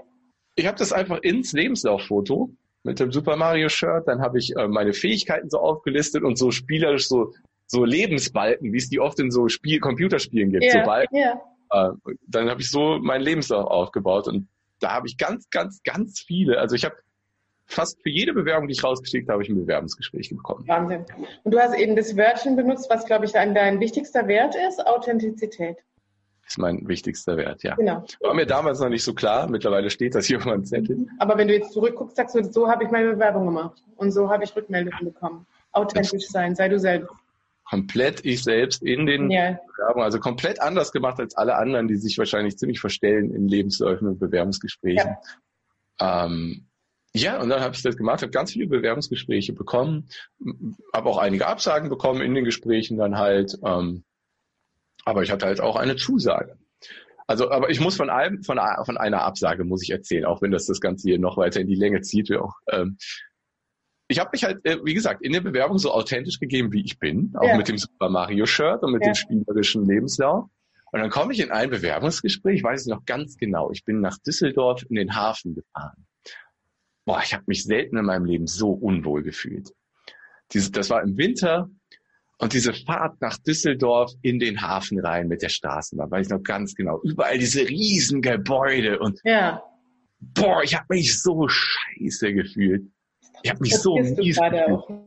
[0.55, 2.51] Ich habe das einfach ins Lebenslauffoto
[2.82, 6.51] mit dem Super Mario Shirt, dann habe ich äh, meine Fähigkeiten so aufgelistet und so
[6.51, 7.32] spielerisch so
[7.68, 11.16] so Lebensbalken, wie es die oft in so Spiel Computerspielen gibt, ja, so Balken.
[11.16, 11.41] Ja.
[11.70, 11.91] Äh,
[12.28, 14.49] dann habe ich so meinen Lebenslauf aufgebaut und
[14.81, 16.59] da habe ich ganz, ganz, ganz viele.
[16.59, 16.97] Also ich habe
[17.66, 20.66] fast für jede Bewerbung, die ich rausgeschickt habe, ich ein Bewerbungsgespräch bekommen.
[20.68, 21.05] Wahnsinn.
[21.43, 24.87] Und du hast eben das Wörtchen benutzt, was, glaube ich, dein, dein wichtigster Wert ist,
[24.87, 25.79] Authentizität.
[26.47, 27.74] Ist mein wichtigster Wert, ja.
[27.74, 28.05] Genau.
[28.20, 29.49] War mir damals noch nicht so klar.
[29.49, 31.09] Mittlerweile steht das hier auf meinem Zettel.
[31.18, 33.83] Aber wenn du jetzt zurückguckst, sagst du, so habe ich meine Bewerbung gemacht.
[33.97, 35.47] Und so habe ich Rückmeldungen bekommen.
[35.72, 37.12] Authentisch sein, sei du selbst.
[37.69, 39.59] Komplett ich selbst in den ja.
[39.77, 44.07] Bewerbungen, also komplett anders gemacht als alle anderen, die sich wahrscheinlich ziemlich verstellen in Lebensläufen
[44.07, 45.17] und Bewerbungsgesprächen.
[45.99, 46.27] Ja.
[46.27, 46.69] Ähm,
[47.12, 50.09] ja, und dann habe ich das gemacht, habe ganz viele Bewerbungsgespräche bekommen,
[50.93, 53.59] habe auch einige Absagen bekommen in den Gesprächen dann halt.
[53.64, 54.05] Ähm,
[55.05, 56.59] aber ich hatte halt auch eine Zusage.
[57.27, 60.53] Also, aber ich muss von einem, von, von einer Absage muss ich erzählen, auch wenn
[60.53, 62.31] das das Ganze hier noch weiter in die Länge zieht.
[62.37, 62.99] Auch, ähm,
[64.09, 66.98] ich habe mich halt, äh, wie gesagt, in der Bewerbung so authentisch gegeben, wie ich
[66.98, 67.57] bin, auch ja.
[67.57, 69.11] mit dem Super Mario Shirt und mit ja.
[69.11, 70.48] dem spielerischen Lebenslauf.
[70.92, 73.70] Und dann komme ich in ein Bewerbungsgespräch, weiß ich noch ganz genau.
[73.72, 76.07] Ich bin nach Düsseldorf in den Hafen gefahren.
[77.04, 79.72] Boah, ich habe mich selten in meinem Leben so unwohl gefühlt.
[80.52, 81.68] Diese, das war im Winter
[82.38, 86.42] und diese Fahrt nach Düsseldorf in den Hafen rein mit der Straßenbahn, weiß ich noch
[86.42, 87.00] ganz genau.
[87.02, 89.62] Überall diese riesen Gebäude und ja.
[90.20, 92.90] boah, ich habe mich so scheiße gefühlt.
[93.47, 94.36] Ich habe mich das so mies.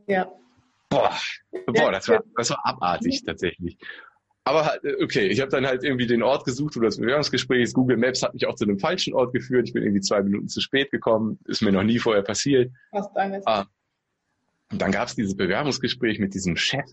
[0.07, 0.31] Ja.
[0.89, 1.11] Boah,
[1.67, 3.77] boah, das war, das war abartig tatsächlich.
[4.45, 7.73] Aber äh, okay, ich habe dann halt irgendwie den Ort gesucht oder das Bewerbungsgespräch.
[7.73, 9.67] Google Maps hat mich auch zu einem falschen Ort geführt.
[9.67, 11.37] Ich bin irgendwie zwei Minuten zu spät gekommen.
[11.45, 12.71] Ist mir noch nie vorher passiert.
[12.91, 13.45] Fast alles.
[13.45, 13.65] Ah.
[14.71, 16.89] Und dann gab es dieses Bewerbungsgespräch mit diesem Chef.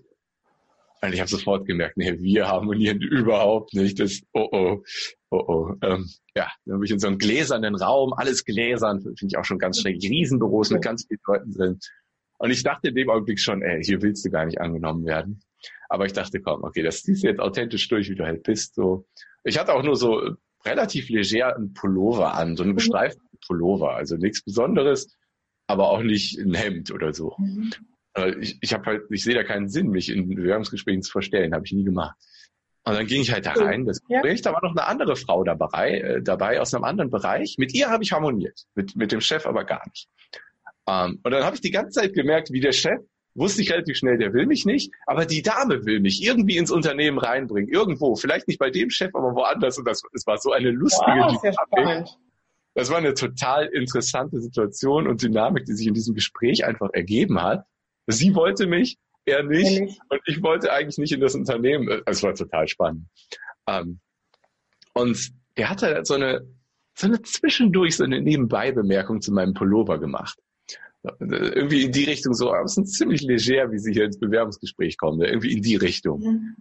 [1.03, 4.01] Und ich habe sofort gemerkt, nee, wir harmonieren überhaupt nicht.
[4.01, 4.83] Das, oh oh,
[5.31, 5.75] oh oh.
[5.83, 9.45] Ähm, ja, dann bin ich in so einem gläsernen Raum, alles gläsern, finde ich auch
[9.45, 10.03] schon ganz schräg.
[10.03, 11.79] Riesenbüros mit ganz vielen Leuten drin.
[12.39, 15.43] Und ich dachte in dem Augenblick schon, ey, hier willst du gar nicht angenommen werden.
[15.89, 18.75] Aber ich dachte, komm, okay, das ziehst du jetzt authentisch durch, wie du halt bist.
[18.75, 19.07] So.
[19.45, 23.39] Ich hatte auch nur so relativ leger einen Pullover an, so einen gestreiften mhm.
[23.47, 23.95] Pullover.
[23.95, 25.17] Also nichts Besonderes,
[25.67, 27.35] aber auch nicht ein Hemd oder so.
[27.39, 27.73] Mhm.
[28.41, 31.67] Ich, ich habe halt, ich sehe da keinen Sinn, mich in Bewerbungsgesprächen zu verstellen, habe
[31.67, 32.17] ich nie gemacht.
[32.85, 34.45] Und dann ging ich halt da rein, das Gespräch, ja.
[34.45, 37.57] da war noch eine andere Frau dabei, äh, dabei aus einem anderen Bereich.
[37.59, 40.09] Mit ihr habe ich harmoniert, mit, mit dem Chef aber gar nicht.
[40.87, 43.01] Ähm, und dann habe ich die ganze Zeit gemerkt, wie der Chef
[43.37, 46.71] wusste ich relativ schnell, der will mich nicht, aber die Dame will mich irgendwie ins
[46.71, 49.79] Unternehmen reinbringen, irgendwo, vielleicht nicht bei dem Chef, aber woanders.
[49.79, 51.43] Und das, das war so eine lustige wow,
[51.77, 52.09] Dynamik.
[52.75, 57.43] Das war eine total interessante Situation und Dynamik, die sich in diesem Gespräch einfach ergeben
[57.43, 57.65] hat.
[58.07, 60.01] Sie wollte mich, er nicht, nicht.
[60.09, 62.03] und ich wollte eigentlich nicht in das Unternehmen.
[62.07, 63.07] Es war total spannend.
[63.67, 64.01] Ähm,
[64.93, 66.47] und er hatte so eine,
[66.95, 70.39] so eine zwischendurch so eine Nebenbei-Bemerkung zu meinem Pullover gemacht
[71.21, 74.99] irgendwie in die Richtung so, aber es ist ziemlich leger, wie sie hier ins Bewerbungsgespräch
[74.99, 75.29] kommen, ne?
[75.29, 76.21] irgendwie in die Richtung.
[76.21, 76.57] Mhm.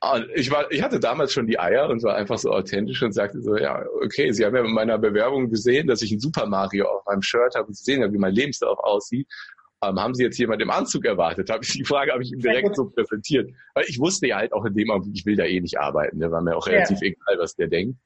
[0.00, 3.12] Und ich war, ich hatte damals schon die Eier und war einfach so authentisch und
[3.12, 6.46] sagte so, ja, okay, Sie haben ja in meiner Bewerbung gesehen, dass ich ein Super
[6.46, 9.26] Mario auf meinem Shirt habe und Sie sehen ja, wie mein Lebenslauf aussieht.
[9.86, 11.50] Ähm, haben Sie jetzt jemand im Anzug erwartet?
[11.50, 14.52] Habe ich die Frage habe ich ihm direkt so präsentiert, weil ich wusste ja halt
[14.52, 16.20] auch in dem Augenblick, ich will da eh nicht arbeiten.
[16.20, 17.08] Da war mir auch relativ ja.
[17.08, 17.98] egal, was der denkt.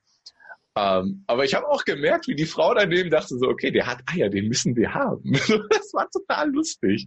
[0.76, 4.02] Ähm, aber ich habe auch gemerkt, wie die Frau daneben dachte so, okay, der hat
[4.06, 5.32] Eier, den müssen wir haben.
[5.32, 7.06] das war total lustig.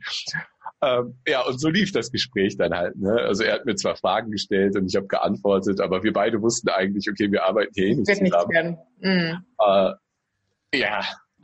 [0.81, 2.97] Ähm, ja, und so lief das Gespräch dann halt.
[2.97, 3.13] Ne?
[3.13, 6.69] Also er hat mir zwar Fragen gestellt und ich habe geantwortet, aber wir beide wussten
[6.69, 8.77] eigentlich, okay, wir arbeiten hier eh nicht zusammen.
[8.99, 9.45] Mhm.
[9.59, 9.93] Äh,
[10.75, 11.01] ja,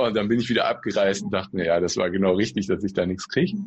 [0.08, 2.84] und dann bin ich wieder abgereist und dachte mir, ja, das war genau richtig, dass
[2.84, 3.58] ich da nichts kriege.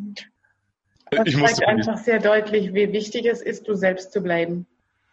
[1.10, 4.66] Das ich zeigt einfach sehr deutlich, wie wichtig es ist, du selbst zu bleiben.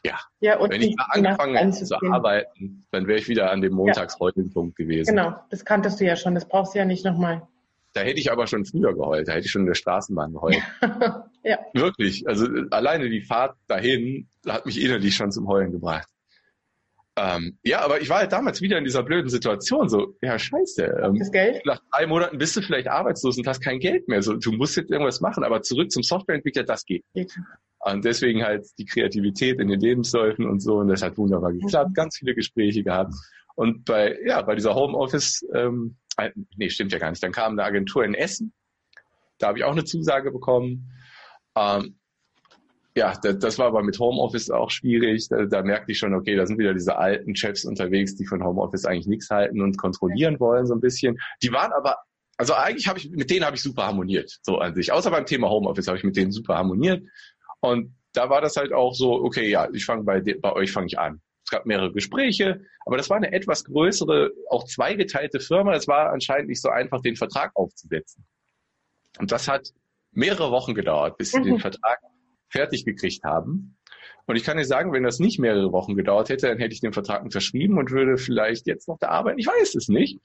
[0.05, 0.17] Ja.
[0.39, 3.73] ja und Wenn ich mal angefangen hätte zu arbeiten, dann wäre ich wieder an dem
[3.73, 5.15] Montags-Heulen-Punkt gewesen.
[5.15, 7.41] Genau, das kanntest du ja schon, das brauchst du ja nicht nochmal.
[7.93, 10.61] Da hätte ich aber schon früher geheult, da hätte ich schon in der Straßenbahn geheult.
[11.43, 11.57] ja.
[11.73, 16.07] Wirklich, also alleine die Fahrt dahin hat mich innerlich schon zum Heulen gebracht.
[17.19, 21.01] Ähm, ja, aber ich war halt damals wieder in dieser blöden Situation, so, ja, scheiße.
[21.03, 21.65] Ähm, das Geld?
[21.65, 24.21] Nach drei Monaten bist du vielleicht arbeitslos und hast kein Geld mehr.
[24.21, 27.03] So, du musst jetzt irgendwas machen, aber zurück zum Softwareentwickler, das geht.
[27.13, 27.33] geht.
[27.79, 30.77] Und deswegen halt die Kreativität in den Lebensläufen und so.
[30.77, 31.93] Und das hat wunderbar geklappt.
[31.93, 33.13] Ganz viele Gespräche gehabt.
[33.55, 37.23] Und bei, ja, bei dieser Homeoffice, ähm, äh, nee, stimmt ja gar nicht.
[37.23, 38.53] Dann kam eine Agentur in Essen.
[39.37, 40.91] Da habe ich auch eine Zusage bekommen.
[41.55, 41.95] Ähm,
[42.99, 45.29] ja, das, das war aber mit Homeoffice auch schwierig.
[45.29, 48.43] Da, da merkte ich schon, okay, da sind wieder diese alten Chefs unterwegs, die von
[48.43, 51.17] Homeoffice eigentlich nichts halten und kontrollieren wollen so ein bisschen.
[51.41, 51.95] Die waren aber
[52.37, 54.91] also eigentlich habe ich mit denen habe ich super harmoniert, so an sich.
[54.91, 57.03] Außer beim Thema Homeoffice habe ich mit denen super harmoniert.
[57.61, 60.87] Und da war das halt auch so, okay, ja, ich fange bei, bei euch fange
[60.87, 61.21] ich an.
[61.45, 65.73] Es gab mehrere Gespräche, aber das war eine etwas größere, auch zweigeteilte Firma.
[65.73, 68.25] Es war anscheinend nicht so einfach, den Vertrag aufzusetzen.
[69.19, 69.73] Und das hat
[70.11, 71.45] mehrere Wochen gedauert, bis sie mhm.
[71.45, 71.99] den Vertrag
[72.49, 73.77] fertig gekriegt haben.
[74.25, 76.81] Und ich kann dir sagen, wenn das nicht mehrere Wochen gedauert hätte, dann hätte ich
[76.81, 79.39] den Vertrag unterschrieben und würde vielleicht jetzt noch da arbeiten.
[79.39, 80.19] Ich weiß es nicht.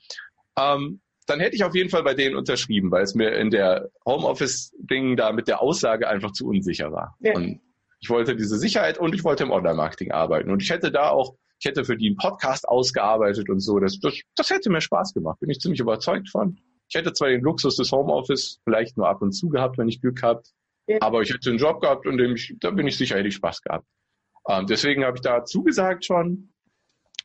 [0.59, 3.91] Ähm, dann hätte ich auf jeden Fall bei denen unterschrieben, weil es mir in der
[4.05, 7.17] Homeoffice-Ding da mit der Aussage einfach zu unsicher war.
[7.21, 7.35] Ja.
[7.35, 7.61] Und
[8.01, 10.51] ich wollte diese Sicherheit und ich wollte im Online-Marketing arbeiten.
[10.51, 13.79] Und ich hätte da auch, ich hätte für die einen Podcast ausgearbeitet und so.
[13.79, 15.41] Das, das, das hätte mir Spaß gemacht.
[15.41, 16.59] Bin ich ziemlich überzeugt von.
[16.89, 20.03] Ich hätte zwar den Luxus des Homeoffice vielleicht nur ab und zu gehabt, wenn ich
[20.03, 20.53] Glück gehabt,
[20.87, 20.99] ja.
[21.01, 23.35] aber ich hätte einen Job gehabt und dem ich, da bin ich sicher, hätte ich
[23.35, 23.87] Spaß gehabt.
[24.49, 26.55] Ähm, deswegen habe ich da zugesagt schon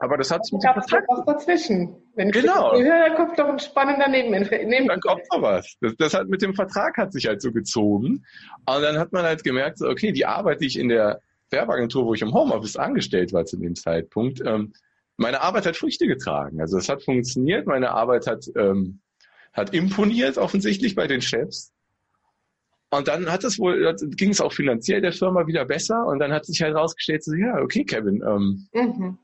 [0.02, 1.04] aber das hat sich mit dem Vertrag...
[1.10, 1.94] was dazwischen.
[2.16, 2.74] Wenn genau.
[2.74, 5.76] ich höre, da kommt doch ein spannender Neben Neben Dann kommt noch was.
[5.82, 8.26] Das, das hat mit dem Vertrag hat sich halt so gezogen.
[8.66, 12.14] Und dann hat man halt gemerkt, okay, die Arbeit, die ich in der Werbeagentur, wo
[12.14, 14.72] ich im Homeoffice angestellt war zu dem Zeitpunkt, ähm,
[15.18, 16.62] meine Arbeit hat Früchte getragen.
[16.62, 19.02] Also es hat funktioniert, meine Arbeit hat, ähm,
[19.52, 21.74] hat imponiert offensichtlich bei den Chefs.
[22.92, 26.32] Und dann hat es wohl, ging es auch finanziell der Firma wieder besser und dann
[26.32, 29.18] hat sich halt rausgestellt, so, ja, okay, Kevin, ähm, mhm.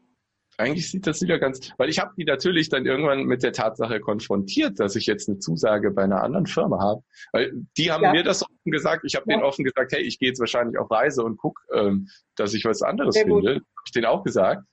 [0.58, 4.00] eigentlich sieht das wieder ganz, weil ich habe die natürlich dann irgendwann mit der Tatsache
[4.00, 7.02] konfrontiert, dass ich jetzt eine Zusage bei einer anderen Firma habe.
[7.32, 8.12] Weil die haben ja.
[8.12, 9.38] mir das offen gesagt, ich habe ja.
[9.38, 12.66] denen offen gesagt, hey, ich gehe jetzt wahrscheinlich auf Reise und guck, ähm, dass ich
[12.66, 13.56] was anderes Sehr finde.
[13.56, 14.64] Habe ich denen auch gesagt.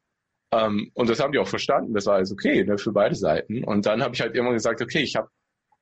[0.53, 3.65] Ähm, und das haben die auch verstanden, das war alles okay ne, für beide Seiten.
[3.65, 5.31] Und dann habe ich halt irgendwann gesagt, okay, ich habe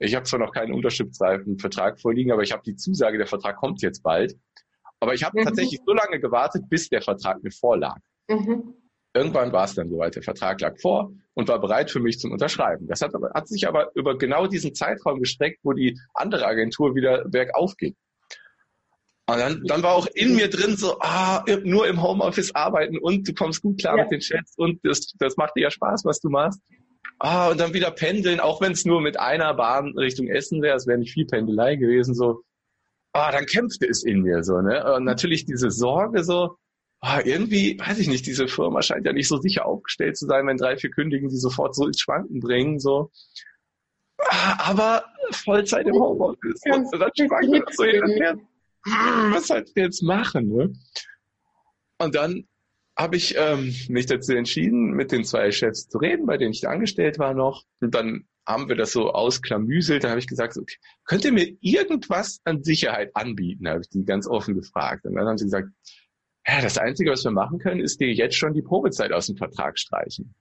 [0.01, 3.57] ich habe zwar noch keinen unterschriftsreifen Vertrag vorliegen, aber ich habe die Zusage, der Vertrag
[3.57, 4.35] kommt jetzt bald.
[4.99, 5.45] Aber ich habe mhm.
[5.45, 7.99] tatsächlich so lange gewartet, bis der Vertrag mir vorlag.
[8.29, 8.75] Mhm.
[9.13, 12.33] Irgendwann war es dann soweit, der Vertrag lag vor und war bereit für mich zum
[12.33, 12.87] Unterschreiben.
[12.87, 17.25] Das hat, hat sich aber über genau diesen Zeitraum gestreckt, wo die andere Agentur wieder
[17.29, 17.97] bergauf ging.
[19.27, 23.29] Und dann, dann war auch in mir drin so, ah, nur im Homeoffice arbeiten und
[23.29, 24.05] du kommst gut klar ja.
[24.05, 26.61] mit den Chats und das, das macht dir ja Spaß, was du machst.
[27.23, 30.77] Ah, und dann wieder pendeln, auch wenn es nur mit einer Bahn Richtung Essen wäre,
[30.77, 32.45] es wäre nicht viel Pendelei gewesen, so.
[33.13, 34.95] Ah, dann kämpfte es in mir so, ne?
[34.95, 36.57] Und natürlich diese Sorge so,
[37.01, 40.47] ah, irgendwie, weiß ich nicht, diese Firma scheint ja nicht so sicher aufgestellt zu sein,
[40.47, 43.11] wenn drei, vier kündigen, die sofort so ins Schwanken bringen, so.
[44.19, 46.63] Ah, aber Vollzeit im Homeoffice.
[46.73, 48.39] Und dann schwankt das so hin und her.
[49.33, 50.73] Was soll ich jetzt machen, ne?
[51.99, 52.49] Und dann
[52.97, 56.69] habe ich ähm, mich dazu entschieden, mit den zwei Chefs zu reden, bei denen ich
[56.69, 57.65] angestellt war noch.
[57.81, 60.05] Und dann haben wir das so ausklamüselt.
[60.05, 63.69] Da habe ich gesagt, okay, könnt ihr mir irgendwas an Sicherheit anbieten?
[63.69, 65.05] Habe ich die ganz offen gefragt.
[65.07, 65.69] Und dann haben sie gesagt,
[66.47, 69.37] ja, das Einzige, was wir machen können, ist dir jetzt schon die Probezeit aus dem
[69.37, 70.35] Vertrag streichen.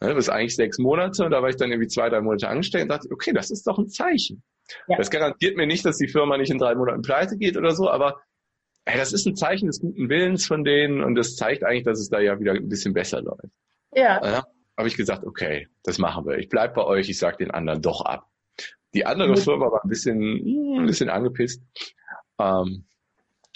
[0.00, 2.84] Das ist eigentlich sechs Monate und da war ich dann irgendwie zwei, drei Monate angestellt
[2.84, 4.42] und dachte, okay, das ist doch ein Zeichen.
[4.88, 4.96] Ja.
[4.96, 7.88] Das garantiert mir nicht, dass die Firma nicht in drei Monaten pleite geht oder so,
[7.88, 8.20] aber
[8.84, 12.00] ey, das ist ein Zeichen des guten Willens von denen und das zeigt eigentlich, dass
[12.00, 13.52] es da ja wieder ein bisschen besser läuft.
[13.94, 14.24] Ja.
[14.24, 14.44] ja
[14.76, 16.38] habe ich gesagt, okay, das machen wir.
[16.38, 18.26] Ich bleib bei euch, ich sag den anderen doch ab.
[18.94, 19.36] Die andere mhm.
[19.36, 21.62] Firma war ein bisschen, hm, ein bisschen angepisst.
[22.38, 22.84] Ähm,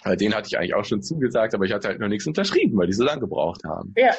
[0.05, 2.87] den hatte ich eigentlich auch schon zugesagt, aber ich hatte halt noch nichts unterschrieben, weil
[2.87, 3.93] die so lange gebraucht haben.
[3.97, 4.11] Ja.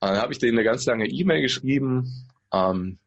[0.00, 2.98] Und dann habe ich denen eine ganz lange E-Mail geschrieben, ähm,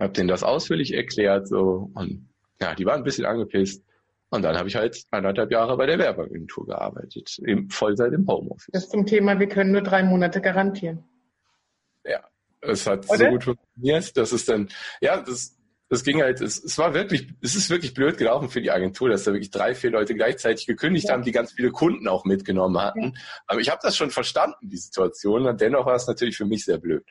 [0.00, 2.28] habe denen das ausführlich erklärt, so und
[2.60, 3.84] ja, die waren ein bisschen angepisst.
[4.32, 8.70] Und dann habe ich halt anderthalb Jahre bei der Werbeagentur gearbeitet, im Vollzeit im Homeoffice.
[8.72, 11.04] Das zum Thema, wir können nur drei Monate garantieren.
[12.02, 12.24] Ja,
[12.62, 13.18] es hat Oder?
[13.18, 14.70] so gut funktioniert, dass es dann,
[15.02, 15.58] ja, das,
[15.90, 19.10] das ging halt, es, es war wirklich, es ist wirklich blöd gelaufen für die Agentur,
[19.10, 21.12] dass da wirklich drei, vier Leute gleichzeitig gekündigt ja.
[21.12, 23.02] haben, die ganz viele Kunden auch mitgenommen hatten.
[23.02, 23.12] Ja.
[23.46, 26.64] Aber ich habe das schon verstanden, die Situation, und dennoch war es natürlich für mich
[26.64, 27.04] sehr blöd.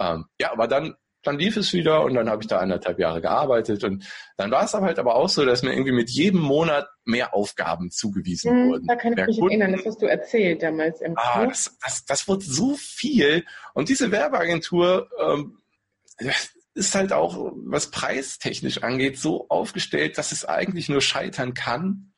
[0.00, 0.96] Ähm, ja, aber dann
[1.26, 4.06] dann lief es wieder und dann habe ich da anderthalb Jahre gearbeitet und
[4.36, 7.34] dann war es aber halt aber auch so, dass mir irgendwie mit jedem Monat mehr
[7.34, 8.86] Aufgaben zugewiesen hm, wurden.
[8.86, 11.76] Da kann ich mehr mich Kunden, erinnern, das hast du erzählt damals im Ah, das,
[11.82, 13.44] das, das wurde so viel
[13.74, 15.58] und diese Werbeagentur ähm,
[16.74, 22.12] ist halt auch, was preistechnisch angeht, so aufgestellt, dass es eigentlich nur scheitern kann.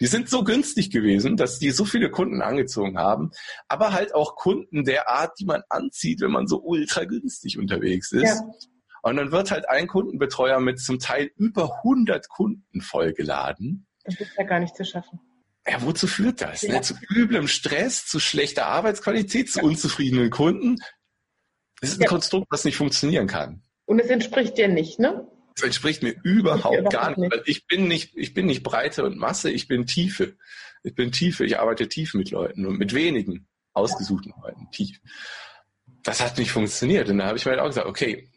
[0.00, 3.30] Die sind so günstig gewesen, dass die so viele Kunden angezogen haben,
[3.68, 8.12] aber halt auch Kunden der Art, die man anzieht, wenn man so ultra günstig unterwegs
[8.12, 8.24] ist.
[8.24, 8.52] Ja.
[9.02, 13.86] Und dann wird halt ein Kundenbetreuer mit zum Teil über 100 Kunden vollgeladen.
[14.04, 15.20] Das ist ja gar nicht zu schaffen.
[15.68, 16.62] Ja, wozu führt das?
[16.62, 16.74] Ja.
[16.74, 16.80] Ne?
[16.82, 20.76] Zu üblem Stress, zu schlechter Arbeitsqualität, zu unzufriedenen Kunden.
[21.80, 22.08] Das ist ein ja.
[22.08, 23.62] Konstrukt, das nicht funktionieren kann.
[23.84, 25.26] Und es entspricht dir nicht, ne?
[25.56, 29.16] Das entspricht mir überhaupt gar nicht, weil ich bin nicht, ich bin nicht Breite und
[29.16, 30.36] Masse, ich bin Tiefe.
[30.82, 35.00] Ich bin Tiefe, ich arbeite tief mit Leuten und mit wenigen ausgesuchten Leuten, tief.
[36.02, 37.08] Das hat nicht funktioniert.
[37.08, 38.28] Und da habe ich mir halt auch gesagt, okay,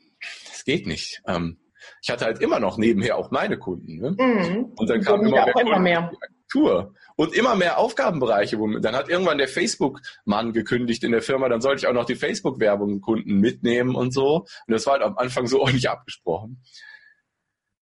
[0.49, 1.21] das geht nicht.
[1.27, 1.57] Ähm,
[2.01, 3.97] ich hatte halt immer noch nebenher auch meine Kunden.
[3.97, 4.11] Ne?
[4.11, 4.73] Mhm.
[4.75, 6.11] Und dann kam immer mehr, immer mehr.
[6.49, 6.93] Tour.
[7.15, 8.57] Und immer mehr Aufgabenbereiche.
[8.81, 12.15] Dann hat irgendwann der Facebook-Mann gekündigt in der Firma, dann sollte ich auch noch die
[12.15, 14.45] Facebook-Werbung Kunden mitnehmen und so.
[14.65, 16.63] Und das war halt am Anfang so auch nicht abgesprochen.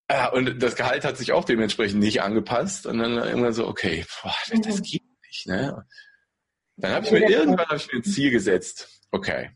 [0.09, 2.85] Ja, und das Gehalt hat sich auch dementsprechend nicht angepasst.
[2.85, 4.83] Und dann irgendwann so, okay, boah, das, das mhm.
[4.83, 5.47] geht nicht.
[5.47, 5.85] Ne?
[6.77, 8.87] Dann habe ich mir irgendwann hab ich mir ein Ziel gesetzt.
[9.11, 9.51] Okay,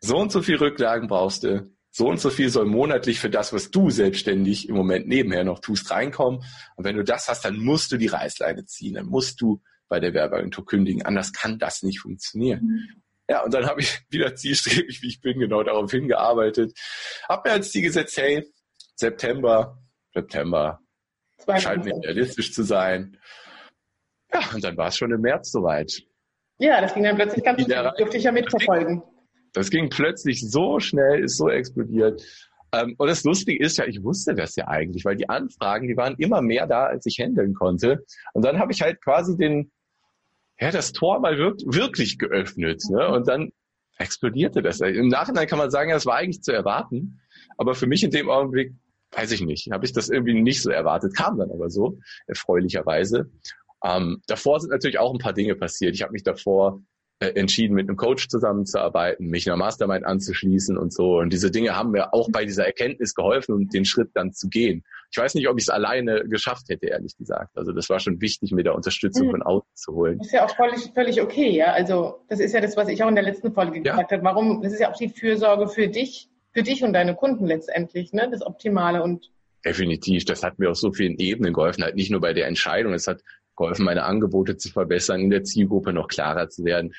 [0.00, 1.70] so und so viel Rücklagen brauchst du.
[1.90, 5.60] So und so viel soll monatlich für das, was du selbstständig im Moment nebenher noch
[5.60, 6.44] tust, reinkommen.
[6.76, 8.94] Und wenn du das hast, dann musst du die Reißleine ziehen.
[8.94, 11.06] Dann musst du bei der Werbeagentur kündigen.
[11.06, 12.64] Anders kann das nicht funktionieren.
[12.64, 13.02] Mhm.
[13.28, 16.78] Ja, und dann habe ich wieder zielstrebig, wie ich bin, genau darauf hingearbeitet.
[17.28, 18.46] Hab mir als Ziel gesetzt, hey,
[18.96, 19.78] September,
[20.14, 20.80] September
[21.58, 23.16] scheint mir realistisch zu sein.
[24.32, 26.02] Ja, und dann war es schon im März soweit.
[26.58, 27.84] Ja, das ging dann plötzlich ganz schnell.
[27.84, 29.02] Das dürfte ich ja mitverfolgen.
[29.52, 32.22] Das ging plötzlich so schnell, ist so explodiert.
[32.72, 35.96] Ähm, und das Lustige ist ja, ich wusste das ja eigentlich, weil die Anfragen, die
[35.96, 38.04] waren immer mehr da, als ich handeln konnte.
[38.32, 39.70] Und dann habe ich halt quasi den,
[40.58, 42.82] ja, das Tor mal wirk wirklich geöffnet.
[42.90, 43.08] Ne?
[43.08, 43.52] Und dann
[43.98, 44.80] explodierte das.
[44.80, 47.20] Im Nachhinein kann man sagen, das war eigentlich zu erwarten.
[47.56, 48.74] Aber für mich in dem Augenblick
[49.12, 53.30] weiß ich nicht, habe ich das irgendwie nicht so erwartet, kam dann aber so, erfreulicherweise.
[53.84, 55.94] Ähm, davor sind natürlich auch ein paar Dinge passiert.
[55.94, 56.80] Ich habe mich davor
[57.18, 61.18] äh, entschieden, mit einem Coach zusammenzuarbeiten, mich einer Mastermind anzuschließen und so.
[61.18, 64.48] Und diese Dinge haben mir auch bei dieser Erkenntnis geholfen, um den Schritt dann zu
[64.48, 64.84] gehen.
[65.10, 67.56] Ich weiß nicht, ob ich es alleine geschafft hätte, ehrlich gesagt.
[67.56, 69.30] Also das war schon wichtig, mir da Unterstützung mhm.
[69.30, 70.18] von außen zu holen.
[70.18, 71.72] Das ist ja auch völlig, völlig okay, ja.
[71.72, 73.92] Also das ist ja das, was ich auch in der letzten Folge ja.
[73.92, 74.22] gesagt habe.
[74.22, 74.60] Warum?
[74.60, 78.30] Das ist ja auch die Fürsorge für dich, für dich und deine Kunden letztendlich, ne?
[78.30, 79.30] Das Optimale und
[79.62, 80.24] Definitiv.
[80.24, 81.84] Das hat mir auf so vielen Ebenen geholfen.
[81.84, 82.94] Halt nicht nur bei der Entscheidung.
[82.94, 83.20] Es hat
[83.56, 86.94] geholfen, meine Angebote zu verbessern, in der Zielgruppe noch klarer zu werden.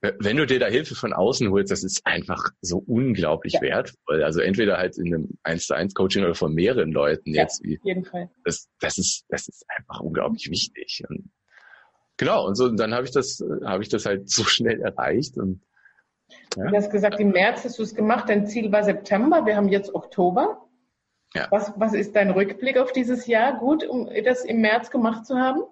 [0.00, 3.60] Wenn du dir da Hilfe von außen holst, das ist einfach so unglaublich ja.
[3.60, 4.22] wertvoll.
[4.22, 7.62] Also entweder halt in einem 1 zu 1 Coaching oder von mehreren Leuten ja, jetzt.
[7.62, 8.30] Wie, jeden Fall.
[8.44, 11.02] Das, das ist, das ist einfach unglaublich wichtig.
[11.10, 11.30] Und
[12.16, 12.46] genau.
[12.46, 15.60] Und so, und dann habe ich das, habe ich das halt so schnell erreicht und,
[16.56, 16.66] ja.
[16.66, 18.28] Du hast gesagt, im März hast du es gemacht.
[18.28, 19.44] Dein Ziel war September.
[19.46, 20.60] Wir haben jetzt Oktober.
[21.34, 21.48] Ja.
[21.50, 23.58] Was, was ist dein Rückblick auf dieses Jahr?
[23.58, 25.62] Gut, um das im März gemacht zu haben?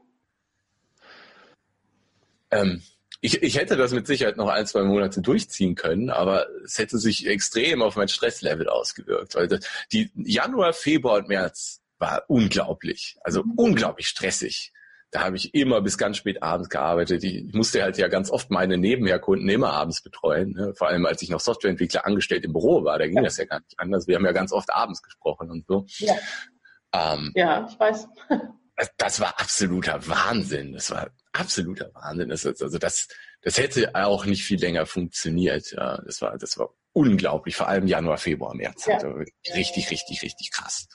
[2.50, 2.82] Ähm,
[3.20, 6.98] ich, ich hätte das mit Sicherheit noch ein, zwei Monate durchziehen können, aber es hätte
[6.98, 9.36] sich extrem auf mein Stresslevel ausgewirkt.
[9.36, 9.60] Weil
[9.92, 13.52] die Januar, Februar und März war unglaublich, also mhm.
[13.56, 14.72] unglaublich stressig.
[15.12, 17.22] Da habe ich immer bis ganz spät abends gearbeitet.
[17.22, 20.52] Ich musste halt ja ganz oft meine Nebenherkunden immer abends betreuen.
[20.52, 20.72] Ne?
[20.74, 23.22] Vor allem als ich noch Softwareentwickler angestellt im Büro war, da ging ja.
[23.22, 24.08] das ja gar nicht anders.
[24.08, 25.84] Wir haben ja ganz oft abends gesprochen und so.
[25.98, 26.14] Ja,
[26.94, 28.08] ähm, ja ich weiß.
[28.96, 30.72] das war absoluter Wahnsinn.
[30.72, 32.30] Das war absoluter Wahnsinn.
[32.30, 33.08] Das, also das,
[33.42, 35.74] das hätte auch nicht viel länger funktioniert.
[35.76, 37.54] Das war, das war unglaublich.
[37.54, 38.86] Vor allem Januar, Februar, März.
[38.86, 38.94] Ja.
[38.94, 39.08] Also
[39.54, 40.88] richtig, richtig, richtig krass.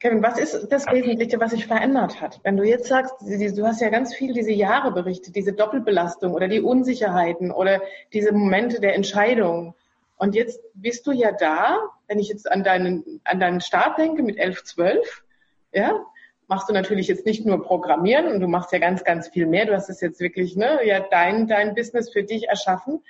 [0.00, 2.40] Kevin, was ist das Wesentliche, was sich verändert hat?
[2.42, 6.48] Wenn du jetzt sagst, du hast ja ganz viel diese Jahre berichtet, diese Doppelbelastung oder
[6.48, 7.80] die Unsicherheiten oder
[8.12, 9.74] diese Momente der Entscheidung.
[10.16, 14.22] Und jetzt bist du ja da, wenn ich jetzt an deinen, an deinen Start denke
[14.22, 15.22] mit 11, 12,
[15.72, 16.04] ja,
[16.46, 19.66] machst du natürlich jetzt nicht nur Programmieren und du machst ja ganz, ganz viel mehr.
[19.66, 23.02] Du hast es jetzt wirklich, ne, ja, dein, dein Business für dich erschaffen.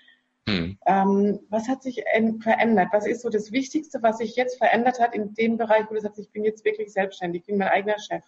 [0.48, 0.78] Hm.
[0.86, 2.04] Ähm, was hat sich
[2.40, 2.88] verändert?
[2.92, 6.00] Was ist so das Wichtigste, was sich jetzt verändert hat in dem Bereich, wo du
[6.00, 8.22] sagst, ich bin jetzt wirklich selbstständig, ich bin mein eigener Chef.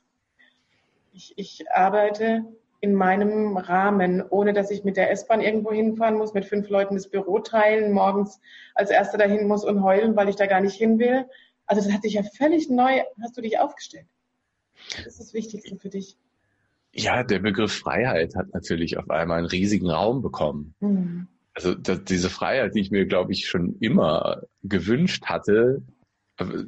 [1.12, 2.44] Ich, ich arbeite
[2.80, 6.94] in meinem Rahmen, ohne dass ich mit der S-Bahn irgendwo hinfahren muss, mit fünf Leuten
[6.94, 8.40] das Büro teilen, morgens
[8.74, 11.26] als Erster dahin muss und heulen, weil ich da gar nicht hin will.
[11.66, 14.06] Also das hat sich ja völlig neu, hast du dich aufgestellt.
[14.96, 16.16] Was ist das Wichtigste für dich?
[16.92, 20.74] Ja, der Begriff Freiheit hat natürlich auf einmal einen riesigen Raum bekommen.
[20.80, 21.28] Mhm.
[21.56, 25.82] Also das, diese Freiheit, die ich mir, glaube ich, schon immer gewünscht hatte,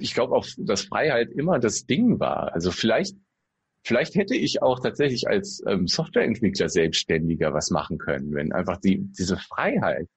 [0.01, 2.55] ich glaube auch, dass Freiheit immer das Ding war.
[2.55, 3.15] Also vielleicht,
[3.85, 9.01] vielleicht hätte ich auch tatsächlich als ähm, Softwareentwickler selbstständiger was machen können, wenn einfach die,
[9.13, 10.09] diese Freiheit,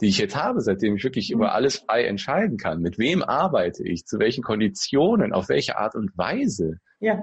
[0.00, 1.52] die ich jetzt habe, seitdem ich wirklich über mhm.
[1.52, 6.16] alles frei entscheiden kann, mit wem arbeite ich, zu welchen Konditionen, auf welche Art und
[6.16, 7.22] Weise, ja.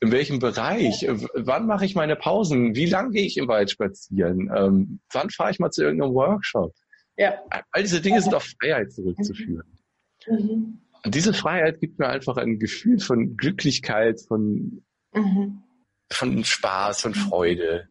[0.00, 1.06] In welchem Bereich?
[1.34, 2.74] Wann mache ich meine Pausen?
[2.74, 4.50] Wie lange gehe ich im Wald spazieren?
[4.54, 6.74] Ähm, wann fahre ich mal zu irgendeinem Workshop?
[7.16, 7.34] Ja.
[7.70, 9.78] All diese Dinge sind auf Freiheit zurückzuführen.
[10.26, 10.80] Mhm.
[11.04, 14.82] Und diese Freiheit gibt mir einfach ein Gefühl von Glücklichkeit, von,
[15.14, 15.62] mhm.
[16.10, 17.88] von Spaß, von Freude.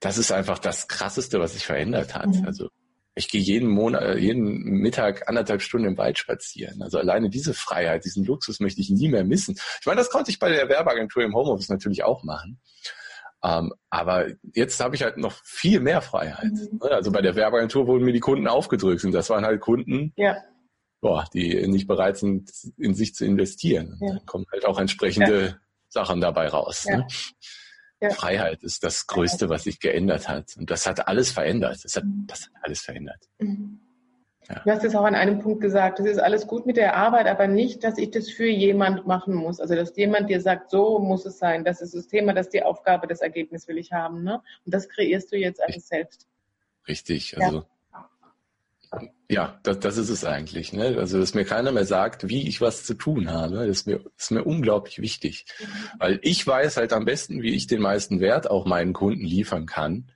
[0.00, 2.28] Das ist einfach das Krasseste, was sich verändert hat.
[2.28, 2.46] Mhm.
[2.46, 2.70] Also
[3.14, 6.82] ich gehe jeden Monat, äh, jeden Mittag anderthalb Stunden im Wald spazieren.
[6.82, 9.56] Also alleine diese Freiheit, diesen Luxus möchte ich nie mehr missen.
[9.80, 12.60] Ich meine, das konnte ich bei der Werbeagentur im Homeoffice natürlich auch machen.
[13.42, 16.52] Ähm, aber jetzt habe ich halt noch viel mehr Freiheit.
[16.52, 16.78] Mhm.
[16.82, 16.90] Ne?
[16.90, 20.36] Also bei der Werbeagentur wurden mir die Kunden aufgedrückt und das waren halt Kunden, ja.
[21.00, 23.98] boah, die nicht bereit sind, in sich zu investieren.
[24.00, 24.14] Ja.
[24.14, 25.56] Dann kommen halt auch entsprechende ja.
[25.88, 26.86] Sachen dabei raus.
[26.86, 27.06] Ne?
[28.00, 28.10] Ja.
[28.10, 30.56] Freiheit ist das Größte, was sich geändert hat.
[30.56, 31.78] Und das hat alles verändert.
[31.84, 32.24] Das hat, mhm.
[32.26, 33.28] das hat alles verändert.
[33.38, 33.80] Mhm.
[34.48, 34.62] Ja.
[34.64, 37.26] Du hast es auch an einem Punkt gesagt, es ist alles gut mit der Arbeit,
[37.26, 39.60] aber nicht, dass ich das für jemand machen muss.
[39.60, 41.64] Also, dass jemand dir sagt, so muss es sein.
[41.64, 44.24] Das ist das Thema, das ist die Aufgabe, das Ergebnis will ich haben.
[44.24, 44.42] Ne?
[44.64, 46.26] Und das kreierst du jetzt alles selbst.
[46.88, 47.36] Richtig.
[47.38, 47.66] Also, ja.
[49.30, 50.72] Ja, das, das ist es eigentlich.
[50.72, 50.96] Ne?
[50.98, 54.00] Also, dass mir keiner mehr sagt, wie ich was zu tun habe, das ist mir,
[54.16, 55.46] ist mir unglaublich wichtig.
[55.98, 59.66] Weil ich weiß halt am besten, wie ich den meisten Wert auch meinen Kunden liefern
[59.66, 60.10] kann.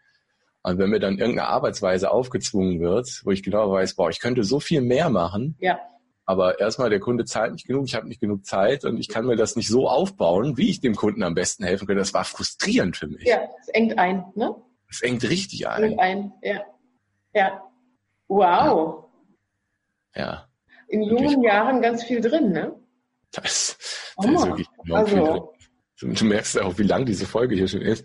[0.64, 4.42] Und wenn mir dann irgendeine Arbeitsweise aufgezwungen wird, wo ich genau weiß, boah, ich könnte
[4.42, 5.78] so viel mehr machen, ja.
[6.24, 9.26] aber erstmal der Kunde zahlt nicht genug, ich habe nicht genug Zeit und ich kann
[9.26, 12.00] mir das nicht so aufbauen, wie ich dem Kunden am besten helfen könnte.
[12.00, 13.24] Das war frustrierend für mich.
[13.24, 14.56] Ja, es engt ein, ne?
[14.88, 15.82] Es engt richtig ein.
[15.84, 16.62] Engt ein, ja.
[17.34, 17.62] Ja.
[18.28, 18.40] Wow.
[18.40, 19.03] Ja.
[20.88, 21.42] In jungen.
[21.42, 22.74] Jahren ganz viel drin, ne?
[23.32, 23.76] Das,
[24.16, 25.16] das ist wirklich enorm also.
[25.16, 26.14] viel drin.
[26.16, 28.04] Du merkst ja auch, wie lang diese Folge hier schon ist.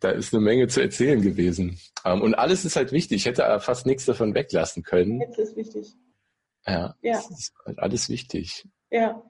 [0.00, 1.78] Da ist eine Menge zu erzählen gewesen.
[2.04, 3.18] Um, und alles ist halt wichtig.
[3.18, 5.20] Ich hätte fast nichts davon weglassen können.
[5.20, 5.94] Jetzt ist wichtig.
[6.66, 7.18] Ja, ja.
[7.18, 8.66] Ist halt alles wichtig.
[8.90, 9.22] Ja.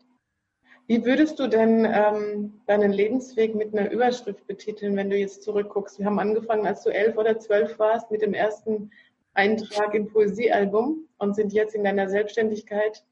[0.87, 5.99] Wie würdest du denn ähm, deinen Lebensweg mit einer Überschrift betiteln, wenn du jetzt zurückguckst?
[5.99, 8.91] Wir haben angefangen, als du elf oder zwölf warst, mit dem ersten
[9.39, 13.05] Eintrag im Poesiealbum und sind jetzt in deiner Selbstständigkeit.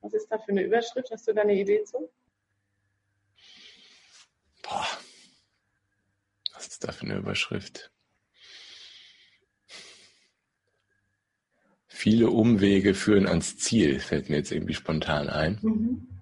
[0.00, 1.10] Was ist da für eine Überschrift?
[1.10, 2.08] Hast du da eine Idee zu?
[4.62, 4.86] Boah.
[6.54, 7.90] Was ist da für eine Überschrift?
[11.88, 15.58] Viele Umwege führen ans Ziel, fällt mir jetzt irgendwie spontan ein.
[15.62, 16.13] Mhm.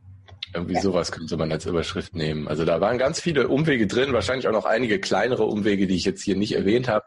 [0.54, 0.80] Irgendwie ja.
[0.80, 2.46] sowas könnte man als Überschrift nehmen.
[2.46, 6.04] Also da waren ganz viele Umwege drin, wahrscheinlich auch noch einige kleinere Umwege, die ich
[6.04, 7.06] jetzt hier nicht erwähnt habe.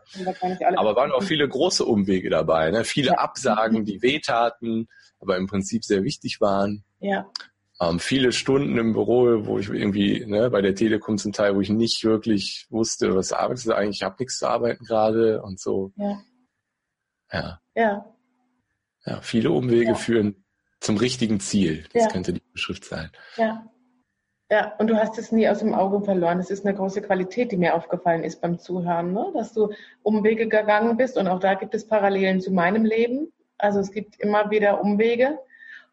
[0.77, 2.72] Aber waren auch viele große Umwege dabei.
[2.72, 2.84] Ne?
[2.84, 3.17] Viele ja.
[3.19, 4.88] Absagen, die wehtaten,
[5.19, 6.84] aber im Prinzip sehr wichtig waren.
[6.99, 7.30] Ja.
[7.80, 11.61] Ähm, viele Stunden im Büro, wo ich irgendwie ne, bei der Telekom zum Teil, wo
[11.61, 15.59] ich nicht wirklich wusste, was arbeitest du eigentlich, ich habe nichts zu arbeiten gerade und
[15.59, 15.91] so.
[15.97, 16.22] Ja.
[17.31, 17.59] Ja.
[17.76, 18.05] Ja.
[19.05, 20.44] Ja, viele Umwege führen
[20.86, 21.86] zum richtigen Ziel.
[21.94, 22.10] Das ja.
[22.10, 23.10] könnte die Beschrift sein.
[23.38, 23.66] Ja.
[24.52, 26.38] Ja, und du hast es nie aus dem Auge verloren.
[26.38, 29.32] Das ist eine große Qualität, die mir aufgefallen ist beim Zuhören, ne?
[29.34, 31.18] dass du Umwege gegangen bist.
[31.18, 33.34] Und auch da gibt es Parallelen zu meinem Leben.
[33.57, 35.40] Also es gibt immer wieder Umwege.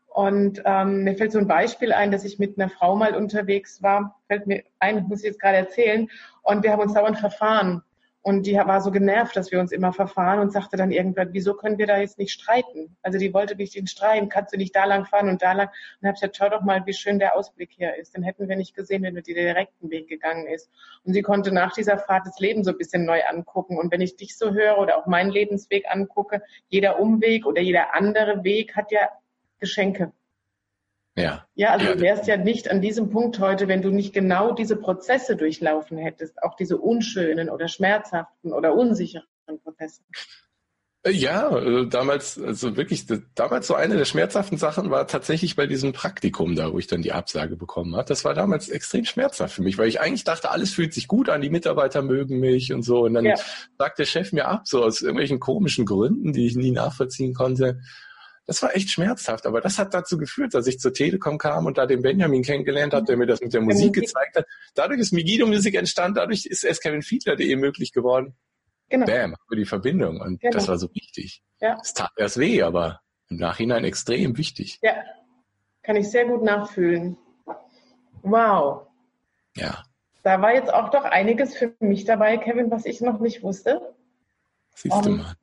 [0.08, 3.82] Und ähm, mir fällt so ein Beispiel ein, dass ich mit einer Frau mal unterwegs
[3.82, 6.10] war, fällt mir ein, muss ich jetzt gerade erzählen.
[6.42, 7.82] Und wir haben uns dauernd verfahren.
[8.24, 11.54] Und die war so genervt, dass wir uns immer verfahren und sagte dann irgendwann, wieso
[11.54, 12.96] können wir da jetzt nicht streiten?
[13.02, 15.70] Also die wollte mich den streiten, kannst du nicht da lang fahren und da lang?
[16.00, 18.14] Und habe gesagt, schau doch mal, wie schön der Ausblick hier ist.
[18.14, 20.70] Den hätten wir nicht gesehen, wenn du den direkten Weg gegangen ist.
[21.04, 23.76] Und sie konnte nach dieser Fahrt das Leben so ein bisschen neu angucken.
[23.76, 27.92] Und wenn ich dich so höre oder auch meinen Lebensweg angucke, jeder Umweg oder jeder
[27.92, 29.08] andere Weg hat ja
[29.58, 30.12] Geschenke.
[31.16, 31.46] Ja.
[31.54, 31.94] Ja, also ja.
[31.94, 35.98] du wärst ja nicht an diesem Punkt heute, wenn du nicht genau diese Prozesse durchlaufen
[35.98, 39.26] hättest, auch diese unschönen oder schmerzhaften oder unsicheren
[39.62, 40.02] Prozesse.
[41.04, 45.66] Äh, ja, also damals, also wirklich, damals so eine der schmerzhaften Sachen war tatsächlich bei
[45.66, 48.08] diesem Praktikum da, wo ich dann die Absage bekommen habe.
[48.08, 51.28] Das war damals extrem schmerzhaft für mich, weil ich eigentlich dachte, alles fühlt sich gut
[51.28, 53.00] an, die Mitarbeiter mögen mich und so.
[53.00, 53.34] Und dann ja.
[53.78, 57.80] sagt der Chef mir ab, so aus irgendwelchen komischen Gründen, die ich nie nachvollziehen konnte.
[58.46, 61.78] Das war echt schmerzhaft, aber das hat dazu geführt, dass ich zur Telekom kam und
[61.78, 64.46] da den Benjamin kennengelernt habe, der mir das mit der Musik gezeigt hat.
[64.74, 68.34] Dadurch ist Migido Music entstanden, dadurch ist erst Kevin Fiedler.de möglich geworden.
[68.88, 69.06] Genau.
[69.06, 70.20] Bam, für die Verbindung.
[70.20, 70.52] Und genau.
[70.52, 71.42] das war so wichtig.
[71.60, 71.78] Ja.
[71.80, 74.80] Es tat erst weh, aber im Nachhinein extrem wichtig.
[74.82, 75.02] Ja,
[75.82, 77.16] kann ich sehr gut nachfühlen.
[78.22, 78.88] Wow.
[79.56, 79.84] Ja.
[80.22, 83.94] Da war jetzt auch doch einiges für mich dabei, Kevin, was ich noch nicht wusste.
[84.74, 85.36] Siehst um, du mal.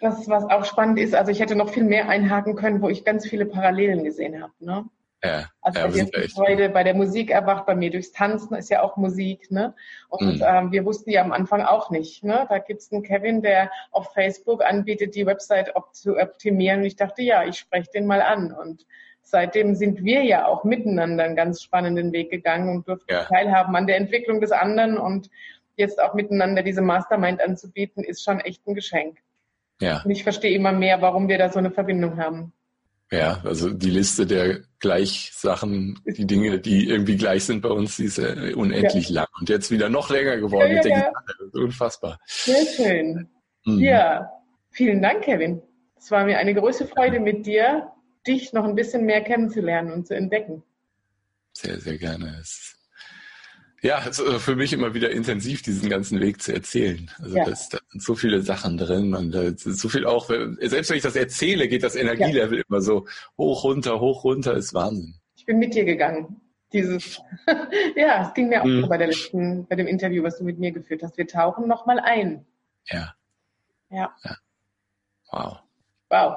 [0.00, 3.04] Was, was auch spannend ist, also ich hätte noch viel mehr einhaken können, wo ich
[3.04, 4.52] ganz viele Parallelen gesehen habe.
[4.60, 4.84] Ne?
[5.22, 8.82] Ja, also ja, bei, Freude, bei der Musik erwacht, bei mir durchs Tanzen ist ja
[8.82, 9.50] auch Musik.
[9.50, 9.74] Ne?
[10.08, 10.44] Und mhm.
[10.46, 12.22] ähm, wir wussten ja am Anfang auch nicht.
[12.22, 12.46] Ne?
[12.48, 16.80] Da gibt's einen Kevin, der auf Facebook anbietet, die Website op zu optimieren.
[16.80, 18.52] Und ich dachte, ja, ich spreche den mal an.
[18.52, 18.86] Und
[19.22, 23.24] seitdem sind wir ja auch miteinander einen ganz spannenden Weg gegangen und durften ja.
[23.24, 24.98] teilhaben an der Entwicklung des anderen.
[24.98, 25.30] Und
[25.74, 29.18] jetzt auch miteinander diese Mastermind anzubieten, ist schon echt ein Geschenk.
[29.80, 30.02] Ja.
[30.04, 32.52] Und ich verstehe immer mehr, warum wir da so eine Verbindung haben.
[33.10, 38.04] Ja, also die Liste der Gleichsachen, die Dinge, die irgendwie gleich sind bei uns, die
[38.04, 39.22] ist äh, unendlich ja.
[39.22, 39.28] lang.
[39.40, 41.08] Und jetzt wieder noch länger geworden ja, mit der ja.
[41.08, 41.64] Gitarre.
[41.64, 42.20] Unfassbar.
[42.26, 43.28] Sehr schön.
[43.64, 43.78] Mhm.
[43.78, 44.30] Ja,
[44.70, 45.62] vielen Dank, Kevin.
[45.96, 47.90] Es war mir eine große Freude mit dir,
[48.26, 50.62] dich noch ein bisschen mehr kennenzulernen und zu entdecken.
[51.52, 52.36] Sehr, sehr gerne.
[52.40, 52.77] Es
[53.82, 57.10] ja, es ist für mich immer wieder intensiv, diesen ganzen Weg zu erzählen.
[57.18, 57.44] Also ja.
[57.44, 60.96] das, da sind so viele Sachen drin und da ist so viel auch, selbst wenn
[60.96, 62.64] ich das erzähle, geht das Energielevel ja.
[62.68, 63.06] immer so
[63.36, 65.14] hoch, runter, hoch, runter, ist Wahnsinn.
[65.36, 66.40] Ich bin mit dir gegangen.
[66.72, 67.20] Dieses,
[67.96, 68.82] ja, es ging mir auch mhm.
[68.82, 71.16] so bei der letzten, bei dem Interview, was du mit mir geführt hast.
[71.16, 72.44] Wir tauchen nochmal ein.
[72.86, 73.14] Ja.
[73.90, 74.14] Ja.
[74.24, 74.36] ja.
[75.30, 75.58] Wow.
[76.10, 76.34] Wow.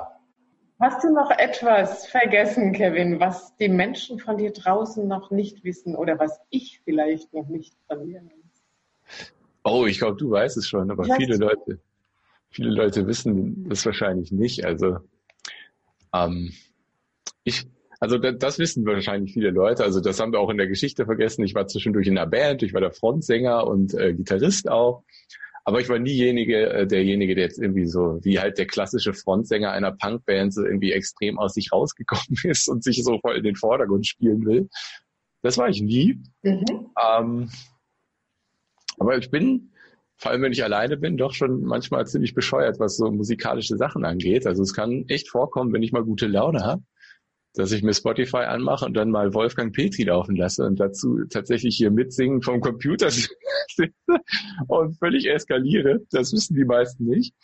[0.81, 5.95] Hast du noch etwas vergessen, Kevin, was die Menschen von dir draußen noch nicht wissen
[5.95, 9.33] oder was ich vielleicht noch nicht von dir weiß?
[9.63, 11.79] Oh, ich glaube, du weißt es schon, aber viele Leute,
[12.49, 14.65] viele Leute wissen das wahrscheinlich nicht.
[14.65, 14.97] Also
[16.15, 16.51] ähm,
[17.43, 17.67] ich,
[17.99, 19.83] also das, das wissen wahrscheinlich viele Leute.
[19.83, 21.43] Also das haben wir auch in der Geschichte vergessen.
[21.43, 25.03] Ich war zwischendurch in einer Band, ich war der Frontsänger und äh, Gitarrist auch.
[25.63, 29.71] Aber ich war niejenige, äh, derjenige, der jetzt irgendwie so, wie halt der klassische Frontsänger
[29.71, 33.55] einer Punkband so irgendwie extrem aus sich rausgekommen ist und sich so voll in den
[33.55, 34.69] Vordergrund spielen will.
[35.41, 36.21] Das war ich nie.
[36.43, 36.91] Mhm.
[37.01, 37.49] Ähm,
[38.97, 39.71] aber ich bin,
[40.17, 44.05] vor allem wenn ich alleine bin, doch schon manchmal ziemlich bescheuert, was so musikalische Sachen
[44.05, 44.45] angeht.
[44.45, 46.83] Also es kann echt vorkommen, wenn ich mal gute Laune habe,
[47.53, 51.75] dass ich mir Spotify anmache und dann mal Wolfgang Petri laufen lasse und dazu tatsächlich
[51.75, 53.91] hier mitsingen vom Computer sitze
[54.67, 55.99] und völlig eskaliere.
[56.11, 57.35] Das wissen die meisten nicht.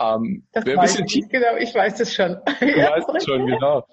[0.00, 2.36] Ähm, das wer weiß ein bisschen ich, genau, ich weiß das schon.
[2.60, 3.84] Du weißt es schon, genau.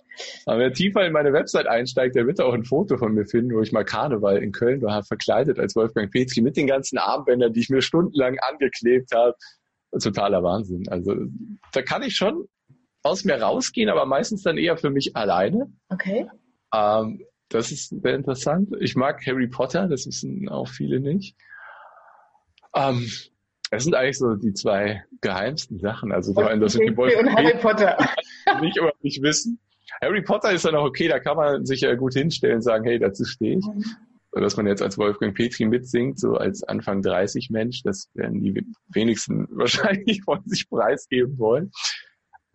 [0.46, 3.54] Aber wer tiefer in meine Website einsteigt, der wird auch ein Foto von mir finden,
[3.54, 7.52] wo ich mal Karneval in Köln war, verkleidet als Wolfgang Petri mit den ganzen Armbändern,
[7.52, 9.36] die ich mir stundenlang angeklebt habe.
[10.02, 10.88] Totaler Wahnsinn.
[10.90, 11.14] Also
[11.74, 12.48] da kann ich schon
[13.08, 15.72] aus mir rausgehen, aber meistens dann eher für mich alleine.
[15.90, 16.28] Okay.
[16.74, 18.70] Ähm, das ist sehr interessant.
[18.80, 21.36] Ich mag Harry Potter, das wissen auch viele nicht.
[22.76, 23.10] Ähm,
[23.72, 26.12] es sind eigentlich so die zwei geheimsten Sachen.
[26.12, 27.98] Also und, das sind die und Harry Potter.
[28.62, 29.60] nicht immer nicht wissen.
[30.02, 32.86] Harry Potter ist dann auch okay, da kann man sich ja gut hinstellen und sagen,
[32.86, 33.66] hey, dazu stehe ich.
[33.66, 33.84] Mhm.
[34.32, 38.42] So, dass man jetzt als Wolfgang Petri mitsingt, so als Anfang 30 Mensch, das werden
[38.42, 41.72] die wenigsten wahrscheinlich von sich preisgeben wollen.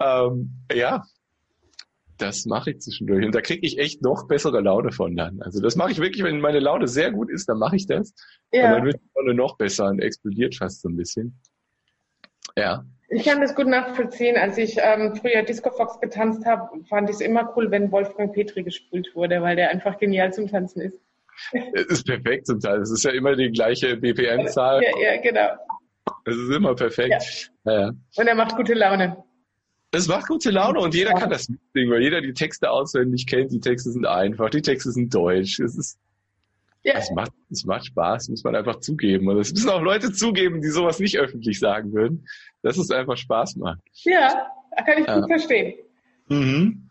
[0.02, 1.04] Ähm, ja,
[2.18, 3.24] das mache ich zwischendurch.
[3.24, 5.42] Und da kriege ich echt noch bessere Laune von dann.
[5.42, 8.14] Also das mache ich wirklich, wenn meine Laune sehr gut ist, dann mache ich das.
[8.52, 8.66] Ja.
[8.66, 11.40] Und dann wird die Laune noch besser und explodiert fast so ein bisschen.
[12.56, 12.84] Ja.
[13.08, 14.36] Ich kann das gut nachvollziehen.
[14.36, 18.32] Als ich ähm, früher Disco Fox getanzt habe, fand ich es immer cool, wenn Wolfgang
[18.32, 21.00] Petri gespult wurde, weil der einfach genial zum Tanzen ist.
[21.72, 22.80] Es ist perfekt zum Teil.
[22.80, 24.82] Es ist ja immer die gleiche BPM-Zahl.
[24.82, 25.48] Ja, ja, genau.
[26.24, 27.50] Es ist immer perfekt.
[27.64, 27.80] Ja.
[27.80, 27.88] Ja.
[27.88, 29.16] Und er macht gute Laune.
[29.94, 33.52] Es macht gute Laune und jeder kann das mitsingen, weil jeder die Texte auswendig kennt.
[33.52, 35.60] Die Texte sind einfach, die Texte sind deutsch.
[35.60, 35.98] Es ist,
[36.82, 36.94] ja.
[36.94, 39.28] es macht, es macht Spaß, muss man einfach zugeben.
[39.28, 42.26] Und es müssen auch Leute zugeben, die sowas nicht öffentlich sagen würden,
[42.62, 43.80] dass es einfach Spaß macht.
[44.04, 44.50] Ja,
[44.84, 45.18] kann ich ja.
[45.20, 45.74] gut verstehen.
[46.28, 46.88] Mhm.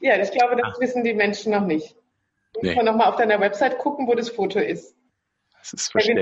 [0.00, 0.80] Ja, ich glaube, das Ach.
[0.80, 1.94] wissen die Menschen noch nicht.
[2.60, 2.70] Nee.
[2.70, 4.96] musst man nochmal auf deiner Website gucken, wo das Foto ist.
[5.60, 6.18] Das ist versteckt.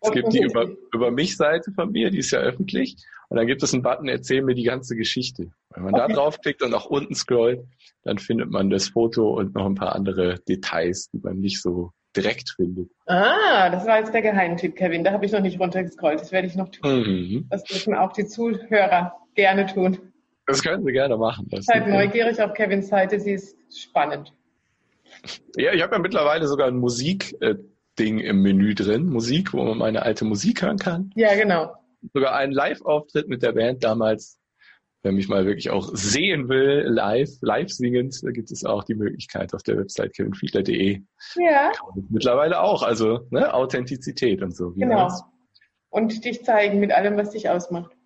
[0.00, 2.96] Es gibt die über, über mich Seite von mir, die ist ja öffentlich.
[3.28, 5.52] Und dann gibt es einen Button, erzähl mir die ganze Geschichte.
[5.70, 6.08] Wenn man okay.
[6.08, 7.60] da draufklickt und nach unten scrollt,
[8.02, 11.92] dann findet man das Foto und noch ein paar andere Details, die man nicht so
[12.16, 12.90] direkt findet.
[13.06, 15.04] Ah, das war jetzt der Geheimtipp, Kevin.
[15.04, 16.20] Da habe ich noch nicht runtergescrollt.
[16.20, 16.90] Das werde ich noch tun.
[16.90, 17.46] Mhm.
[17.50, 19.98] Das dürfen auch die Zuhörer gerne tun.
[20.46, 21.48] Das können sie gerne machen.
[21.60, 24.32] Seid neugierig auf Kevins Seite, sie ist spannend.
[25.56, 26.78] Ja, ich habe ja mittlerweile sogar ein
[27.98, 29.06] Musikding im Menü drin.
[29.06, 31.10] Musik, wo man meine alte Musik hören kann.
[31.14, 31.74] Ja, genau
[32.12, 34.38] sogar einen Live-Auftritt mit der Band damals.
[35.02, 38.94] Wer mich mal wirklich auch sehen will, live, live singend, da gibt es auch die
[38.94, 41.00] Möglichkeit auf der Website kevinfiedler.de.
[41.36, 41.72] Ja.
[42.10, 44.72] Mittlerweile auch, also ne, Authentizität und so.
[44.72, 45.04] Genau.
[45.04, 45.24] Das.
[45.88, 47.96] Und dich zeigen mit allem, was dich ausmacht.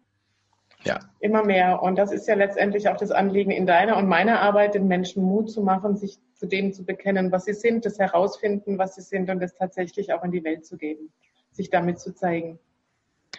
[0.85, 1.01] Ja.
[1.21, 1.83] Immer mehr.
[1.83, 5.23] Und das ist ja letztendlich auch das Anliegen in deiner und meiner Arbeit, den Menschen
[5.25, 9.01] Mut zu machen, sich zu dem zu bekennen, was sie sind, das herausfinden, was sie
[9.01, 11.13] sind und das tatsächlich auch in die Welt zu geben,
[11.53, 12.59] sich damit zu zeigen.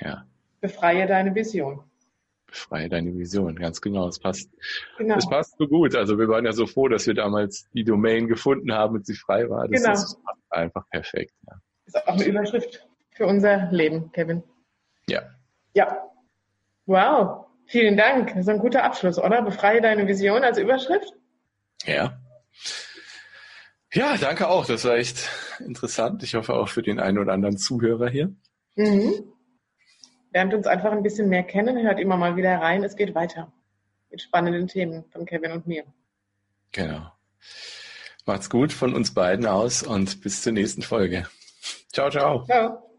[0.02, 0.26] Ja.
[0.60, 1.84] Befreie deine Vision.
[2.48, 4.08] Befreie deine Vision, ganz genau.
[4.08, 4.50] Es passt,
[4.98, 5.18] genau.
[5.18, 5.96] es passt so gut.
[5.96, 9.16] Also wir waren ja so froh, dass wir damals die Domain gefunden haben und sie
[9.16, 9.68] frei war.
[9.68, 9.94] Das genau.
[9.94, 10.18] ist
[10.50, 11.34] einfach perfekt.
[11.48, 11.60] Ja.
[11.86, 14.44] Ist auch eine Überschrift für unser Leben, Kevin.
[15.08, 15.22] Ja.
[15.74, 16.02] Ja.
[16.86, 17.46] Wow.
[17.68, 18.30] Vielen Dank.
[18.30, 19.42] Das ist ein guter Abschluss, oder?
[19.42, 21.14] Befreie deine Vision als Überschrift?
[21.86, 22.20] Ja.
[23.92, 24.66] Ja, danke auch.
[24.66, 25.30] Das war echt
[25.60, 26.22] interessant.
[26.24, 28.36] Ich hoffe auch für den einen oder anderen Zuhörer hier.
[28.76, 29.36] Mhm
[30.36, 32.84] lernt uns einfach ein bisschen mehr kennen, hört immer mal wieder rein.
[32.84, 33.54] Es geht weiter
[34.12, 35.86] mit spannenden Themen von Kevin und mir.
[36.74, 37.10] Genau.
[38.26, 41.26] Macht's gut von uns beiden aus und bis zur nächsten Folge.
[41.94, 42.44] Ciao, ciao.
[42.44, 42.95] Ciao.